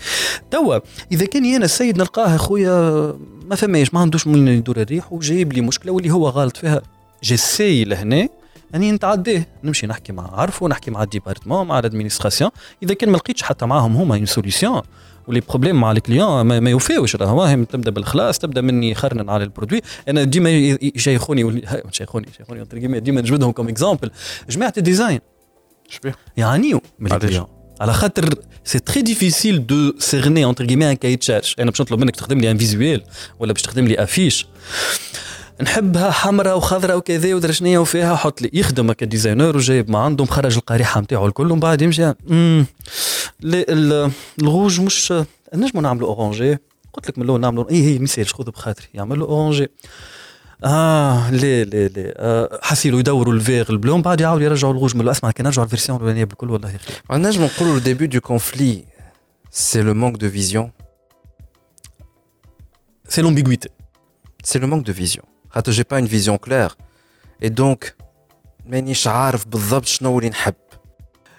توا 0.51 0.79
إذا 1.13 1.27
كان 1.27 1.55
أنا 1.55 1.65
السيد 1.65 1.99
نلقاه 1.99 2.37
خويا 2.37 3.15
ما 3.47 3.57
فماش 3.57 3.95
ما 3.95 4.01
عندوش 4.01 4.27
من 4.27 4.49
يدور 4.49 4.77
الريح 4.77 5.13
وجايب 5.13 5.53
لي 5.53 5.61
مشكلة 5.61 5.93
واللي 5.93 6.11
هو 6.11 6.29
غلط 6.29 6.57
فيها 6.57 6.83
j'essaie 7.23 7.85
لهنا 7.85 8.29
أني 8.75 8.93
نتعديه 8.93 9.49
نمشي 9.65 9.87
نحكي 9.87 10.13
مع 10.13 10.31
عرفه 10.41 10.69
نحكي 10.69 10.91
مع 10.91 11.03
ال 11.03 11.08
département 11.08 11.67
مع 11.67 11.79
ال 11.79 11.83
administration. 11.83 12.51
إذا 12.83 12.95
كان 12.95 13.11
ما 13.11 13.17
لقيتش 13.17 13.43
حتى 13.43 13.67
معاهم 13.67 13.97
هما 13.97 14.17
une 14.17 14.27
solution 14.27 14.83
و 15.27 15.30
les 15.30 15.41
problèmes 15.41 15.81
مع 15.81 15.93
ال 15.93 16.00
client 16.00 16.41
ما, 16.41 16.61
ما 16.61 16.71
يوفيوش. 16.71 17.17
راهو 17.17 17.65
تبدأ 17.65 17.91
بالخلاص 17.91 18.39
تبدأ 18.39 18.61
مني 18.61 18.91
يخرنن 18.91 19.31
على 19.31 19.45
ال 19.45 19.49
produit. 19.49 19.81
أنا 20.09 20.25
ديما 20.25 20.51
يشيخوني 20.51 21.63
شيخوني 21.91 22.27
شيخوني 22.39 23.01
ديما 23.01 23.21
نجبدهم 23.21 23.53
comme 23.53 23.69
exemple 23.69 24.11
جماعة 24.51 24.73
ال 24.79 24.84
design. 24.84 25.21
يعانيوا 26.37 26.81
من 26.99 27.13
ال 27.13 27.18
client 27.18 27.47
على 27.81 27.93
خاطر 27.93 28.35
c'est 28.65 28.79
très 28.79 29.03
difficile 29.03 29.67
de 29.67 29.95
cerner 29.99 30.45
entre 30.45 30.67
guillemets 30.67 30.91
un 30.91 30.97
cahier 30.97 31.17
de 31.17 31.25
charges 31.25 31.55
أنا 31.59 31.71
باش 31.71 31.81
نطلب 31.81 32.01
منك 32.01 32.17
تخدم 32.17 32.39
لي 32.39 32.51
un 32.51 32.59
visuel 32.59 33.03
ولا 33.39 33.53
باش 33.53 33.63
تخدم 33.63 33.85
لي 33.85 34.03
affiche 34.03 34.47
نحبها 35.63 36.11
حمراء 36.11 36.57
وخضراء 36.57 36.97
وكذا 36.97 37.35
ودرا 37.35 37.53
شنيا 37.53 37.79
وفيها 37.79 38.17
حط 38.17 38.43
لي. 38.43 38.51
يخدم 38.53 38.93
ك 38.93 39.00
designer 39.00 39.57
وجايب 39.57 39.91
ما 39.91 39.99
عنده 39.99 40.25
مخرج 40.25 40.57
القريحة 40.57 41.01
نتاعو 41.01 41.27
الكل 41.27 41.51
ومن 41.51 41.61
بعد 41.61 41.83
يمشي 41.83 42.13
الغوج 43.44 44.82
مش 44.82 45.14
نجموا 45.54 45.84
نعملوا 45.84 46.08
اورانجي 46.08 46.58
قلت 46.94 47.10
لك 47.10 47.18
من 47.18 47.24
الاول 47.24 47.42
نعملوا 47.42 47.70
اي 47.72 47.84
هي 47.84 48.00
ميسالش 48.00 48.34
خذ 48.34 48.44
بخاطري 48.44 48.88
يعملوا 48.94 49.28
اورانجي 49.28 49.68
اه 50.64 51.32
لا 51.32 51.64
لا 51.64 51.88
لا 51.88 52.14
آه 52.18 52.60
حسيلو 52.64 53.00
يدوروا 53.00 53.34
الفيغ 53.34 53.72
البلو 53.72 53.96
من 53.98 54.02
بعد 54.02 54.22
يعاودوا 54.22 54.46
يرجعوا 54.46 54.74
الغوج 54.74 54.96
من 54.96 55.10
اسمع 55.10 55.32
كي 55.32 55.44
نرجعوا 55.44 55.66
الفيرسيون 55.66 55.98
الاولانيه 55.98 56.24
بالكل 56.24 56.50
والله 56.52 56.70
خير 56.70 57.18
نجم 57.18 57.44
نقولوا 57.44 57.78
الديبي 57.78 58.08
دو 58.08 58.20
كونفلي 58.20 58.86
سي 59.52 59.82
لو 59.82 59.94
مانك 59.94 60.16
دو 60.16 60.30
فيزيون 60.30 60.72
سي 63.08 63.22
لومبيغويتي 63.22 63.70
سي 64.44 64.60
لو 64.60 64.68
مانك 64.68 64.86
دو 64.86 64.94
فيزيون 64.94 65.26
خاطر 65.50 65.72
جي 65.72 65.84
با 65.84 65.98
اون 65.98 66.08
فيزيون 66.08 66.38
كلير 66.38 66.72
اي 67.44 67.50
دونك 67.50 67.96
مانيش 68.66 69.08
عارف 69.08 69.48
بالضبط 69.48 69.86
شنو 69.86 70.18
اللي 70.18 70.30
نحب 70.30 70.56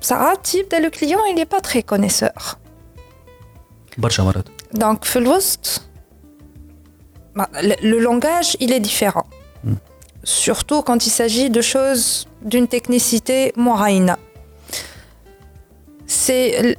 ça 0.00 0.32
type 0.42 0.74
le 0.80 0.90
client 0.90 1.18
il 1.28 1.34
n'est 1.34 1.46
pas 1.46 1.60
très 1.60 1.82
connaisseur. 1.82 2.58
Donc, 4.72 5.04
bah, 7.34 7.48
le 7.82 7.98
langage, 7.98 8.56
il 8.60 8.72
est 8.72 8.80
différent. 8.80 9.26
Hmm. 9.64 9.74
Surtout 10.24 10.82
quand 10.82 11.06
il 11.06 11.10
s'agit 11.10 11.50
de 11.50 11.60
choses 11.60 12.28
d'une 12.42 12.68
technicité 12.68 13.52
moraïna. 13.56 14.18
C'est 16.06 16.76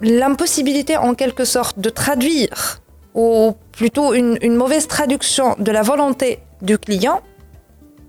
l'impossibilité, 0.00 0.96
en 0.96 1.14
quelque 1.14 1.44
sorte, 1.44 1.78
de 1.78 1.90
traduire, 1.90 2.80
ou 3.14 3.54
plutôt 3.72 4.14
une 4.14 4.56
mauvaise 4.56 4.86
traduction 4.86 5.56
de 5.58 5.70
la 5.72 5.82
volonté 5.82 6.38
du 6.62 6.78
client 6.78 7.20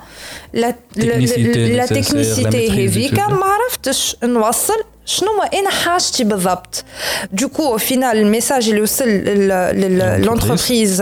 لا 0.53 0.75
لا 0.95 1.85
تكنيسيتي 1.85 2.87
هذيكا 2.87 3.27
ما 3.27 3.45
عرفتش 3.45 4.17
نوصل 4.23 4.83
شنو 5.05 5.41
انا 5.53 5.69
حاجتي 5.69 6.23
بالضبط 6.23 6.83
دوكو 7.31 7.77
فينال 7.77 8.17
الميساج 8.17 8.69
اللي 8.69 8.81
وصل 8.81 9.05
للونتربريز 9.05 11.01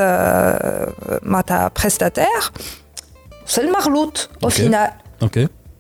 معناتها 1.22 1.72
بريستاتير 1.80 2.52
وصل 3.48 3.72
مغلوط 3.72 4.30
او 4.44 4.50
فينال 4.50 4.92
اوكي 5.22 5.48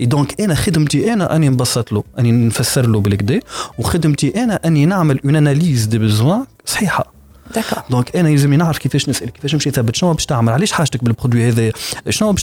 donc 0.00 0.40
أنا 0.40 0.54
خدمتي 0.54 1.12
أنا 1.12 1.36
أني 1.36 1.48
نبسط 1.48 1.92
له 1.92 2.04
أني 2.18 2.32
نفسر 2.32 2.86
له 2.86 3.00
بالكدا. 3.00 3.40
وخدمتي 3.78 4.42
أنا 4.44 4.60
أني 4.64 4.86
نعمل 4.86 5.20
une 5.24 5.36
analyse 5.36 5.84
des 5.84 5.98
besoins 5.98 6.44
صحيحة. 6.64 7.12
d'accord 7.54 7.78
donc 7.90 8.16
أنا 8.16 8.28
يلزمني 8.28 8.56
نعرف 8.56 8.78
كيفاش 8.78 9.08
نسأل 9.08 9.30
كيفاش 9.30 9.54
نمشي 9.54 9.70
ثابت 9.70 9.96
شنو 9.96 10.12
باش 10.12 10.26
تعمل 10.26 10.52
علاش 10.52 10.72
حاجتك 10.72 11.04
بال 11.04 11.14
produit 11.14 11.48
هذا 11.48 11.72
شنو 12.08 12.32
باش 12.32 12.42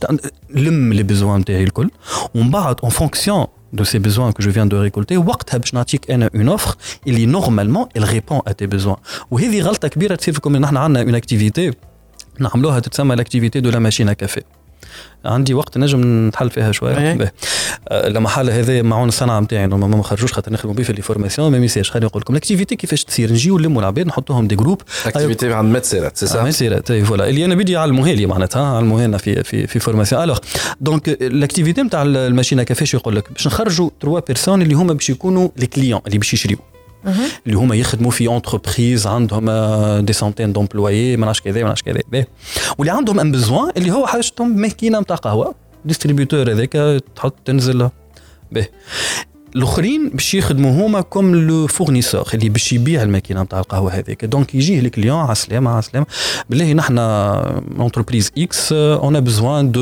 لم 0.49 0.93
les 0.93 1.03
besoins 1.03 1.39
نتاعي 1.39 1.64
الكل. 1.64 1.89
ومن 2.36 2.51
بعد 2.51 2.76
en 2.84 2.89
fonction 2.89 3.45
de 3.76 3.84
ces 3.84 3.99
besoins 3.99 4.32
que 4.32 4.43
je 4.43 4.49
viens 4.49 4.66
de 4.66 4.76
récolter 4.76 5.18
وقتها 5.18 5.58
باش 5.58 5.74
نعطيك 5.74 6.12
أنا 6.12 6.30
une 6.36 6.49
offre 6.49 6.76
اللي 7.08 7.26
normalement 7.26 7.86
il 7.97 8.01
répond 8.01 8.39
à 8.49 8.53
tes 8.53 8.68
besoins. 8.76 8.97
وهذه 9.32 9.62
غلطة 9.62 9.88
كبيرة 9.88 10.16
تصير 10.16 10.34
فيكم 10.34 10.58
نحن 10.58 10.78
عندنا 10.78 11.01
une 11.01 11.16
activité 11.16 11.72
نعملوها 12.39 12.80
تتسمى 12.80 13.16
l'activité 13.16 13.59
de 13.59 13.70
la 13.70 13.80
machine 13.80 14.13
à 14.13 14.19
café 14.19 14.41
عندي 15.26 15.54
وقت 15.54 15.78
نجم 15.78 16.28
نتحل 16.28 16.50
فيها 16.50 16.72
شوية 16.72 17.32
لما 17.91 18.30
حال 18.30 18.50
هذا 18.50 18.82
معون 18.82 19.08
الصنعة 19.08 19.39
نتاعي 19.39 19.68
ما 19.68 20.04
خرجوش 20.04 20.34
خاطر 20.34 20.54
نخدموا 20.54 20.76
به 20.76 20.84
في 20.84 20.93
les 20.93 21.01
formations 21.01 21.51
ما 21.52 21.60
message 21.59 21.89
خليني 21.89 22.06
نقول 22.06 22.22
لكم 22.22 22.34
ال 22.34 22.38
activité 22.38 22.76
كيفاش 22.76 23.04
تصير 23.04 23.32
نجيو 23.32 23.58
نلموا 23.58 23.82
العباد 23.82 24.08
نحطوهم 24.08 24.48
des 24.47 24.55
groupes 24.55 24.82
activité 25.05 25.53
عند 25.54 25.74
ماتسيرات 25.74 26.18
سي 26.18 26.28
سا 26.28 26.43
ماتسيرات 26.43 26.91
voilà 26.91 27.30
اللي 27.30 27.46
أنا 27.46 27.56
بدي 27.56 27.72
يعلموها 27.72 28.14
لي 28.14 28.26
معناتها 28.26 28.78
علموها 28.78 29.08
لنا 29.08 29.18
في 29.18 29.43
في 29.43 29.68
في 29.68 29.80
formation 29.80 30.24
alors 30.24 30.38
donc 30.82 31.09
ال 31.09 31.18
activité 31.18 31.82
نتاع 31.82 32.02
الماشينة 32.02 32.64
كيفاش 32.64 32.93
يقول 32.93 33.16
لك؟ 33.16 33.32
باش 33.32 33.48
نخرجوا 33.48 33.89
trois 33.99 34.20
personnes 34.20 34.61
اللي 34.62 34.74
هما 34.74 34.93
باش 34.93 35.10
يكونوا 35.10 35.50
les 35.57 35.68
clients 35.68 36.01
اللي 36.08 36.18
باش 36.18 36.34
يشريوا 36.34 36.74
اللي 37.45 37.58
هما 37.58 37.76
يخدموا 37.76 38.12
في 38.12 38.28
entreprise 38.28 39.07
عندهم 39.08 39.49
des 40.05 40.13
centaines 40.13 40.53
d'employés 40.53 41.18
ما 41.18 41.26
نعرفش 41.26 41.41
كذا 41.41 41.60
ما 41.60 41.64
نعرفش 41.66 41.84
كذا 41.84 42.26
واللي 42.78 42.91
عندهم 42.93 43.20
un 43.20 43.32
besoin 43.32 43.72
اللي 43.78 43.91
هو 43.91 44.08
حاجتهم 44.08 44.58
ماكينه 44.58 44.99
نتاع 44.99 45.16
قهوه 45.16 45.56
distributeur 45.86 46.51
هذاك 46.51 47.03
تحط 47.16 47.36
تنزل 47.45 47.89
به 48.51 48.68
الاخرين 49.56 50.10
باش 50.10 50.34
يخدموا 50.34 50.88
هما 50.88 51.01
comme 51.01 51.36
le 51.36 51.68
fournisseur 51.68 52.30
اللي 52.34 52.49
باش 52.49 52.74
يبيع 52.74 53.03
الماكينه 53.03 53.41
نتاع 53.41 53.60
القهوه 53.60 53.91
هذيك 53.91 54.26
donc 54.26 54.55
يجيه 54.56 54.80
ال 54.80 54.85
client 54.85 55.20
على 55.20 55.32
السلامه 55.32 55.72
على 55.72 55.80
السلامه 55.80 56.06
بالله 56.49 56.74
نحن 56.74 56.97
entreprise 57.80 58.32
X 58.38 58.74
on 58.74 59.20
a 59.20 59.27
besoin 59.27 59.72
de 59.72 59.82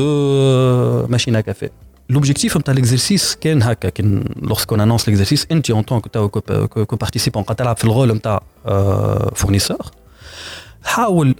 machine 1.06 1.40
à 1.40 1.49
café 1.49 1.83
L'objectif 2.12 2.56
نتاع 2.56 2.74
l'exercice 2.74 3.36
كان 3.40 3.62
هكا 3.62 3.88
كان 3.88 4.24
lorsqu'on 4.42 4.76
annonce 4.76 5.04
l'exercice 5.06 5.46
انت 5.52 5.72
en 5.72 5.82
tant 5.82 6.00
que 6.00 6.08
que 6.90 6.96
participant 6.96 7.42
قاعد 7.42 7.56
تلعب 7.56 7.76
في 7.76 7.84
ال 7.84 7.90
rôle 7.90 8.12
نتاع 8.12 8.42
fournisseur 9.34 9.90
حاول 10.84 11.34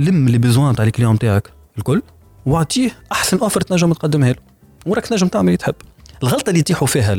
لم 0.00 0.28
les 0.28 0.38
besoins 0.38 0.72
نتاع 0.72 0.84
ال 0.84 0.88
client 0.88 1.14
نتاعك 1.14 1.50
الكل 1.78 2.02
واعطيه 2.46 2.90
احسن 3.12 3.38
offre 3.38 3.60
تنجم 3.60 3.92
تقدمها 3.92 4.32
له 4.32 4.38
وراك 4.86 5.06
تنجم 5.06 5.28
تعمل 5.28 5.46
اللي 5.46 5.56
تحب 5.56 5.74
الغلطه 6.22 6.48
اللي 6.48 6.60
يتيحوا 6.60 6.88
فيها 6.88 7.14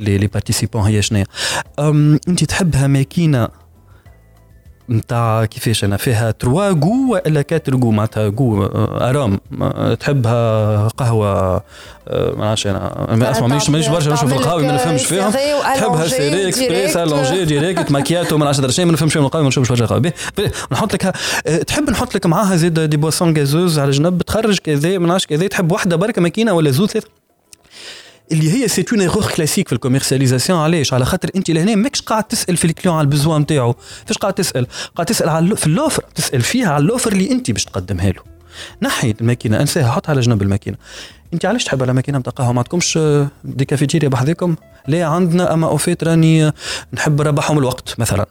les 0.00 0.26
participants 0.26 0.82
هي 0.82 1.02
شنو 1.02 1.24
انت 2.28 2.44
تحبها 2.44 2.86
ماكينه 2.86 3.48
نتاع 4.90 5.44
كيفاش 5.44 5.84
أنا 5.84 5.96
فيها 5.96 6.30
trois 6.30 6.72
goûts 6.72 7.12
ولا 7.12 7.42
quatre 7.42 7.74
goûts 7.74 7.90
معناتها 7.90 8.28
goût 8.28 8.64
arôme. 8.64 9.40
تحبها 10.00 10.88
قهوة 10.88 11.62
ما 12.10 12.34
نعرفش 12.38 12.66
أنا. 12.66 13.30
أسمع 13.30 13.46
مانيش 13.46 13.70
مانيش 13.70 13.88
برشا 13.88 14.10
نشوف 14.10 14.32
القهوة 14.32 14.62
ما 14.62 14.74
نفهمش 14.74 15.06
فيهم 15.06 15.30
تحبها 15.74 16.08
serré 16.08 16.48
express 16.48 16.96
allongé 16.96 17.44
direct 17.44 17.90
macchiato 17.98 18.38
ما 18.38 18.44
نعرفش 18.44 18.74
شيء 18.76 18.84
ما 18.84 18.92
نفهمش 18.92 19.12
فيهم 19.12 19.24
القهوه 19.24 19.42
ما 19.42 19.48
نشوفش 19.48 19.68
برشا 19.68 19.86
قهوه 19.86 20.12
نحط 20.72 20.94
لك 20.94 21.14
تحب 21.66 21.90
نحط 21.90 22.14
لك 22.14 22.26
معاها 22.26 22.56
زيد 22.56 22.80
des 22.80 22.96
boissons 22.96 23.38
gazeuses 23.38 23.78
على 23.78 23.90
جنب 23.90 24.22
تخرج 24.22 24.58
كذا 24.58 24.98
ما 24.98 25.06
نعرفش 25.06 25.26
كذا 25.26 25.46
تحب 25.46 25.72
واحدة 25.72 25.96
بركة 25.96 26.22
ماكينة 26.22 26.52
ولا 26.52 26.70
زوز 26.70 26.88
ثلاثة؟ 26.88 27.08
اللي 28.32 28.52
هي 28.52 28.68
c'est 28.68 28.84
une 28.92 29.00
erreur 29.00 29.26
classique 29.36 29.68
في 29.68 29.74
ال 29.74 29.78
commercialisation. 29.78 30.58
علاش؟ 30.58 30.92
على 30.92 31.04
خاطر 31.04 31.30
انت 31.36 31.50
لهنا 31.50 31.74
ماكش 31.74 32.02
قاعد 32.02 32.24
تسأل 32.24 32.56
في 32.56 32.64
ال 32.64 32.69
client 32.69 32.96
على 32.96 33.04
ال 33.04 33.09
besoin 33.09 33.40
نتاعو. 33.40 33.74
فاش 34.06 34.18
قاعد 34.18 34.34
تسأل؟ 34.34 34.66
قاعد 34.96 35.06
تسأل 35.06 35.28
على 35.28 35.56
في 35.56 35.66
l'offre 35.66 36.04
تسأل 36.14 36.40
فيها 36.40 36.68
على 36.68 36.82
l'offre 36.82 37.12
اللي 37.12 37.30
انت 37.30 37.50
باش 37.50 37.64
تقدمها 37.64 38.10
له. 38.10 38.22
نحي 38.82 39.14
الماكينة 39.20 39.60
انساها 39.60 39.90
حطها 39.90 40.10
على 40.10 40.20
جنب 40.20 40.42
الماكينة. 40.42 40.76
انت 41.34 41.44
علاش 41.46 41.64
تحب 41.64 41.82
على 41.82 41.92
ماكينة 41.92 42.18
نتاع 42.18 42.32
قهوه 42.32 42.52
ما 42.52 42.58
عندكمش 42.58 42.98
دي 43.44 43.64
كافيتيريا 43.64 44.08
بحذاكم 44.08 44.56
لا 44.88 45.04
عندنا 45.04 45.52
أما 45.52 45.66
au 45.66 45.79
fait 45.79 46.04
راني 46.04 46.52
نحب 46.92 47.22
نربحهم 47.22 47.58
الوقت 47.58 47.94
مثلا. 47.98 48.26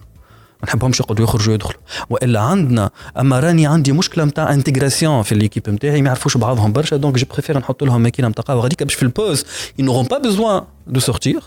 ما 0.62 0.68
نحبهمش 0.68 1.00
يقعدوا 1.00 1.24
يخرجوا 1.24 1.54
يدخلوا. 1.54 1.80
وإلا 2.10 2.40
عندنا 2.40 2.90
أما 3.18 3.40
راني 3.40 3.66
عندي 3.66 3.92
مشكلة 3.92 4.24
نتاع 4.24 4.52
intégration 4.52 5.22
في 5.22 5.34
l'équipe 5.34 5.70
نتاعي 5.70 6.02
ما 6.02 6.06
يعرفوش 6.06 6.36
بعضهم 6.36 6.72
برشا 6.72 6.96
donc 6.96 7.16
je 7.16 7.26
préfère 7.32 7.58
نحط 7.58 7.84
لهم 7.84 8.00
ماكينة 8.00 8.28
نتاع 8.28 8.44
قهوة. 8.44 8.62
غاديك 8.62 8.82
باش 8.82 8.94
في 8.94 9.02
ال 9.02 9.09
pause 9.09 9.44
ils 9.78 9.86
n'auront 9.86 10.06
pas 10.06 10.18
besoin 10.18 10.62
de 10.86 11.00
sortir 11.00 11.42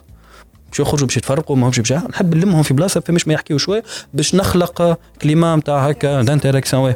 باش 0.70 0.80
يخرجوا 0.80 1.08
باش 1.08 1.18
يتفرقوا 1.18 1.56
ماهمش 1.56 1.80
باش 1.80 1.94
نحب 1.94 2.36
نلمهم 2.36 2.64
في 2.64 2.74
بلاصة 2.74 3.00
فماش 3.00 3.28
ما 3.28 3.34
يحكيوا 3.34 3.60
شوية 3.60 3.84
باش 4.14 4.36
نخلق 4.36 5.00
climat 5.22 5.56
نتاع 5.56 5.90
هكا 5.90 6.22
d'interaction 6.22 6.94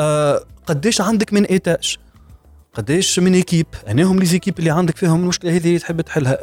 آه 0.00 0.44
قداش 0.66 1.00
عندك 1.00 1.32
من 1.32 1.44
étage 1.44 1.96
قداش 2.74 3.18
من 3.18 3.34
équipe 3.34 3.66
أناهم 3.88 4.18
les 4.18 4.26
équipes 4.26 4.58
اللي 4.58 4.70
عندك 4.70 4.96
فيهم 4.96 5.22
المشكلة 5.22 5.56
هذه 5.56 5.78
تحب 5.78 6.00
تحلها؟ 6.00 6.38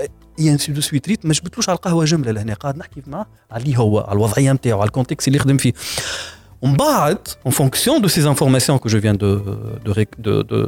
c'est 0.57 0.71
tout 0.71 0.78
de 0.78 0.81
suite 0.81 1.07
ريت 1.07 1.25
ما 1.25 1.33
جبتلوش 1.33 1.69
على 1.69 1.75
القهوة 1.75 2.05
جملة 2.05 2.31
لهنا. 2.31 2.53
قاعد 2.53 2.77
نحكي 2.77 3.03
معاه 3.07 3.25
اللي 3.55 3.77
هو 3.77 3.99
على 3.99 4.13
الوضعية 4.13 4.51
نتاعو 4.51 4.79
على 4.79 4.87
ال 4.87 4.92
contexte 4.92 5.27
اللي 5.27 5.37
يخدم 5.37 5.57
فيه. 5.57 5.73
ومن 6.61 6.73
بعد 6.73 7.17
en 7.45 7.51
fonction 7.51 8.01
de 8.01 8.07
ces 8.07 8.29
informations 8.29 8.77
que 8.77 8.89
je 8.89 9.01
viens 9.01 9.17
de 9.17 9.35
de 9.85 9.93
de 10.19 10.41
de 10.41 10.65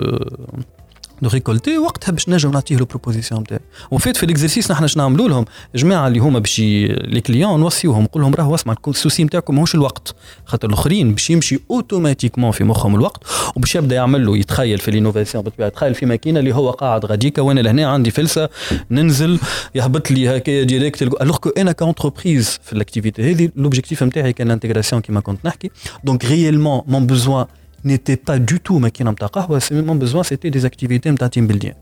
récolter 1.30 1.78
وقتها 1.78 2.12
باش 2.12 2.30
نجم 2.30 2.52
نعطيه 2.52 2.76
les 2.76 2.86
propositions 2.86 3.42
نتاعي 3.42 3.60
au 3.92 4.00
fait 4.00 4.18
في 4.18 4.24
ال 4.24 4.29
exercice 4.29 4.72
نحن 4.72 4.88
شنو 4.88 5.04
نعملوا 5.04 5.30
لهم؟ 5.30 5.46
جماعة 5.76 6.08
اللي 6.08 6.20
هما 6.20 6.40
باش 6.40 6.60
les 6.60 7.22
clients 7.22 7.60
نوصيوهم 7.60 8.04
نقول 8.04 8.24
لهم 8.24 8.36
راهو 8.36 8.56
اسمع 8.56 8.76
ال 8.88 8.94
souci 8.94 9.24
نتاعكم 9.24 9.56
ماهوش 9.56 9.76
الوقت. 9.76 10.16
خاطر 10.46 10.68
الآخرين 10.68 11.14
باش 11.14 11.30
يمشي 11.30 11.60
اوتوماتيكمون 11.72 12.52
في 12.52 12.64
مخهم 12.64 12.96
الوقت 12.96 13.24
وباش 13.56 13.76
يبدأ 13.76 13.96
يعمل 13.96 14.26
له 14.26 14.38
يتخيل 14.38 14.78
في 14.78 14.92
الانوفاسيون 14.92 15.44
بالطبيعه 15.44 15.68
يتخيل 15.68 15.96
في 15.96 16.06
ماكينة 16.06 16.40
اللي 16.40 16.56
هو 16.56 16.72
قاعد 16.72 17.06
غاديكا 17.06 17.42
وأنا 17.42 17.60
لهنا 17.60 17.88
عندي 17.88 18.12
فلسة 18.12 18.50
ننزل 18.92 19.40
يهبط 19.76 20.12
لي 20.12 20.38
هكايا 20.38 20.64
ديريكت 20.64 21.02
الوغ 21.02 21.38
كو 21.38 21.50
أنا 21.50 21.72
كونتربريز 21.72 22.60
في 22.64 22.74
الاكتيفيتي 22.74 23.32
هذه 23.32 23.50
لوبجيكتيف 23.56 24.04
نتاعي 24.04 24.34
كان 24.34 24.48
الانتيغراسيون 24.48 25.02
كيما 25.02 25.20
كنت 25.20 25.46
نحكي. 25.46 25.72
دونك 26.04 26.26
ريالمون 26.26 26.82
مون 26.88 27.08
بوزوان 27.08 27.46
n'était 27.85 28.17
pas 28.17 28.39
du 28.39 28.59
tout 28.69 28.73
ماكينه 28.73 29.11
نتاع 29.11 29.29
قهوه 29.29 29.59
سي 29.59 29.83
مون 29.83 29.99
بوزوان 29.99 30.23
سيتي 30.23 30.51
دي 30.51 30.67
اكتيفيتي 30.67 31.11
نتاع 31.11 31.29
تيم 31.29 31.47
بيلدينغ 31.47 31.75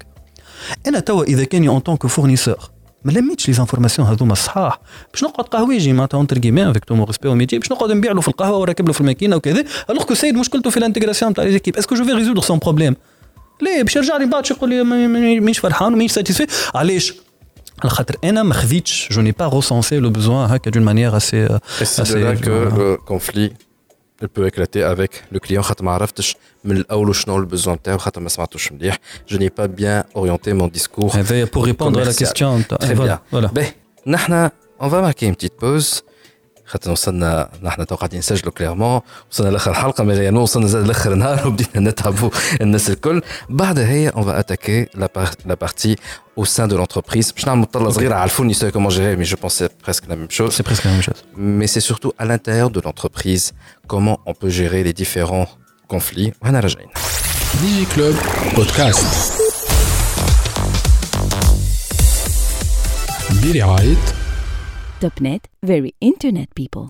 انا 0.86 1.00
توا 1.00 1.24
اذا 1.24 1.44
كاني 1.44 1.68
اون 1.68 1.78
طونك 1.78 2.06
فورنيسور 2.06 2.70
ما 3.04 3.12
لميتش 3.12 3.48
لي 3.48 3.54
زانفورماسيون 3.54 4.08
هذوما 4.08 4.32
الصحاح 4.32 4.80
باش 5.12 5.24
نقعد 5.24 5.46
قهويجي 5.46 5.92
معناتها 5.92 6.18
اونتر 6.18 6.38
كيمي 6.38 6.70
افيك 6.70 6.84
تو 6.84 6.94
مون 6.94 7.06
ريسبي 7.06 7.28
او 7.28 7.34
ميتي 7.34 7.58
باش 7.58 7.72
نقعد 7.72 7.92
نبيع 7.92 8.12
له 8.12 8.20
في 8.20 8.28
القهوه 8.28 8.58
وراكب 8.58 8.86
له 8.86 8.92
في 8.92 9.00
الماكينه 9.00 9.36
وكذا 9.36 9.64
الوغ 9.90 10.04
كو 10.04 10.14
سيد 10.14 10.34
مشكلته 10.34 10.70
في 10.70 10.76
الانتيغراسيون 10.76 11.34
تاع 11.34 11.44
لي 11.44 11.52
زيكيب 11.52 11.76
اسكو 11.76 11.94
جو 11.94 12.04
في 12.04 12.12
ريزودر 12.12 12.40
سون 12.40 12.58
بروبليم 12.58 12.96
ليه 13.62 13.82
باش 13.82 13.96
يرجع 13.96 14.16
لي 14.16 14.26
بعد 14.26 14.50
يقول 14.50 14.70
لي 14.70 14.82
مانيش 14.84 15.58
فرحان 15.58 15.92
ومانيش 15.92 16.12
ساتيسفي 16.12 16.46
علاش 16.74 17.14
على 17.82 17.90
خاطر 17.90 18.16
انا 18.24 18.42
ما 18.42 18.54
خذيتش 18.54 19.08
جو 19.12 19.20
ني 19.20 19.32
با 19.32 19.48
ريسونسي 19.48 19.98
لو 19.98 20.10
بوزوان 20.10 20.50
هكا 20.50 20.70
دون 20.70 20.82
مانيير 20.82 21.16
اسي 21.16 21.58
اسي 21.82 22.36
كو 22.36 22.96
كونفلي 22.96 23.52
il 24.22 24.28
peut 24.28 24.46
éclater 24.46 24.82
avec 24.82 25.24
le 25.32 25.38
client 25.38 25.60
خاطر 25.60 25.84
ما 25.84 25.92
عرفتش 25.92 26.36
من 26.64 26.76
الاول 26.76 27.14
شنو 27.14 27.36
البوزون 27.36 27.82
تاعو 27.82 27.98
خاطر 27.98 28.20
ما 28.20 28.28
سمعتوش 28.28 28.72
مليح 28.72 28.98
je 29.26 29.36
n'ai 29.36 29.50
pas 29.50 29.68
bien 29.68 30.04
orienté 30.14 30.52
mon 30.52 30.68
discours 30.68 31.16
هذا 31.16 31.44
pour 31.44 31.64
répondre 31.64 32.00
à 32.00 32.04
la 32.04 32.14
question 32.14 32.62
très 32.62 32.94
bien 32.94 33.18
باهي 33.32 33.72
نحن 34.06 34.48
on 34.80 34.88
va 34.88 35.00
marquer 35.00 35.26
une 35.26 35.36
petite 35.36 35.56
pause 35.56 36.02
خاطر 36.68 36.90
وصلنا 36.90 37.48
نحن 37.62 37.86
تو 37.86 37.94
قاعدين 37.94 38.18
نسجلوا 38.18 38.52
كليرمون 38.52 39.00
وصلنا 39.30 39.50
لاخر 39.50 39.70
الحلقه 39.70 40.04
مي 40.04 40.14
ريالمون 40.14 40.42
وصلنا 40.42 40.66
زاد 40.66 40.86
لاخر 40.86 41.14
نهار 41.14 41.46
وبدينا 41.46 41.90
نتعبوا 41.90 42.30
الناس 42.60 42.90
الكل 42.90 43.22
بعد 43.48 43.78
هي 43.78 44.08
اون 44.08 44.24
فا 44.24 44.38
اتاكي 44.38 44.86
لا 44.94 45.54
بارتي 45.54 45.96
au 46.36 46.44
sein 46.44 46.66
de 46.66 46.76
l'entreprise. 46.76 47.32
Je 47.36 47.48
n'ai 47.48 47.66
pas 47.66 47.78
à 48.22 48.24
le 48.24 48.34
fournisseur 48.38 48.72
comment 48.72 48.90
gérer, 48.90 49.16
mais 49.16 49.24
je 49.32 49.36
pense 49.36 49.52
que 49.52 49.58
c'est 49.58 49.78
presque 49.86 50.06
la 50.08 50.16
même 50.16 50.32
chose. 50.38 50.52
C'est 50.56 50.64
presque 50.64 50.84
la 50.84 50.90
même 50.90 51.02
chose. 51.08 51.20
Mais 51.36 51.68
c'est 51.72 51.84
surtout 51.90 52.12
à 52.18 52.24
l'intérieur 52.24 52.70
de 52.70 52.80
l'entreprise 52.80 53.44
comment 53.86 54.16
on 54.26 54.34
peut 54.34 54.52
gérer 54.60 54.82
les 54.82 54.92
différents 54.92 55.48
conflits. 55.86 56.32
Digi 57.60 57.86
Club 57.94 58.16
Podcast. 58.56 59.04
برعاية 63.42 63.94
توب 63.94 64.17
نت 65.21 65.45
very 65.65 65.91
internet 66.01 66.49
people 66.55 66.85